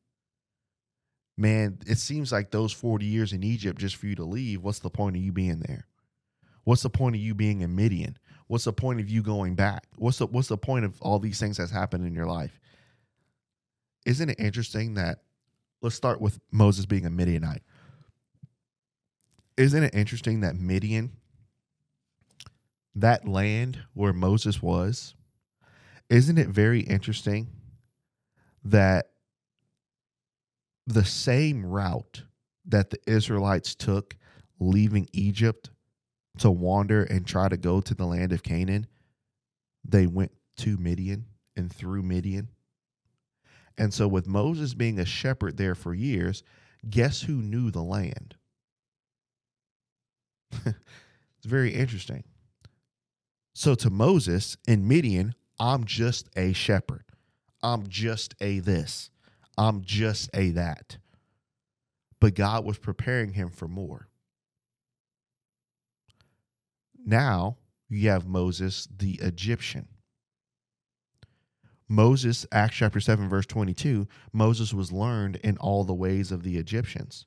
man, 1.38 1.80
it 1.88 1.98
seems 1.98 2.32
like 2.32 2.52
those 2.52 2.72
40 2.72 3.06
years 3.06 3.34
in 3.34 3.44
Egypt 3.44 3.80
just 3.80 3.96
for 3.96 4.08
you 4.08 4.16
to 4.16 4.24
leave. 4.24 4.62
What's 4.62 4.80
the 4.80 4.90
point 4.90 5.16
of 5.16 5.22
you 5.22 5.32
being 5.32 5.60
there? 5.60 5.88
What's 6.64 6.84
the 6.84 6.90
point 6.90 7.16
of 7.16 7.22
you 7.22 7.34
being 7.34 7.62
in 7.62 7.76
Midian? 7.76 8.18
What's 8.48 8.66
the 8.66 8.74
point 8.74 9.00
of 9.00 9.10
you 9.10 9.22
going 9.24 9.56
back? 9.56 9.88
What's 9.96 10.20
the 10.20 10.28
what's 10.28 10.48
the 10.48 10.58
point 10.58 10.86
of 10.86 11.02
all 11.02 11.20
these 11.20 11.40
things 11.40 11.58
that's 11.58 11.72
happened 11.72 12.06
in 12.06 12.14
your 12.14 12.28
life? 12.28 12.60
Isn't 14.06 14.30
it 14.30 14.40
interesting 14.40 14.94
that 14.94 15.20
let's 15.84 15.96
start 15.96 16.22
with 16.22 16.40
Moses 16.50 16.88
being 16.88 17.06
a 17.06 17.10
Midianite. 17.12 17.62
Isn't 19.58 19.84
it 19.84 19.94
interesting 19.94 20.40
that 20.40 20.56
Midian, 20.56 21.12
that 22.96 23.28
land 23.28 23.84
where 23.94 24.14
Moses 24.14 24.64
was, 24.64 25.14
isn't 26.10 26.38
it 26.38 26.48
very 26.48 26.80
interesting 26.80 27.50
that 28.66 29.10
the 30.88 31.06
same 31.06 31.66
route 31.66 32.24
that 32.66 32.90
the 32.90 33.00
Israelites 33.08 33.76
took 33.76 34.16
leaving 34.60 35.08
Egypt 35.14 35.70
to 36.38 36.50
wander 36.50 37.04
and 37.04 37.26
try 37.26 37.48
to 37.48 37.58
go 37.58 37.82
to 37.82 37.94
the 37.94 38.06
land 38.06 38.32
of 38.32 38.44
Canaan, 38.44 38.88
they 39.86 40.08
went 40.08 40.32
to 40.58 40.78
Midian 40.78 41.26
and 41.56 41.72
through 41.72 42.04
Midian. 42.04 42.50
And 43.78 43.94
so, 43.94 44.08
with 44.08 44.28
Moses 44.28 44.74
being 44.74 45.00
a 45.00 45.06
shepherd 45.06 45.58
there 45.58 45.76
for 45.76 45.94
years, 45.94 46.44
guess 46.88 47.22
who 47.22 47.42
knew 47.42 47.72
the 47.72 47.82
land? 47.82 48.36
it's 50.66 51.46
very 51.46 51.74
interesting. 51.74 52.24
So, 53.56 53.74
to 53.76 53.90
Moses 53.90 54.58
in 54.68 54.88
Midian, 54.88 55.34
I'm 55.60 55.86
just 55.86 56.30
a 56.36 56.54
shepherd. 56.54 57.06
I'm 57.64 57.88
just 57.88 58.36
a 58.42 58.60
this. 58.60 59.10
I'm 59.58 59.82
just 59.84 60.30
a 60.34 60.52
that. 60.52 60.98
But 62.20 62.36
God 62.36 62.66
was 62.66 62.78
preparing 62.78 63.34
him 63.34 63.50
for 63.50 63.68
more. 63.68 64.10
Now 67.06 67.58
you 67.90 68.10
have 68.10 68.28
Moses, 68.28 68.88
the 68.96 69.14
Egyptian. 69.22 69.88
Moses, 71.90 72.46
Acts 72.52 72.78
chapter 72.78 73.00
7, 73.00 73.30
verse 73.30 73.46
22, 73.46 74.08
Moses 74.32 74.74
was 74.74 74.92
learned 74.92 75.36
in 75.38 75.58
all 75.58 75.84
the 75.84 75.94
ways 75.94 76.32
of 76.32 76.44
the 76.44 76.58
Egyptians. 76.58 77.26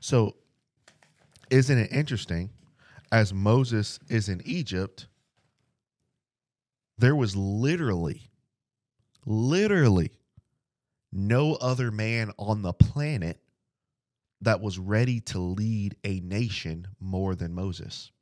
So, 0.00 0.34
isn't 1.50 1.78
it 1.78 1.92
interesting? 1.92 2.50
As 3.12 3.32
Moses 3.32 3.98
is 4.08 4.28
in 4.28 4.42
Egypt, 4.44 5.06
there 6.98 7.14
was 7.14 7.36
literally, 7.36 8.30
literally 9.26 10.10
no 11.12 11.54
other 11.54 11.90
man 11.90 12.32
on 12.38 12.62
the 12.62 12.72
planet 12.72 13.40
that 14.40 14.60
was 14.60 14.78
ready 14.78 15.20
to 15.20 15.38
lead 15.38 15.96
a 16.04 16.20
nation 16.20 16.86
more 17.00 17.34
than 17.34 17.54
Moses. 17.54 18.12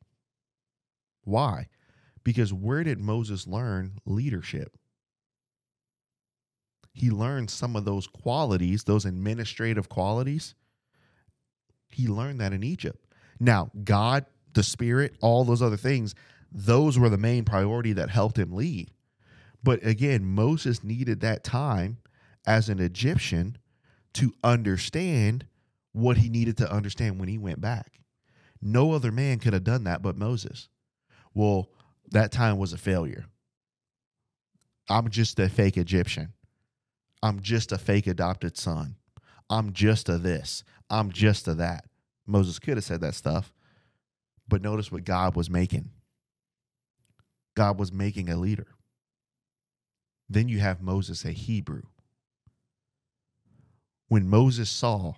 Why? 1.25 1.69
Because 2.25 2.53
where 2.53 2.85
did 2.85 2.99
Moses 2.99 3.47
learn 3.47 3.99
leadership? 4.07 4.77
He 6.93 7.11
learned 7.11 7.51
some 7.51 7.77
of 7.77 7.85
those 7.85 8.07
qualities, 8.07 8.85
those 8.85 9.05
administrative 9.05 9.89
qualities. 9.89 10.55
He 11.91 12.09
learned 12.09 12.41
that 12.41 12.55
in 12.55 12.63
Egypt. 12.63 13.05
Now, 13.39 13.71
God, 13.85 14.25
the 14.55 14.63
Spirit, 14.63 15.17
all 15.21 15.45
those 15.45 15.61
other 15.61 15.77
things, 15.77 16.15
those 16.51 16.99
were 16.99 17.11
the 17.11 17.19
main 17.19 17.45
priority 17.45 17.93
that 17.93 18.09
helped 18.09 18.39
him 18.39 18.53
lead. 18.53 18.91
But 19.67 19.85
again, 19.85 20.25
Moses 20.25 20.85
needed 20.85 21.23
that 21.23 21.43
time 21.43 21.99
as 22.47 22.69
an 22.69 22.79
Egyptian 22.79 23.59
to 24.15 24.33
understand 24.45 25.45
what 25.91 26.19
he 26.19 26.29
needed 26.29 26.57
to 26.59 26.71
understand 26.71 27.19
when 27.19 27.29
he 27.29 27.37
went 27.37 27.61
back. 27.61 27.99
No 28.63 28.93
other 28.93 29.11
man 29.11 29.41
could 29.41 29.55
have 29.55 29.65
done 29.65 29.83
that 29.83 30.03
but 30.03 30.17
Moses. 30.17 30.69
Well, 31.35 31.69
that 32.13 32.31
time 32.31 32.59
was 32.59 32.73
a 32.73 32.79
failure. 32.79 33.27
I'm 34.89 35.11
just 35.11 35.41
a 35.41 35.49
fake 35.49 35.77
Egyptian. 35.77 36.33
I'm 37.21 37.41
just 37.41 37.73
a 37.73 37.79
fake 37.79 38.07
adopted 38.07 38.57
son. 38.57 38.95
I'm 39.51 39.73
just 39.73 40.09
a 40.09 40.17
this. 40.17 40.63
I'm 40.89 41.11
just 41.11 41.49
a 41.49 41.55
that. 41.55 41.87
Moses 42.25 42.61
could 42.61 42.77
have 42.77 42.85
said 42.85 43.01
that 43.01 43.17
stuff, 43.17 43.53
but 44.47 44.63
notice 44.63 44.93
what 44.93 45.03
God 45.03 45.35
was 45.35 45.51
making. 45.51 45.91
God 47.57 47.81
was 47.81 47.91
making 47.91 48.29
a 48.29 48.37
leader. 48.37 48.69
Then 50.29 50.49
you 50.49 50.59
have 50.59 50.83
Moses, 50.83 51.25
a 51.25 51.31
Hebrew 51.31 51.83
when 54.09 54.29
Moses 54.29 54.71
saw 54.71 55.15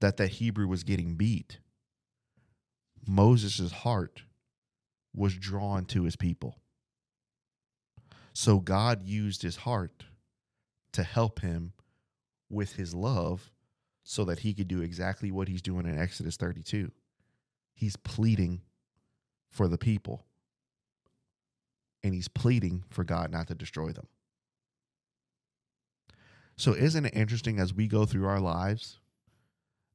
that 0.00 0.16
that 0.16 0.28
Hebrew 0.28 0.66
was 0.66 0.82
getting 0.82 1.14
beat, 1.14 1.58
Moses' 3.06 3.70
heart 3.70 4.22
was 5.14 5.34
drawn 5.34 5.84
to 5.86 6.04
his 6.04 6.16
people. 6.16 6.58
So 8.32 8.58
God 8.58 9.06
used 9.06 9.42
his 9.42 9.56
heart 9.56 10.04
to 10.92 11.02
help 11.02 11.40
him 11.40 11.72
with 12.50 12.74
his 12.74 12.94
love 12.94 13.50
so 14.02 14.24
that 14.24 14.40
he 14.40 14.54
could 14.54 14.68
do 14.68 14.80
exactly 14.80 15.30
what 15.30 15.48
he's 15.48 15.62
doing 15.62 15.86
in 15.86 15.98
Exodus 15.98 16.36
32. 16.36 16.90
He's 17.74 17.96
pleading 17.96 18.62
for 19.50 19.68
the 19.68 19.78
people, 19.78 20.24
and 22.02 22.14
he's 22.14 22.28
pleading 22.28 22.84
for 22.90 23.04
God 23.04 23.30
not 23.30 23.48
to 23.48 23.54
destroy 23.54 23.90
them. 23.92 24.06
So, 26.56 26.72
isn't 26.72 27.06
it 27.06 27.16
interesting 27.16 27.58
as 27.58 27.74
we 27.74 27.88
go 27.88 28.04
through 28.04 28.26
our 28.26 28.40
lives 28.40 29.00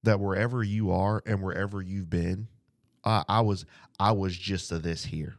that 0.04 0.20
wherever 0.20 0.64
you 0.64 0.92
are 0.92 1.22
and 1.26 1.42
wherever 1.42 1.82
you've 1.82 2.10
been, 2.10 2.48
uh, 3.04 3.24
I 3.28 3.42
was 3.42 3.66
I 4.00 4.12
was 4.12 4.36
just 4.36 4.72
a 4.72 4.80
this 4.80 5.06
here. 5.06 5.36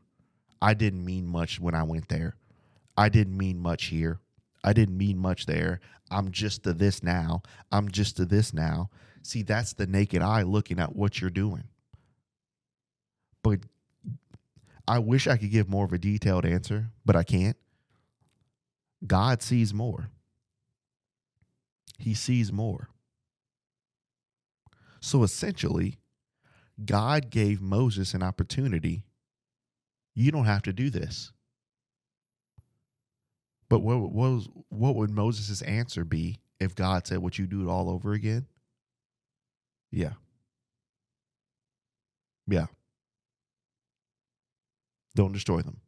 I 0.62 0.74
didn't 0.74 1.04
mean 1.04 1.26
much 1.26 1.60
when 1.60 1.74
I 1.74 1.82
went 1.82 2.08
there. 2.08 2.36
I 2.96 3.08
didn't 3.08 3.36
mean 3.36 3.58
much 3.58 3.86
here. 3.86 4.20
I 4.62 4.72
didn't 4.72 4.96
mean 4.96 5.18
much 5.18 5.46
there. 5.46 5.80
I'm 6.10 6.32
just 6.32 6.66
a 6.66 6.72
this 6.72 7.02
now. 7.02 7.42
I'm 7.70 7.90
just 7.90 8.18
a 8.20 8.24
this 8.24 8.52
now. 8.52 8.90
See, 9.22 9.42
that's 9.42 9.74
the 9.74 9.86
naked 9.86 10.22
eye 10.22 10.42
looking 10.42 10.78
at 10.78 10.96
what 10.96 11.20
you're 11.20 11.30
doing. 11.30 11.64
But 13.42 13.60
I 14.88 14.98
wish 14.98 15.26
I 15.26 15.36
could 15.36 15.50
give 15.50 15.68
more 15.68 15.84
of 15.84 15.92
a 15.92 15.98
detailed 15.98 16.44
answer, 16.44 16.90
but 17.04 17.16
I 17.16 17.22
can't. 17.22 17.56
God 19.06 19.42
sees 19.42 19.72
more 19.72 20.10
he 22.00 22.14
sees 22.14 22.52
more. 22.52 22.88
So 25.00 25.22
essentially, 25.22 25.98
God 26.84 27.30
gave 27.30 27.60
Moses 27.60 28.14
an 28.14 28.22
opportunity. 28.22 29.04
You 30.14 30.30
don't 30.30 30.44
have 30.44 30.62
to 30.62 30.72
do 30.72 30.90
this. 30.90 31.32
But 33.68 33.80
what, 33.80 34.00
what, 34.00 34.12
was, 34.12 34.48
what 34.68 34.96
would 34.96 35.10
Moses' 35.10 35.62
answer 35.62 36.04
be 36.04 36.40
if 36.58 36.74
God 36.74 37.06
said, 37.06 37.18
Would 37.18 37.38
you 37.38 37.46
do 37.46 37.62
it 37.62 37.70
all 37.70 37.88
over 37.88 38.12
again? 38.12 38.46
Yeah. 39.90 40.14
Yeah. 42.46 42.66
Don't 45.14 45.32
destroy 45.32 45.62
them. 45.62 45.80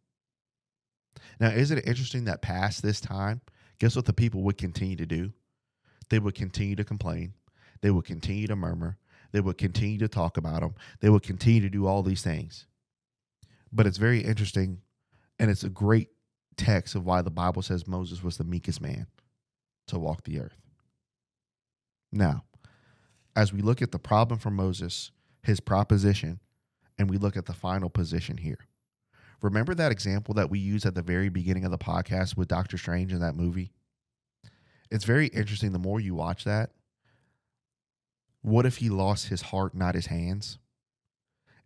Now, 1.41 1.51
isn't 1.51 1.79
it 1.79 1.87
interesting 1.87 2.25
that 2.25 2.43
past 2.43 2.83
this 2.83 3.01
time, 3.01 3.41
guess 3.79 3.97
what 3.97 4.05
the 4.05 4.13
people 4.13 4.43
would 4.43 4.59
continue 4.59 4.97
to 4.97 5.07
do? 5.07 5.33
They 6.09 6.19
would 6.19 6.35
continue 6.35 6.77
to 6.77 6.85
complain. 6.85 7.35
They 7.81 7.91
would 7.91 8.05
continue 8.05 8.47
to 8.47 8.57
murmur. 8.57 8.99
They 9.33 9.41
would 9.41 9.59
continue 9.59 9.99
to 9.99 10.09
talk 10.09 10.37
about 10.37 10.61
them. 10.61 10.75
They 11.01 11.09
would 11.09 11.23
continue 11.23 11.63
to 11.63 11.71
do 11.71 11.87
all 11.87 12.03
these 12.03 12.23
things. 12.23 12.67
But 13.73 13.87
it's 13.87 13.97
very 13.97 14.21
interesting, 14.21 14.83
and 15.39 15.51
it's 15.51 15.65
a 15.65 15.71
great 15.71 16.09
text 16.57 16.95
of 16.95 17.07
why 17.07 17.23
the 17.23 17.31
Bible 17.31 17.63
says 17.63 17.87
Moses 17.87 18.23
was 18.23 18.37
the 18.37 18.45
meekest 18.45 18.81
man 18.81 19.07
to 19.89 19.99
walk 19.99 20.25
the 20.25 20.41
earth. 20.41 20.61
Now, 22.13 22.45
as 23.35 23.53
we 23.53 23.63
look 23.63 23.81
at 23.81 23.91
the 23.91 23.99
problem 23.99 24.39
for 24.39 24.51
Moses, 24.51 25.11
his 25.43 25.61
proposition, 25.61 26.41
and 26.99 27.09
we 27.09 27.17
look 27.17 27.37
at 27.37 27.47
the 27.47 27.55
final 27.55 27.89
position 27.89 28.37
here. 28.37 28.59
Remember 29.41 29.75
that 29.75 29.91
example 29.91 30.35
that 30.35 30.51
we 30.51 30.59
used 30.59 30.87
at 30.87 30.95
the 30.95 31.03
very 31.03 31.29
beginning 31.29 31.65
of 31.65 31.71
the 31.71 31.79
podcast 31.79 32.37
with 32.37 32.49
Doctor 32.49 32.79
Strange 32.79 33.13
in 33.13 33.21
that 33.21 33.35
movie? 33.35 33.73
It's 34.93 35.05
very 35.05 35.29
interesting. 35.29 35.73
The 35.73 35.79
more 35.79 36.01
you 36.01 36.15
watch 36.15 36.45
that, 36.45 36.71
what 38.43 38.67
if 38.67 38.77
he 38.77 38.91
lost 38.91 39.29
his 39.29 39.41
heart, 39.41 39.75
not 39.75 39.95
his 39.95 40.07
hands? 40.07 40.59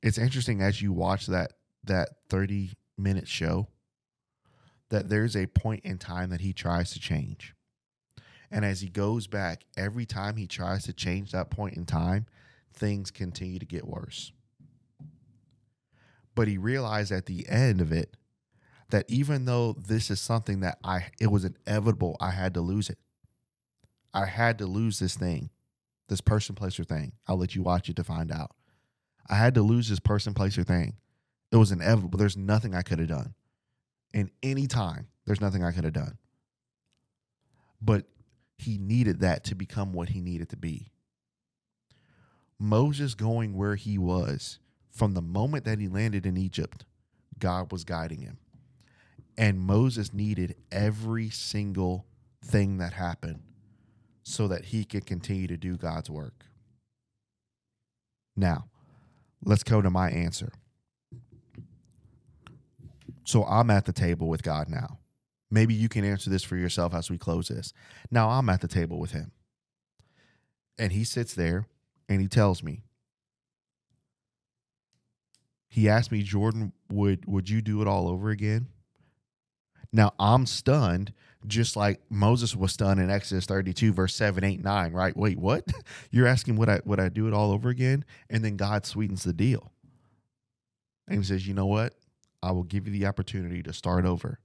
It's 0.01 0.16
interesting 0.16 0.61
as 0.61 0.81
you 0.81 0.93
watch 0.93 1.27
that 1.27 1.55
that 1.85 2.11
30 2.29 2.72
minute 2.97 3.27
show 3.27 3.68
that 4.91 5.09
there's 5.09 5.37
a 5.37 5.47
point 5.47 5.85
in 5.85 5.99
time 5.99 6.31
that 6.31 6.41
he 6.41 6.53
tries 6.53 6.93
to 6.93 7.01
change. 7.01 7.55
And 8.51 8.64
as 8.64 8.81
he 8.81 8.89
goes 8.89 9.27
back, 9.27 9.64
every 9.77 10.07
time 10.07 10.37
he 10.37 10.47
tries 10.47 10.85
to 10.85 10.93
change 10.93 11.33
that 11.33 11.51
point 11.51 11.77
in 11.77 11.85
time, 11.85 12.27
things 12.72 13.11
continue 13.11 13.59
to 13.59 13.66
get 13.66 13.87
worse. 13.87 14.31
But 16.37 16.47
he 16.47 16.59
realized 16.59 17.11
at 17.11 17.27
the 17.27 17.49
end 17.49 17.81
of 17.81 17.91
it 17.91 18.16
that 18.91 19.07
even 19.09 19.47
though 19.47 19.72
this 19.72 20.11
is 20.11 20.20
something 20.20 20.61
that 20.61 20.79
I 20.85 21.07
it 21.20 21.29
was 21.29 21.45
inevitable, 21.45 22.16
I 22.20 22.31
had 22.31 22.55
to 22.55 22.61
lose 22.61 22.89
it. 22.89 22.99
I 24.17 24.25
had 24.25 24.57
to 24.59 24.67
lose 24.67 24.99
this 24.99 25.14
thing, 25.14 25.51
this 26.09 26.23
person, 26.23 26.55
place, 26.55 26.81
or 26.81 26.85
thing. 26.85 27.12
I'll 27.29 27.37
let 27.37 27.55
you 27.55 27.62
watch 27.62 27.91
it 27.91 27.97
to 27.97 28.05
find 28.05 28.33
out. 28.33 28.53
I 29.29 29.35
had 29.35 29.55
to 29.57 29.62
lose 29.62 29.91
this 29.91 30.01
person, 30.01 30.33
place, 30.33 30.57
or 30.57 30.64
thing. 30.64 30.97
It 31.53 31.57
was 31.57 31.71
inevitable. 31.71 32.19
There's 32.19 32.37
nothing 32.37 32.75
I 32.75 32.81
could 32.81 32.99
have 32.99 33.09
done. 33.09 33.35
In 34.14 34.31
any 34.43 34.67
time, 34.67 35.09
there's 35.27 35.43
nothing 35.43 35.62
I 35.62 35.71
could 35.71 35.85
have 35.85 35.93
done. 35.93 36.17
But 37.83 38.07
he 38.57 38.79
needed 38.79 39.21
that 39.21 39.45
to 39.45 39.55
become 39.55 39.93
what 39.93 40.09
he 40.09 40.23
needed 40.23 40.49
to 40.49 40.57
be. 40.57 40.93
Moses 42.59 43.12
going 43.12 43.55
where 43.55 43.77
he 43.77 43.99
was 43.99 44.61
from 44.91 45.12
the 45.12 45.21
moment 45.21 45.67
that 45.67 45.79
he 45.79 45.89
landed 45.89 46.25
in 46.25 46.39
Egypt, 46.39 46.87
God 47.39 47.71
was 47.71 47.85
guiding 47.85 48.23
him. 48.23 48.39
And 49.37 49.61
Moses 49.61 50.14
needed 50.14 50.55
every 50.73 51.29
single 51.29 52.07
thing 52.43 52.79
that 52.79 52.95
happened 52.95 53.43
so 54.29 54.49
that 54.49 54.66
he 54.66 54.85
could 54.85 55.07
continue 55.07 55.47
to 55.47 55.57
do 55.57 55.77
God's 55.77 56.11
work. 56.11 56.47
Now, 58.35 58.64
let's 59.45 59.62
go 59.62 59.81
to 59.81 59.89
my 59.89 60.11
answer. 60.11 60.51
So 63.24 63.45
I'm 63.45 63.70
at 63.70 63.85
the 63.85 63.93
table 63.93 64.29
with 64.29 64.43
God 64.43 64.68
now. 64.68 64.99
Maybe 65.49 65.74
you 65.74 65.89
can 65.89 66.05
answer 66.05 66.29
this 66.29 66.43
for 66.43 66.57
yourself 66.57 66.93
as 66.93 67.09
we 67.09 67.18
close 67.18 67.49
this. 67.49 67.72
Now 68.11 68.31
I'm 68.31 68.49
at 68.49 68.61
the 68.61 68.68
table 68.68 68.99
with 68.99 69.12
him. 69.12 69.31
And 70.77 70.91
he 70.91 71.05
sits 71.05 71.33
there 71.33 71.68
and 72.09 72.20
he 72.20 72.27
tells 72.27 72.64
me, 72.64 72.83
he 75.68 75.89
asked 75.89 76.11
me, 76.11 76.24
Jordan, 76.24 76.72
would 76.91 77.27
would 77.27 77.49
you 77.49 77.62
do 77.62 77.81
it 77.81 77.87
all 77.87 78.09
over 78.09 78.31
again? 78.31 78.66
Now 79.93 80.12
I'm 80.18 80.47
stunned, 80.47 81.12
just 81.47 81.76
like 81.76 82.01
Moses 82.11 82.57
was 82.57 82.72
stunned 82.72 83.01
in 83.01 83.11
Exodus 83.11 83.47
32, 83.47 83.93
verse 83.93 84.14
7, 84.14 84.43
8, 84.43 84.62
9, 84.62 84.93
right? 84.93 85.16
Wait, 85.16 85.39
what? 85.39 85.64
You're 86.11 86.26
asking 86.26 86.57
would 86.57 86.68
I 86.68 86.80
would 86.84 87.01
I 87.01 87.09
do 87.09 87.28
it 87.28 87.34
all 87.34 87.53
over 87.53 87.68
again? 87.68 88.05
And 88.28 88.45
then 88.45 88.57
God 88.57 88.87
sweetens 88.87 89.24
the 89.24 89.32
deal. 89.32 89.72
And 91.09 91.18
he 91.18 91.24
says, 91.24 91.47
you 91.47 91.55
know 91.55 91.66
what? 91.66 91.95
I 92.43 92.53
will 92.53 92.64
give 92.64 92.87
you 92.87 92.93
the 92.93 93.07
opportunity 93.07 93.62
to 93.62 93.72
start 93.72 94.05
over 94.05 94.41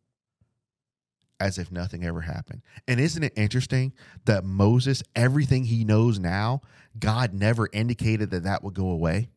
as 1.40 1.58
if 1.58 1.72
nothing 1.72 2.06
ever 2.06 2.22
happened. 2.22 2.62
And 2.88 3.00
isn't 3.00 3.24
it 3.24 3.34
interesting 3.36 3.94
that 4.26 4.46
Moses, 4.46 5.02
everything 5.16 5.66
he 5.66 5.84
knows 5.84 6.20
now, 6.20 6.62
God 7.00 7.34
never 7.34 7.68
indicated 7.74 8.30
that 8.30 8.44
that 8.44 8.64
would 8.64 8.76
go 8.76 8.90
away? 8.90 9.30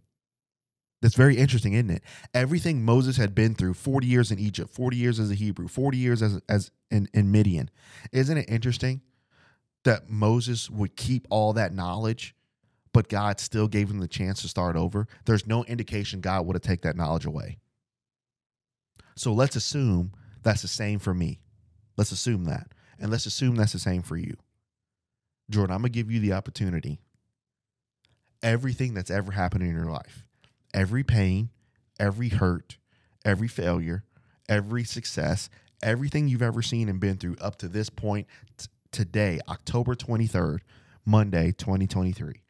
That's 1.04 1.16
very 1.16 1.36
interesting, 1.36 1.74
isn't 1.74 1.90
it? 1.90 2.02
Everything 2.32 2.82
Moses 2.82 3.18
had 3.18 3.34
been 3.34 3.54
through 3.54 3.74
40 3.74 4.06
years 4.06 4.30
in 4.30 4.38
Egypt, 4.38 4.70
40 4.70 4.96
years 4.96 5.20
as 5.20 5.30
a 5.30 5.34
Hebrew, 5.34 5.68
40 5.68 5.98
years 5.98 6.22
as, 6.22 6.40
as 6.48 6.70
in, 6.90 7.10
in 7.12 7.30
Midian. 7.30 7.68
Isn't 8.10 8.38
it 8.38 8.48
interesting 8.48 9.02
that 9.82 10.08
Moses 10.08 10.70
would 10.70 10.96
keep 10.96 11.26
all 11.28 11.52
that 11.52 11.74
knowledge, 11.74 12.34
but 12.94 13.10
God 13.10 13.38
still 13.38 13.68
gave 13.68 13.90
him 13.90 13.98
the 13.98 14.08
chance 14.08 14.40
to 14.40 14.48
start 14.48 14.76
over? 14.76 15.06
There's 15.26 15.46
no 15.46 15.62
indication 15.64 16.22
God 16.22 16.46
would 16.46 16.56
have 16.56 16.62
taken 16.62 16.88
that 16.88 16.96
knowledge 16.96 17.26
away. 17.26 17.58
So 19.14 19.34
let's 19.34 19.56
assume 19.56 20.12
that's 20.42 20.62
the 20.62 20.68
same 20.68 21.00
for 21.00 21.12
me. 21.12 21.38
Let's 21.98 22.12
assume 22.12 22.44
that. 22.44 22.68
And 22.98 23.10
let's 23.10 23.26
assume 23.26 23.56
that's 23.56 23.74
the 23.74 23.78
same 23.78 24.00
for 24.00 24.16
you. 24.16 24.38
Jordan, 25.50 25.74
I'm 25.74 25.82
going 25.82 25.92
to 25.92 25.98
give 25.98 26.10
you 26.10 26.20
the 26.20 26.32
opportunity. 26.32 26.98
Everything 28.42 28.94
that's 28.94 29.10
ever 29.10 29.32
happened 29.32 29.64
in 29.64 29.74
your 29.74 29.90
life, 29.90 30.24
every 30.74 31.04
pain, 31.04 31.48
every 31.98 32.28
hurt, 32.28 32.76
every 33.24 33.48
failure, 33.48 34.04
every 34.48 34.84
success, 34.84 35.48
everything 35.82 36.28
you've 36.28 36.42
ever 36.42 36.60
seen 36.60 36.88
and 36.88 37.00
been 37.00 37.16
through 37.16 37.36
up 37.40 37.56
to 37.56 37.68
this 37.68 37.88
point, 37.88 38.26
t- 38.58 38.66
today, 38.90 39.40
October 39.48 39.94
23rd, 39.94 40.58
Monday, 41.06 41.52
2023, 41.52 42.42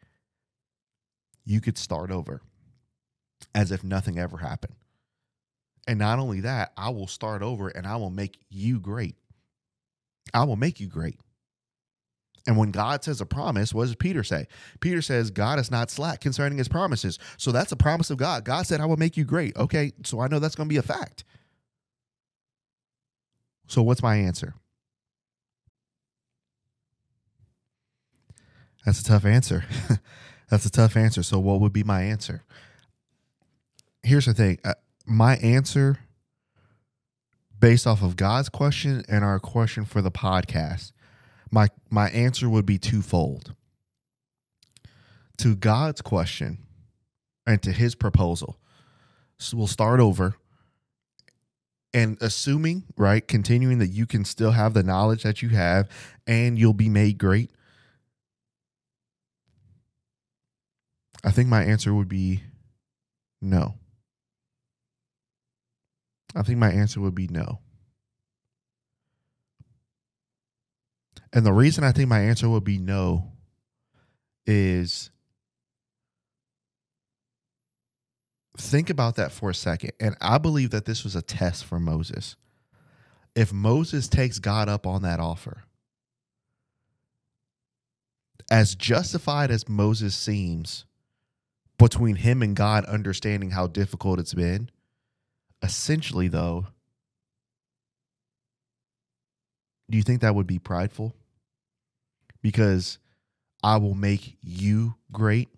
you 1.45 1.61
could 1.61 1.79
start 1.79 2.11
over 2.11 2.41
as 3.55 3.71
if 3.71 3.85
nothing 3.85 4.19
ever 4.19 4.39
happened. 4.39 4.75
And 5.87 5.99
not 5.99 6.19
only 6.19 6.41
that, 6.41 6.73
I 6.77 6.89
will 6.91 7.07
start 7.07 7.43
over 7.43 7.69
and 7.69 7.87
I 7.87 7.97
will 7.97 8.11
make 8.11 8.39
you 8.49 8.81
great. 8.81 9.17
I 10.33 10.45
will 10.45 10.57
make 10.57 10.81
you 10.81 10.87
great. 10.87 11.21
And 12.47 12.59
when 12.59 12.71
God 12.71 13.03
says 13.03 13.21
a 13.21 13.27
promise, 13.27 13.73
what 13.73 13.85
does 13.85 13.97
Peter 13.97 14.23
say? 14.23 14.47
Peter 14.81 15.01
says, 15.01 15.31
God 15.31 15.59
is 15.59 15.71
not 15.71 15.91
slack 15.91 16.21
concerning 16.21 16.59
his 16.59 16.69
promises. 16.69 17.19
So 17.39 17.53
that's 17.53 17.73
a 17.73 17.77
promise 17.77 18.11
of 18.11 18.19
God. 18.19 18.45
God 18.45 18.67
said, 18.67 18.81
I 18.81 18.87
will 18.87 18.99
make 18.99 19.17
you 19.17 19.25
great. 19.25 19.57
Okay, 19.57 19.93
so 20.05 20.21
I 20.21 20.29
know 20.29 20.39
that's 20.39 20.55
going 20.55 20.69
to 20.69 20.73
be 20.73 20.79
a 20.79 20.83
fact. 20.83 21.25
So 23.67 23.83
what's 23.83 24.03
my 24.03 24.17
answer? 24.17 24.55
That's 28.85 29.01
a 29.01 29.05
tough 29.05 29.25
answer. 29.25 29.65
that's 30.51 30.67
a 30.67 30.71
tough 30.71 30.97
answer. 30.97 31.23
So 31.23 31.39
what 31.39 31.61
would 31.61 31.73
be 31.73 31.83
my 31.83 32.03
answer? 32.03 32.45
Here's 34.03 34.27
the 34.27 34.35
thing 34.35 34.59
uh, 34.65 34.75
my 35.07 35.37
answer 35.37 35.99
based 37.59 37.87
off 37.87 38.03
of 38.03 38.17
God's 38.17 38.51
question 38.51 39.03
and 39.09 39.25
our 39.25 39.39
question 39.39 39.87
for 39.87 40.03
the 40.03 40.11
podcast, 40.11 40.93
my 41.55 41.69
my 41.89 42.11
answer 42.11 42.49
would 42.51 42.67
be 42.67 42.79
twofold. 42.79 43.55
To 45.39 45.55
God's 45.55 46.03
question 46.03 46.59
and 47.47 47.63
to 47.63 47.73
his 47.73 47.95
proposal. 47.95 48.59
So 49.39 49.57
we'll 49.57 49.67
start 49.67 50.01
over 50.01 50.37
and 51.93 52.19
assuming, 52.21 52.85
right, 52.97 53.27
continuing 53.27 53.79
that 53.79 53.89
you 53.89 54.07
can 54.07 54.25
still 54.25 54.51
have 54.51 54.75
the 54.75 54.83
knowledge 54.83 55.23
that 55.23 55.43
you 55.43 55.51
have 55.51 55.89
and 56.27 56.59
you'll 56.59 56.73
be 56.73 56.89
made 56.89 57.19
great. 57.19 57.51
I 61.25 61.31
think 61.31 61.49
my 61.49 61.65
answer 61.65 61.95
would 61.95 62.09
be 62.09 62.43
no. 63.41 63.75
I 66.35 66.43
think 66.43 66.59
my 66.59 66.71
answer 66.71 67.01
would 67.01 67.15
be 67.15 67.29
no. 67.29 67.61
And 71.35 71.45
the 71.45 71.53
reason 71.53 71.85
I 71.85 71.93
think 71.93 72.09
my 72.09 72.21
answer 72.21 72.49
would 72.49 72.65
be 72.65 72.79
no 72.79 73.33
is 74.47 75.11
think 78.57 78.89
about 78.89 79.17
that 79.17 79.33
for 79.33 79.51
a 79.51 79.55
second. 79.55 79.93
And 80.01 80.17
I 80.21 80.39
believe 80.39 80.71
that 80.71 80.87
this 80.87 81.05
was 81.05 81.17
a 81.17 81.23
test 81.23 81.67
for 81.67 81.79
Moses. 81.79 82.37
If 83.35 83.53
Moses 83.53 84.09
takes 84.09 84.39
God 84.39 84.69
up 84.69 84.87
on 84.87 85.03
that 85.03 85.21
offer, 85.21 85.65
as 88.51 88.75
justified 88.75 89.51
as 89.51 89.69
Moses 89.69 90.15
seems 90.15 90.87
between 91.79 92.17
him 92.17 92.41
and 92.43 92.55
God 92.55 92.87
understanding 92.87 93.51
how 93.51 93.67
difficult 93.67 94.21
it's 94.21 94.35
been, 94.35 94.71
Essentially, 95.65 96.29
though, 96.29 96.67
do 99.89 99.97
you 99.97 100.03
think 100.03 100.21
that 100.21 100.35
would 100.35 100.47
be 100.47 100.59
prideful? 100.59 101.15
Because 102.45 102.99
I 103.63 103.79
will 103.79 103.95
make 103.95 104.37
you 104.41 104.95
great. 105.11 105.49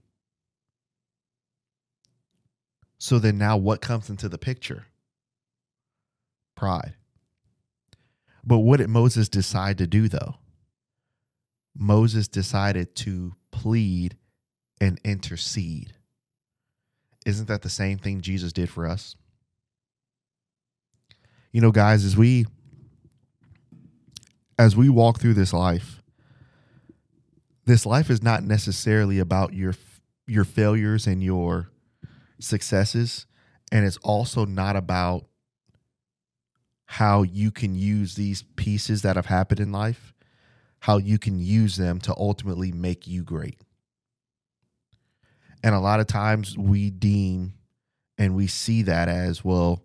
So 2.99 3.19
then 3.19 3.37
now 3.37 3.59
what 3.59 3.83
comes 3.83 4.09
into 4.09 4.29
the 4.31 4.39
picture? 4.39 4.87
Pride. 6.55 6.95
But 8.43 8.61
what 8.61 8.79
did 8.79 8.89
Moses 8.89 9.29
decide 9.29 9.79
to 9.79 9.87
do 9.87 10.09
though? 10.09 10.37
Moses 11.77 12.29
decided 12.29 12.95
to 12.97 13.35
plead 13.51 14.17
and 14.81 14.99
intercede. 15.05 15.93
Isn't 17.27 17.49
that 17.49 17.63
the 17.63 17.69
same 17.69 17.99
thing 17.99 18.21
Jesus 18.21 18.53
did 18.53 18.71
for 18.71 18.87
us? 18.87 19.17
you 21.57 21.63
know, 21.63 21.73
guys, 21.73 22.05
as 22.05 22.19
we 22.19 22.45
as 24.59 24.77
we 24.77 24.91
walk 24.91 25.19
through 25.19 25.33
this 25.33 25.55
life, 25.55 25.96
this 27.67 27.85
life 27.85 28.11
is 28.11 28.23
not 28.23 28.43
necessarily 28.45 29.19
about 29.19 29.53
your 29.53 29.75
your 30.27 30.45
failures 30.45 31.07
and 31.07 31.23
your 31.23 31.71
successes, 32.41 33.27
and 33.71 33.85
it's 33.85 33.99
also 33.99 34.45
not 34.45 34.77
about 34.77 35.27
how 36.87 37.23
you 37.23 37.51
can 37.51 37.75
use 37.75 38.15
these 38.15 38.43
pieces 38.57 39.03
that 39.03 39.17
have 39.17 39.27
happened 39.27 39.61
in 39.61 39.73
life, 39.73 40.15
how 40.81 40.97
you 40.99 41.19
can 41.19 41.39
use 41.39 41.77
them 41.77 42.01
to 42.01 42.15
ultimately 42.17 42.73
make 42.73 43.07
you 43.07 43.23
great. 43.23 43.61
And 45.63 45.75
a 45.75 45.81
lot 45.81 46.01
of 46.01 46.07
times 46.07 46.57
we 46.57 46.91
deem 46.91 47.55
and 48.19 48.35
we 48.35 48.47
see 48.47 48.83
that 48.83 49.09
as 49.09 49.45
well 49.45 49.83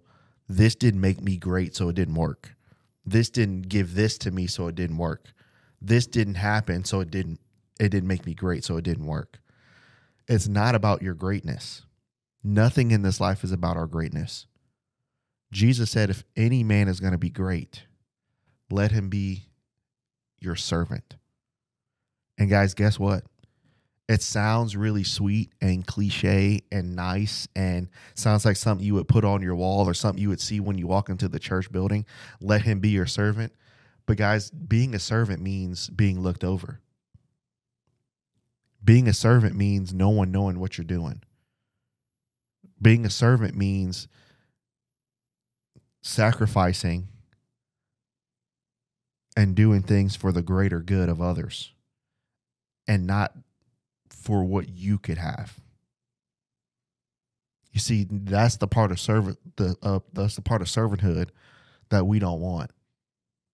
this 0.47 0.75
didn't 0.75 1.01
make 1.01 1.21
me 1.21 1.37
great, 1.37 1.75
so 1.75 1.89
it 1.89 1.95
didn't 1.95 2.15
work. 2.15 2.55
This 3.05 3.29
didn't 3.29 3.69
give 3.69 3.95
this 3.95 4.17
to 4.19 4.31
me, 4.31 4.47
so 4.47 4.67
it 4.67 4.75
didn't 4.75 4.97
work. 4.97 5.33
this 5.81 6.05
didn't 6.05 6.35
happen, 6.35 6.83
so 6.83 6.99
it 6.99 7.09
didn't 7.09 7.39
it 7.81 7.89
didn't 7.89 8.07
make 8.07 8.27
me 8.27 8.35
great, 8.35 8.63
so 8.63 8.77
it 8.77 8.83
didn't 8.83 9.07
work. 9.07 9.39
It's 10.27 10.47
not 10.47 10.75
about 10.75 11.01
your 11.01 11.15
greatness. 11.15 11.81
Nothing 12.43 12.91
in 12.91 13.01
this 13.01 13.19
life 13.19 13.43
is 13.43 13.51
about 13.51 13.75
our 13.75 13.87
greatness. 13.87 14.45
Jesus 15.51 15.89
said, 15.89 16.11
if 16.11 16.23
any 16.37 16.63
man 16.63 16.87
is 16.87 16.99
going 16.99 17.13
to 17.13 17.17
be 17.17 17.31
great, 17.31 17.83
let 18.69 18.91
him 18.91 19.09
be 19.09 19.47
your 20.39 20.55
servant. 20.55 21.15
And 22.37 22.49
guys, 22.51 22.75
guess 22.75 22.99
what? 22.99 23.23
It 24.07 24.21
sounds 24.21 24.75
really 24.77 25.03
sweet 25.03 25.51
and 25.59 25.85
cliche 25.85 26.61
and 26.71 26.95
nice 26.95 27.47
and 27.55 27.89
sounds 28.13 28.45
like 28.45 28.57
something 28.57 28.85
you 28.85 28.93
would 28.93 29.07
put 29.07 29.25
on 29.25 29.41
your 29.41 29.55
wall 29.55 29.87
or 29.87 29.95
something 29.95 30.21
you 30.21 30.29
would 30.29 30.39
see 30.39 30.59
when 30.59 30.77
you 30.77 30.85
walk 30.85 31.09
into 31.09 31.27
the 31.27 31.39
church 31.39 31.71
building. 31.71 32.05
Let 32.39 32.61
him 32.61 32.79
be 32.79 32.89
your 32.89 33.07
servant. 33.07 33.53
But 34.05 34.17
guys, 34.17 34.51
being 34.51 34.93
a 34.93 34.99
servant 34.99 35.41
means 35.41 35.89
being 35.89 36.21
looked 36.21 36.43
over. 36.43 36.79
Being 38.83 39.07
a 39.07 39.13
servant 39.13 39.55
means 39.55 39.93
no 39.93 40.09
one 40.09 40.31
knowing 40.31 40.59
what 40.59 40.77
you're 40.77 40.85
doing. 40.85 41.21
Being 42.81 43.05
a 43.05 43.09
servant 43.09 43.55
means 43.55 44.07
sacrificing 46.01 47.07
and 49.37 49.55
doing 49.55 49.83
things 49.83 50.15
for 50.15 50.31
the 50.31 50.41
greater 50.41 50.79
good 50.79 51.09
of 51.09 51.21
others 51.21 51.73
and 52.87 53.05
not 53.05 53.33
for 54.09 54.43
what 54.43 54.69
you 54.69 54.97
could 54.97 55.17
have. 55.17 55.59
You 57.71 57.79
see, 57.79 58.05
that's 58.09 58.57
the 58.57 58.67
part 58.67 58.91
of 58.91 58.99
servant 58.99 59.37
the 59.55 59.75
uh, 59.81 59.99
that's 60.11 60.35
the 60.35 60.41
part 60.41 60.61
of 60.61 60.67
servanthood 60.67 61.29
that 61.89 62.05
we 62.05 62.19
don't 62.19 62.41
want. 62.41 62.71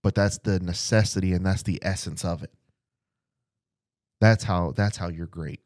But 0.01 0.15
that's 0.15 0.39
the 0.39 0.59
necessity 0.59 1.34
and 1.34 1.45
that's 1.45 1.63
the 1.63 1.80
essence 1.84 2.25
of 2.25 2.43
it. 2.43 2.51
That's 4.20 4.43
how 4.43 4.72
that's 4.72 4.97
how 4.97 5.09
you're 5.09 5.28
great. 5.28 5.61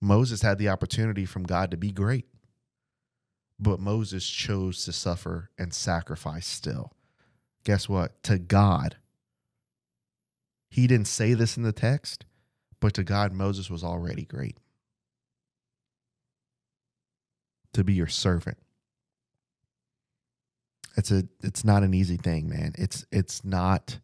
Moses 0.00 0.42
had 0.42 0.58
the 0.58 0.68
opportunity 0.68 1.24
from 1.24 1.44
God 1.44 1.70
to 1.70 1.76
be 1.76 1.92
great. 1.92 2.26
But 3.58 3.78
Moses 3.78 4.28
chose 4.28 4.84
to 4.86 4.92
suffer 4.92 5.50
and 5.56 5.72
sacrifice 5.72 6.46
still. 6.46 6.92
Guess 7.64 7.88
what? 7.88 8.20
To 8.24 8.38
God. 8.38 8.96
He 10.68 10.88
didn't 10.88 11.06
say 11.06 11.34
this 11.34 11.56
in 11.56 11.62
the 11.62 11.72
text, 11.72 12.24
but 12.80 12.94
to 12.94 13.04
God, 13.04 13.32
Moses 13.32 13.70
was 13.70 13.84
already 13.84 14.24
great. 14.24 14.56
To 17.74 17.84
be 17.84 17.92
your 17.92 18.08
servant. 18.08 18.58
It's 20.96 21.12
a 21.12 21.24
it's 21.42 21.64
not 21.64 21.84
an 21.84 21.94
easy 21.94 22.16
thing, 22.16 22.48
man. 22.48 22.72
It's 22.76 23.06
it's 23.12 23.44
not 23.44 23.98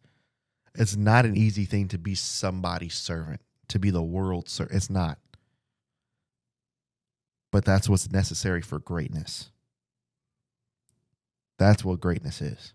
it's 0.79 0.95
not 0.95 1.25
an 1.25 1.37
easy 1.37 1.65
thing 1.65 1.87
to 1.89 1.99
be 1.99 2.15
somebody's 2.15 2.95
servant, 2.95 3.41
to 3.67 3.77
be 3.77 3.91
the 3.91 4.01
world's 4.01 4.51
servant. 4.51 4.75
It's 4.75 4.89
not 4.89 5.19
but 7.51 7.65
that's 7.65 7.89
what's 7.89 8.11
necessary 8.11 8.61
for 8.61 8.79
greatness. 8.79 9.49
That's 11.57 11.83
what 11.83 11.99
greatness 11.99 12.41
is. 12.41 12.73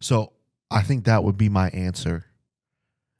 So 0.00 0.32
I 0.70 0.82
think 0.82 1.04
that 1.04 1.24
would 1.24 1.36
be 1.36 1.48
my 1.48 1.68
answer 1.70 2.26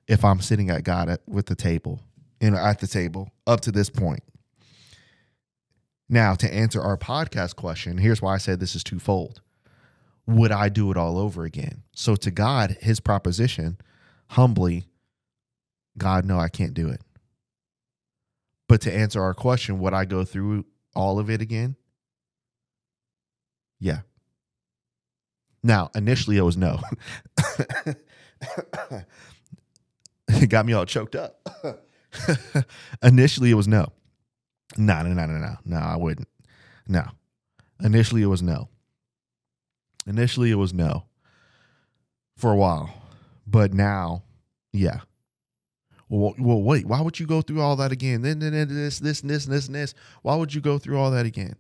if 0.07 0.25
I'm 0.25 0.41
sitting 0.41 0.71
at 0.71 0.85
God 0.85 1.09
at, 1.09 1.21
with 1.27 1.47
the 1.47 1.55
table, 1.55 2.01
you 2.41 2.51
know, 2.51 2.59
at 2.59 2.81
the 2.81 2.87
table 2.87 3.31
up 3.47 3.61
to 3.63 3.73
this 3.73 3.91
point. 3.91 4.23
Now, 6.09 6.35
to 6.35 6.53
answer 6.53 6.81
our 6.81 6.97
podcast 6.97 7.57
question, 7.57 7.99
here's 7.99 8.21
why 8.21 8.35
I 8.35 8.39
said 8.39 8.61
this 8.61 8.77
is 8.77 8.85
twofold. 8.85 9.41
Would 10.27 10.53
I 10.53 10.69
do 10.69 10.91
it 10.91 10.97
all 10.97 11.19
over 11.19 11.45
again? 11.45 11.83
So 11.93 12.17
to 12.17 12.31
God, 12.31 12.79
his 12.81 13.01
proposition, 13.01 13.79
humbly, 14.29 14.85
God, 15.99 16.25
no, 16.25 16.39
I 16.39 16.49
can't 16.49 16.75
do 16.75 16.89
it. 16.89 17.01
But 18.69 18.81
to 18.83 18.93
answer 18.93 19.23
our 19.23 19.35
question, 19.35 19.79
would 19.81 19.93
I 19.93 20.05
go 20.05 20.25
through 20.25 20.65
all 20.97 21.19
of 21.19 21.29
it 21.29 21.43
again? 21.43 21.77
Yeah. 23.79 24.01
Now, 25.63 25.91
initially 25.95 26.37
it 26.37 26.43
was 26.43 26.57
no. 26.57 26.81
it 30.29 30.49
got 30.49 30.67
me 30.67 30.73
all 30.73 30.87
choked 30.87 31.15
up. 31.15 31.47
initially 33.03 33.51
it 33.51 33.55
was 33.55 33.69
no. 33.69 33.93
No, 34.77 35.03
no, 35.03 35.13
no, 35.13 35.27
no, 35.27 35.39
no. 35.39 35.57
No, 35.65 35.77
I 35.77 35.97
wouldn't. 35.97 36.29
No. 36.89 37.05
Initially 37.83 38.23
it 38.23 38.27
was 38.27 38.43
no. 38.43 38.69
Initially 40.07 40.51
it 40.51 40.57
was 40.57 40.75
no 40.75 41.05
for 42.37 42.53
a 42.53 42.57
while. 42.57 42.91
But 43.47 43.73
now, 43.73 44.23
yeah. 44.73 45.01
Well, 46.09 46.35
well, 46.39 46.63
wait. 46.63 46.87
Why 46.87 47.01
would 47.01 47.19
you 47.19 47.27
go 47.27 47.43
through 47.43 47.61
all 47.61 47.77
that 47.77 47.93
again? 47.93 48.23
Then, 48.23 48.39
then, 48.39 48.53
then 48.53 48.69
this, 48.69 48.99
this, 48.99 49.21
this, 49.21 49.47
this, 49.47 49.67
and 49.67 49.75
this. 49.75 49.95
Why 50.23 50.37
would 50.37 50.55
you 50.55 50.61
go 50.61 50.79
through 50.79 50.99
all 50.99 51.11
that 51.13 51.27
again? 51.27 51.57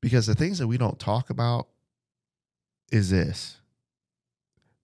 Because 0.00 0.26
the 0.26 0.34
things 0.34 0.58
that 0.58 0.68
we 0.68 0.78
don't 0.78 0.98
talk 0.98 1.28
about 1.30 1.66
is 2.92 3.10
this: 3.10 3.56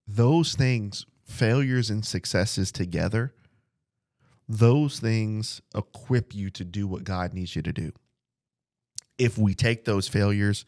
those 0.05 0.55
things, 0.55 1.05
failures 1.23 1.89
and 1.89 2.05
successes 2.05 2.71
together, 2.71 3.33
those 4.47 4.99
things 4.99 5.61
equip 5.73 6.35
you 6.35 6.49
to 6.51 6.65
do 6.65 6.85
what 6.85 7.05
God 7.05 7.33
needs 7.33 7.55
you 7.55 7.61
to 7.61 7.73
do. 7.73 7.93
If 9.17 9.37
we 9.37 9.53
take 9.53 9.85
those 9.85 10.09
failures 10.09 10.65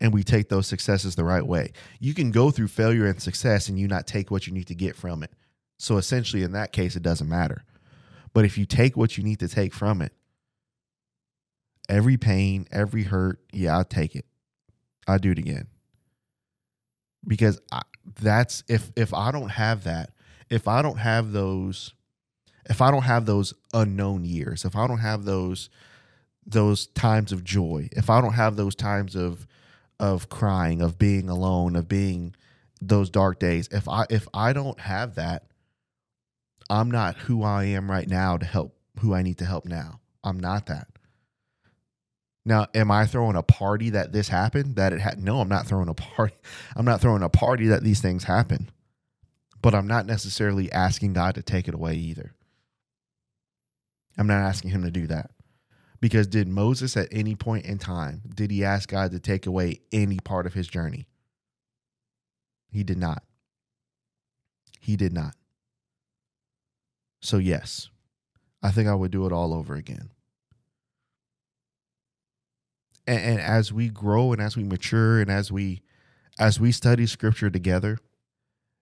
and 0.00 0.14
we 0.14 0.22
take 0.22 0.48
those 0.48 0.66
successes 0.66 1.14
the 1.16 1.24
right 1.24 1.46
way, 1.46 1.72
you 1.98 2.14
can 2.14 2.30
go 2.30 2.50
through 2.50 2.68
failure 2.68 3.06
and 3.06 3.20
success 3.20 3.68
and 3.68 3.78
you 3.78 3.88
not 3.88 4.06
take 4.06 4.30
what 4.30 4.46
you 4.46 4.52
need 4.52 4.66
to 4.68 4.74
get 4.74 4.96
from 4.96 5.22
it 5.22 5.32
so 5.78 5.96
essentially, 5.96 6.42
in 6.42 6.52
that 6.52 6.72
case, 6.72 6.96
it 6.96 7.02
doesn't 7.02 7.28
matter. 7.28 7.64
But 8.34 8.44
if 8.44 8.58
you 8.58 8.66
take 8.66 8.96
what 8.96 9.16
you 9.16 9.24
need 9.24 9.38
to 9.40 9.48
take 9.48 9.72
from 9.72 10.02
it, 10.02 10.12
every 11.88 12.16
pain, 12.16 12.66
every 12.70 13.04
hurt, 13.04 13.40
yeah, 13.52 13.76
I'll 13.76 13.84
take 13.84 14.14
it. 14.16 14.26
I'll 15.06 15.18
do 15.18 15.30
it 15.30 15.38
again. 15.38 15.68
Because 17.26 17.60
I, 17.72 17.82
that's 18.20 18.64
if 18.68 18.90
if 18.96 19.14
I 19.14 19.30
don't 19.30 19.50
have 19.50 19.84
that, 19.84 20.10
if 20.50 20.68
I 20.68 20.82
don't 20.82 20.98
have 20.98 21.32
those, 21.32 21.94
if 22.68 22.82
I 22.82 22.90
don't 22.90 23.02
have 23.02 23.26
those 23.26 23.54
unknown 23.72 24.24
years, 24.24 24.64
if 24.64 24.76
I 24.76 24.86
don't 24.86 24.98
have 24.98 25.24
those 25.24 25.70
those 26.44 26.86
times 26.88 27.32
of 27.32 27.44
joy, 27.44 27.88
if 27.92 28.10
I 28.10 28.20
don't 28.20 28.34
have 28.34 28.56
those 28.56 28.74
times 28.74 29.14
of 29.14 29.46
of 30.00 30.28
crying, 30.28 30.80
of 30.80 30.98
being 30.98 31.28
alone, 31.28 31.76
of 31.76 31.88
being 31.88 32.34
those 32.80 33.10
dark 33.10 33.38
days, 33.38 33.68
if 33.72 33.88
I 33.88 34.06
if 34.10 34.28
I 34.32 34.52
don't 34.52 34.78
have 34.80 35.16
that, 35.16 35.44
I'm 36.70 36.90
not 36.90 37.16
who 37.16 37.42
I 37.42 37.64
am 37.64 37.90
right 37.90 38.08
now 38.08 38.36
to 38.36 38.46
help 38.46 38.76
who 39.00 39.14
I 39.14 39.22
need 39.22 39.38
to 39.38 39.44
help 39.44 39.64
now. 39.64 40.00
I'm 40.22 40.38
not 40.38 40.66
that. 40.66 40.88
Now, 42.44 42.66
am 42.74 42.90
I 42.90 43.06
throwing 43.06 43.36
a 43.36 43.42
party 43.42 43.90
that 43.90 44.12
this 44.12 44.28
happened? 44.28 44.76
That 44.76 44.92
it 44.92 45.00
had? 45.00 45.22
No, 45.22 45.40
I'm 45.40 45.48
not 45.48 45.66
throwing 45.66 45.88
a 45.88 45.94
party. 45.94 46.34
I'm 46.76 46.84
not 46.84 47.00
throwing 47.00 47.22
a 47.22 47.28
party 47.28 47.66
that 47.68 47.82
these 47.82 48.00
things 48.00 48.24
happen. 48.24 48.70
But 49.60 49.74
I'm 49.74 49.86
not 49.86 50.06
necessarily 50.06 50.70
asking 50.72 51.12
God 51.12 51.34
to 51.34 51.42
take 51.42 51.68
it 51.68 51.74
away 51.74 51.94
either. 51.94 52.32
I'm 54.16 54.26
not 54.26 54.40
asking 54.40 54.70
him 54.70 54.82
to 54.84 54.90
do 54.90 55.06
that. 55.08 55.30
Because 56.00 56.26
did 56.26 56.46
Moses 56.46 56.96
at 56.96 57.08
any 57.10 57.34
point 57.34 57.66
in 57.66 57.78
time 57.78 58.22
did 58.34 58.50
he 58.50 58.64
ask 58.64 58.88
God 58.88 59.10
to 59.10 59.18
take 59.18 59.46
away 59.46 59.80
any 59.92 60.18
part 60.18 60.46
of 60.46 60.54
his 60.54 60.68
journey? 60.68 61.06
He 62.70 62.84
did 62.84 62.98
not. 62.98 63.22
He 64.80 64.96
did 64.96 65.12
not. 65.12 65.34
So, 67.20 67.38
yes, 67.38 67.88
I 68.62 68.70
think 68.70 68.88
I 68.88 68.94
would 68.94 69.10
do 69.10 69.26
it 69.26 69.32
all 69.32 69.52
over 69.52 69.74
again. 69.74 70.10
And, 73.06 73.20
and, 73.20 73.40
as 73.40 73.72
we 73.72 73.88
grow 73.88 74.32
and 74.32 74.40
as 74.40 74.56
we 74.56 74.62
mature 74.62 75.20
and 75.20 75.30
as 75.30 75.50
we 75.50 75.82
as 76.38 76.60
we 76.60 76.70
study 76.70 77.06
scripture 77.06 77.50
together, 77.50 77.98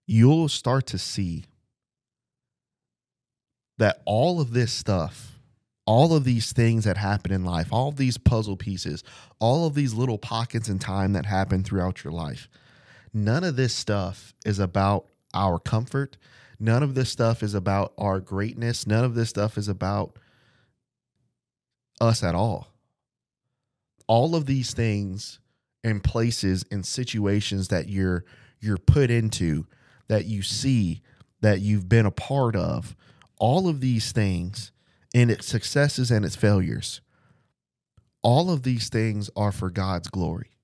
you'll 0.06 0.48
start 0.48 0.86
to 0.86 0.98
see 0.98 1.44
that 3.78 4.02
all 4.04 4.40
of 4.40 4.52
this 4.52 4.72
stuff, 4.72 5.35
all 5.86 6.14
of 6.14 6.24
these 6.24 6.52
things 6.52 6.84
that 6.84 6.96
happen 6.96 7.32
in 7.32 7.44
life, 7.44 7.68
all 7.70 7.88
of 7.88 7.96
these 7.96 8.18
puzzle 8.18 8.56
pieces, 8.56 9.04
all 9.38 9.66
of 9.66 9.74
these 9.74 9.94
little 9.94 10.18
pockets 10.18 10.68
in 10.68 10.78
time 10.78 11.12
that 11.12 11.26
happen 11.26 11.62
throughout 11.62 12.02
your 12.02 12.12
life, 12.12 12.48
none 13.14 13.44
of 13.44 13.56
this 13.56 13.74
stuff 13.74 14.34
is 14.44 14.58
about 14.58 15.06
our 15.32 15.58
comfort. 15.58 16.16
None 16.58 16.82
of 16.82 16.94
this 16.94 17.10
stuff 17.10 17.42
is 17.42 17.54
about 17.54 17.92
our 17.98 18.20
greatness. 18.20 18.86
None 18.86 19.04
of 19.04 19.14
this 19.14 19.28
stuff 19.28 19.58
is 19.58 19.68
about 19.68 20.18
us 22.00 22.22
at 22.22 22.34
all. 22.34 22.68
All 24.06 24.34
of 24.34 24.46
these 24.46 24.72
things 24.72 25.38
and 25.84 26.02
places 26.02 26.64
and 26.70 26.84
situations 26.84 27.68
that 27.68 27.88
you're 27.88 28.24
you're 28.60 28.78
put 28.78 29.10
into 29.10 29.66
that 30.08 30.24
you 30.24 30.42
see 30.42 31.02
that 31.40 31.60
you've 31.60 31.88
been 31.88 32.06
a 32.06 32.10
part 32.10 32.56
of 32.56 32.96
all 33.38 33.68
of 33.68 33.80
these 33.80 34.12
things 34.12 34.72
and 35.16 35.30
its 35.30 35.46
successes 35.46 36.10
and 36.10 36.24
its 36.24 36.36
failures 36.36 37.00
all 38.22 38.50
of 38.50 38.62
these 38.62 38.88
things 38.88 39.30
are 39.36 39.52
for 39.52 39.70
God's 39.70 40.08
glory 40.08 40.56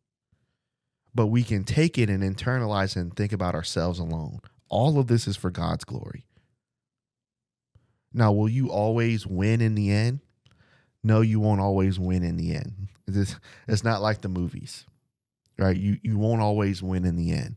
but 1.14 1.26
we 1.26 1.42
can 1.42 1.64
take 1.64 1.98
it 1.98 2.08
and 2.08 2.22
internalize 2.22 2.96
and 2.96 3.14
think 3.14 3.32
about 3.32 3.54
ourselves 3.54 3.98
alone. 3.98 4.40
All 4.68 4.98
of 4.98 5.06
this 5.06 5.28
is 5.28 5.36
for 5.36 5.50
God's 5.50 5.84
glory. 5.84 6.24
Now, 8.14 8.32
will 8.32 8.48
you 8.48 8.70
always 8.70 9.26
win 9.26 9.60
in 9.60 9.74
the 9.74 9.90
end? 9.90 10.20
No, 11.04 11.20
you 11.20 11.40
won't 11.40 11.60
always 11.60 11.98
win 11.98 12.22
in 12.22 12.36
the 12.36 12.54
end. 12.54 12.88
It's, 13.14 13.36
it's 13.68 13.84
not 13.84 14.00
like 14.00 14.22
the 14.22 14.28
movies, 14.28 14.86
right? 15.58 15.76
You 15.76 15.98
you 16.02 16.16
won't 16.16 16.40
always 16.40 16.82
win 16.82 17.04
in 17.04 17.16
the 17.16 17.32
end. 17.32 17.56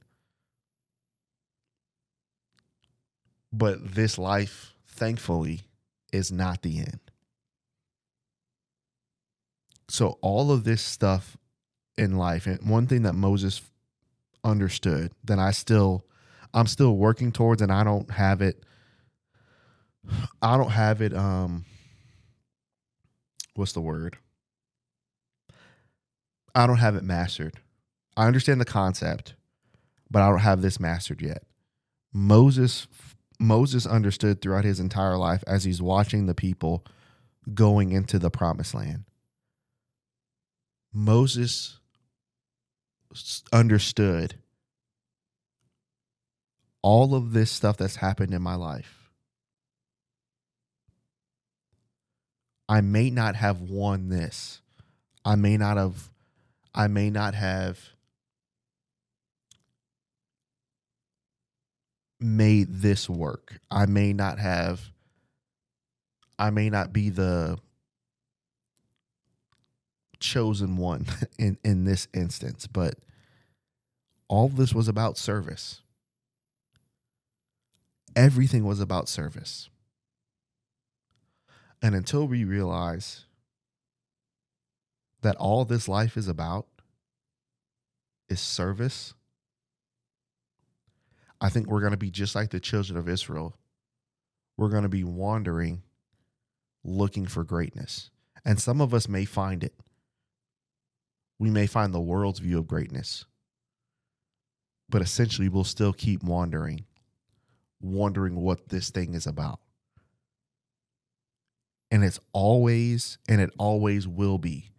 But 3.54 3.93
this 3.93 4.18
life, 4.18 4.74
thankfully, 4.88 5.62
is 6.12 6.32
not 6.32 6.62
the 6.62 6.80
end. 6.80 6.99
So 9.88 10.18
all 10.22 10.51
of 10.51 10.64
this 10.64 10.82
stuff 10.82 11.38
in 11.97 12.18
life, 12.18 12.47
and 12.47 12.70
one 12.70 12.88
thing 12.88 13.03
that 13.03 13.14
Moses 13.14 13.62
understood 14.43 15.12
that 15.24 15.39
I 15.39 15.51
still 15.51 16.06
I'm 16.53 16.68
still 16.68 16.95
working 16.95 17.32
towards 17.32 17.62
and 17.62 17.72
I 17.72 17.84
don't 17.84 18.10
have 18.12 18.41
it 18.41 18.64
I 20.41 20.56
don't 20.56 20.70
have 20.72 21.01
it 21.01 21.14
um 21.14 21.66
what's 23.56 23.74
the 23.74 23.82
word? 23.82 24.18
I 26.53 26.68
don't 26.68 26.78
have 26.78 26.95
it 26.95 27.03
mastered. 27.03 27.60
I 28.16 28.28
understand 28.28 28.62
the 28.62 28.66
concept, 28.66 29.36
but 30.10 30.22
I 30.22 30.30
don't 30.30 30.39
have 30.39 30.62
this 30.62 30.80
mastered 30.80 31.22
yet. 31.22 31.43
Moses 32.14 32.88
Moses 33.39 33.86
understood 33.86 34.41
throughout 34.41 34.63
his 34.65 34.79
entire 34.79 35.17
life 35.17 35.43
as 35.47 35.63
he's 35.63 35.81
watching 35.81 36.25
the 36.25 36.36
people 36.36 36.86
going 37.53 37.91
into 37.91 38.17
the 38.17 38.29
promised 38.29 38.73
land. 38.73 39.03
Moses 40.93 41.79
understood 43.51 44.36
all 46.81 47.15
of 47.15 47.33
this 47.33 47.51
stuff 47.51 47.77
that's 47.77 47.97
happened 47.97 48.33
in 48.33 48.41
my 48.41 48.55
life. 48.55 49.11
I 52.67 52.81
may 52.81 53.09
not 53.09 53.36
have 53.36 53.61
won 53.61 54.09
this. 54.09 54.61
I 55.23 55.36
may 55.36 55.57
not 55.57 55.77
have 55.77 56.09
I 56.73 56.88
may 56.88 57.09
not 57.09 57.36
have 57.36 57.95
made 62.20 62.82
this 62.82 63.09
work. 63.09 63.59
I 63.70 63.86
may 63.86 64.13
not 64.13 64.39
have 64.39 64.91
I 66.38 66.49
may 66.49 66.70
not 66.70 66.91
be 66.91 67.09
the 67.09 67.57
chosen 70.20 70.78
one 70.78 71.05
in 71.38 71.57
in 71.63 71.86
this 71.86 72.07
instance, 72.13 72.68
but 72.68 72.95
all 74.28 74.49
this 74.49 74.74
was 74.74 74.88
about 74.88 75.18
service. 75.18 75.82
Everything 78.16 78.63
was 78.63 78.80
about 78.80 79.09
service. 79.09 79.70
And 81.82 81.93
until 81.93 82.28
we 82.28 82.43
realize 82.43 83.26
that 85.22 85.36
all 85.36 85.66
this 85.66 85.88
life 85.88 86.18
is 86.18 86.28
about 86.28 86.66
is 88.30 88.39
service, 88.39 89.13
I 91.46 91.50
think 91.50 91.68
we're 91.68 91.82
going 91.82 91.91
to 91.91 91.98
be 91.98 92.10
just 92.10 92.34
like 92.34 92.50
the 92.50 92.60
children 92.60 92.98
of 92.98 93.08
Israel. 93.08 93.56
We're 94.58 94.70
going 94.70 94.82
to 94.82 94.89
be 94.89 95.04
wandering 95.04 95.84
looking 96.84 97.28
for 97.28 97.43
greatness. 97.43 98.10
And 98.43 98.60
some 98.60 98.82
of 98.82 98.96
us 98.96 99.08
may 99.08 99.26
find 99.26 99.64
it 99.64 99.76
we 101.38 101.52
may 101.52 101.68
find 101.68 101.93
the 101.93 102.00
world's 102.00 102.39
view 102.39 102.58
of 102.58 102.66
greatness. 102.66 103.26
But 104.89 105.04
essentially, 105.04 105.50
we'll 105.50 105.64
still 105.64 105.93
keep 105.93 106.24
wandering, 106.24 106.86
wondering 107.80 108.38
what 108.38 108.70
this 108.70 108.89
thing 108.89 109.14
is 109.14 109.28
about. 109.28 109.60
And 111.91 112.04
it's 112.04 112.20
always, 112.34 113.20
and 113.30 113.39
it 113.39 113.52
always 113.60 114.08
will 114.08 114.39
be 114.39 114.72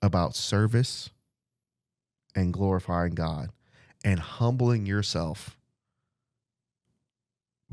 about 0.00 0.34
service 0.34 1.10
and 2.34 2.54
glorifying 2.54 3.14
God 3.14 3.50
and 4.04 4.18
humbling 4.18 4.86
yourself 4.86 5.56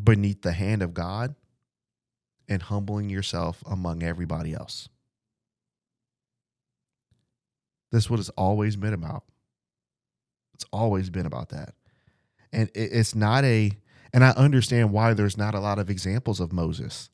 beneath 0.02 0.42
the 0.42 0.54
hand 0.54 0.82
of 0.82 0.94
God 0.94 1.36
and 2.48 2.62
humbling 2.62 3.10
yourself 3.10 3.64
among 3.66 4.04
everybody 4.04 4.54
else. 4.54 4.90
That's 7.92 8.10
what 8.10 8.20
it's 8.20 8.30
always 8.30 8.76
been 8.76 8.94
about. 8.94 9.24
It's 10.54 10.66
always 10.72 11.10
been 11.10 11.26
about 11.26 11.50
that. 11.50 11.74
And 12.52 12.70
it's 12.74 13.16
not 13.16 13.44
a, 13.44 13.72
and 14.14 14.24
I 14.24 14.32
understand 14.32 14.92
why 14.92 15.14
there's 15.14 15.38
not 15.38 15.56
a 15.56 15.60
lot 15.60 15.80
of 15.80 15.90
examples 15.90 16.40
of 16.40 16.52
Moses 16.52 17.10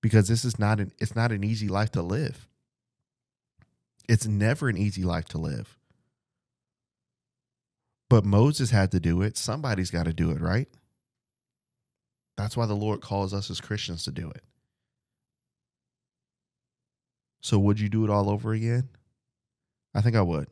because 0.00 0.28
this 0.28 0.44
is 0.44 0.58
not 0.58 0.80
an, 0.80 0.92
it's 0.98 1.16
not 1.16 1.32
an 1.32 1.44
easy 1.44 1.68
life 1.68 1.90
to 1.92 2.02
live. 2.02 2.46
It's 4.08 4.26
never 4.26 4.68
an 4.68 4.76
easy 4.76 5.04
life 5.04 5.26
to 5.28 5.38
live. 5.38 5.78
But 8.12 8.26
Moses 8.26 8.68
had 8.68 8.90
to 8.90 9.00
do 9.00 9.22
it. 9.22 9.38
Somebody's 9.38 9.90
got 9.90 10.04
to 10.04 10.12
do 10.12 10.32
it, 10.32 10.40
right? 10.42 10.68
That's 12.36 12.58
why 12.58 12.66
the 12.66 12.74
Lord 12.74 13.00
calls 13.00 13.32
us 13.32 13.50
as 13.50 13.58
Christians 13.58 14.04
to 14.04 14.10
do 14.10 14.28
it. 14.28 14.44
So, 17.40 17.58
would 17.58 17.80
you 17.80 17.88
do 17.88 18.04
it 18.04 18.10
all 18.10 18.28
over 18.28 18.52
again? 18.52 18.90
I 19.94 20.02
think 20.02 20.14
I 20.14 20.20
would. 20.20 20.48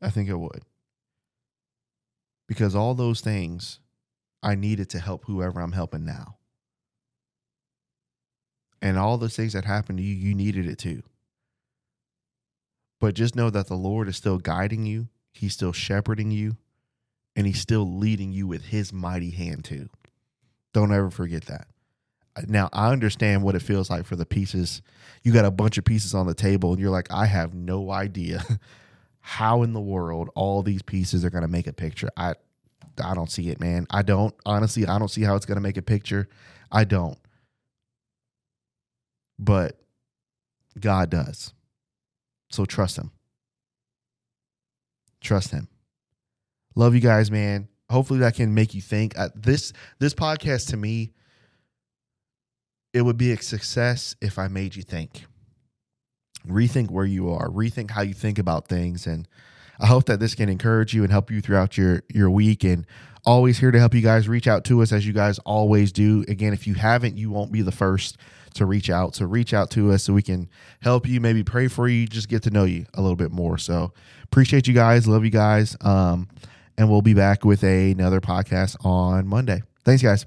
I 0.00 0.08
think 0.08 0.30
I 0.30 0.34
would. 0.34 0.62
Because 2.48 2.74
all 2.74 2.94
those 2.94 3.20
things 3.20 3.78
I 4.42 4.54
needed 4.54 4.88
to 4.88 4.98
help 4.98 5.26
whoever 5.26 5.60
I'm 5.60 5.72
helping 5.72 6.06
now. 6.06 6.38
And 8.80 8.96
all 8.96 9.18
those 9.18 9.36
things 9.36 9.52
that 9.52 9.66
happened 9.66 9.98
to 9.98 10.02
you, 10.02 10.14
you 10.14 10.34
needed 10.34 10.66
it 10.66 10.78
too. 10.78 11.02
But 12.98 13.12
just 13.12 13.36
know 13.36 13.50
that 13.50 13.66
the 13.66 13.74
Lord 13.76 14.08
is 14.08 14.16
still 14.16 14.38
guiding 14.38 14.86
you, 14.86 15.08
He's 15.32 15.54
still 15.54 15.72
shepherding 15.72 16.30
you, 16.30 16.56
and 17.34 17.46
He's 17.46 17.60
still 17.60 17.98
leading 17.98 18.32
you 18.32 18.46
with 18.46 18.66
His 18.66 18.92
mighty 18.92 19.30
hand 19.30 19.64
too. 19.64 19.88
Don't 20.72 20.92
ever 20.92 21.10
forget 21.10 21.46
that. 21.46 21.66
Now 22.46 22.68
I 22.72 22.90
understand 22.92 23.42
what 23.42 23.54
it 23.54 23.62
feels 23.62 23.90
like 23.90 24.06
for 24.06 24.16
the 24.16 24.24
pieces. 24.24 24.80
You 25.22 25.32
got 25.32 25.44
a 25.44 25.50
bunch 25.50 25.76
of 25.78 25.84
pieces 25.84 26.14
on 26.14 26.26
the 26.26 26.34
table, 26.34 26.72
and 26.72 26.80
you're 26.80 26.90
like, 26.90 27.10
I 27.10 27.26
have 27.26 27.54
no 27.54 27.90
idea 27.90 28.42
how 29.20 29.62
in 29.62 29.72
the 29.72 29.80
world 29.80 30.30
all 30.34 30.62
these 30.62 30.82
pieces 30.82 31.24
are 31.24 31.30
going 31.30 31.42
to 31.42 31.48
make 31.48 31.66
a 31.66 31.72
picture. 31.72 32.10
I 32.16 32.34
I 33.02 33.14
don't 33.14 33.30
see 33.30 33.48
it, 33.50 33.60
man. 33.60 33.86
I 33.90 34.02
don't 34.02 34.34
honestly. 34.44 34.86
I 34.86 34.98
don't 34.98 35.08
see 35.08 35.22
how 35.22 35.36
it's 35.36 35.46
going 35.46 35.56
to 35.56 35.62
make 35.62 35.76
a 35.76 35.82
picture. 35.82 36.28
I 36.70 36.84
don't. 36.84 37.18
But 39.38 39.78
God 40.78 41.10
does. 41.10 41.52
So 42.50 42.64
trust 42.64 42.98
Him. 42.98 43.10
Trust 45.22 45.50
Him. 45.50 45.68
Love 46.74 46.94
you 46.94 47.00
guys, 47.00 47.30
man. 47.30 47.68
Hopefully 47.90 48.20
that 48.20 48.34
can 48.34 48.54
make 48.54 48.74
you 48.74 48.80
think. 48.80 49.14
This 49.34 49.72
this 49.98 50.14
podcast 50.14 50.68
to 50.70 50.76
me 50.76 51.12
it 52.92 53.02
would 53.02 53.16
be 53.16 53.32
a 53.32 53.40
success 53.40 54.16
if 54.20 54.38
I 54.38 54.48
made 54.48 54.76
you 54.76 54.82
think. 54.82 55.24
Rethink 56.46 56.90
where 56.90 57.06
you 57.06 57.30
are, 57.30 57.48
rethink 57.48 57.90
how 57.90 58.02
you 58.02 58.14
think 58.14 58.38
about 58.38 58.68
things. 58.68 59.06
And 59.06 59.26
I 59.80 59.86
hope 59.86 60.06
that 60.06 60.20
this 60.20 60.34
can 60.34 60.48
encourage 60.48 60.92
you 60.92 61.02
and 61.02 61.10
help 61.10 61.30
you 61.30 61.40
throughout 61.40 61.78
your, 61.78 62.02
your 62.12 62.30
week. 62.30 62.64
And 62.64 62.86
always 63.24 63.58
here 63.58 63.70
to 63.70 63.78
help 63.78 63.94
you 63.94 64.02
guys 64.02 64.28
reach 64.28 64.48
out 64.48 64.64
to 64.64 64.82
us 64.82 64.92
as 64.92 65.06
you 65.06 65.12
guys 65.12 65.38
always 65.40 65.92
do. 65.92 66.24
Again, 66.28 66.52
if 66.52 66.66
you 66.66 66.74
haven't, 66.74 67.16
you 67.16 67.30
won't 67.30 67.52
be 67.52 67.62
the 67.62 67.72
first 67.72 68.18
to 68.54 68.66
reach 68.66 68.90
out. 68.90 69.14
So 69.14 69.26
reach 69.26 69.54
out 69.54 69.70
to 69.72 69.92
us 69.92 70.04
so 70.04 70.12
we 70.12 70.22
can 70.22 70.48
help 70.80 71.06
you, 71.06 71.20
maybe 71.20 71.42
pray 71.42 71.68
for 71.68 71.88
you, 71.88 72.06
just 72.06 72.28
get 72.28 72.42
to 72.44 72.50
know 72.50 72.64
you 72.64 72.86
a 72.94 73.02
little 73.02 73.16
bit 73.16 73.32
more. 73.32 73.58
So 73.58 73.92
appreciate 74.24 74.66
you 74.66 74.74
guys. 74.74 75.06
Love 75.06 75.24
you 75.24 75.30
guys. 75.30 75.76
Um, 75.80 76.28
and 76.78 76.90
we'll 76.90 77.02
be 77.02 77.14
back 77.14 77.44
with 77.44 77.62
a, 77.64 77.92
another 77.92 78.20
podcast 78.20 78.76
on 78.84 79.26
Monday. 79.26 79.62
Thanks, 79.84 80.02
guys. 80.02 80.26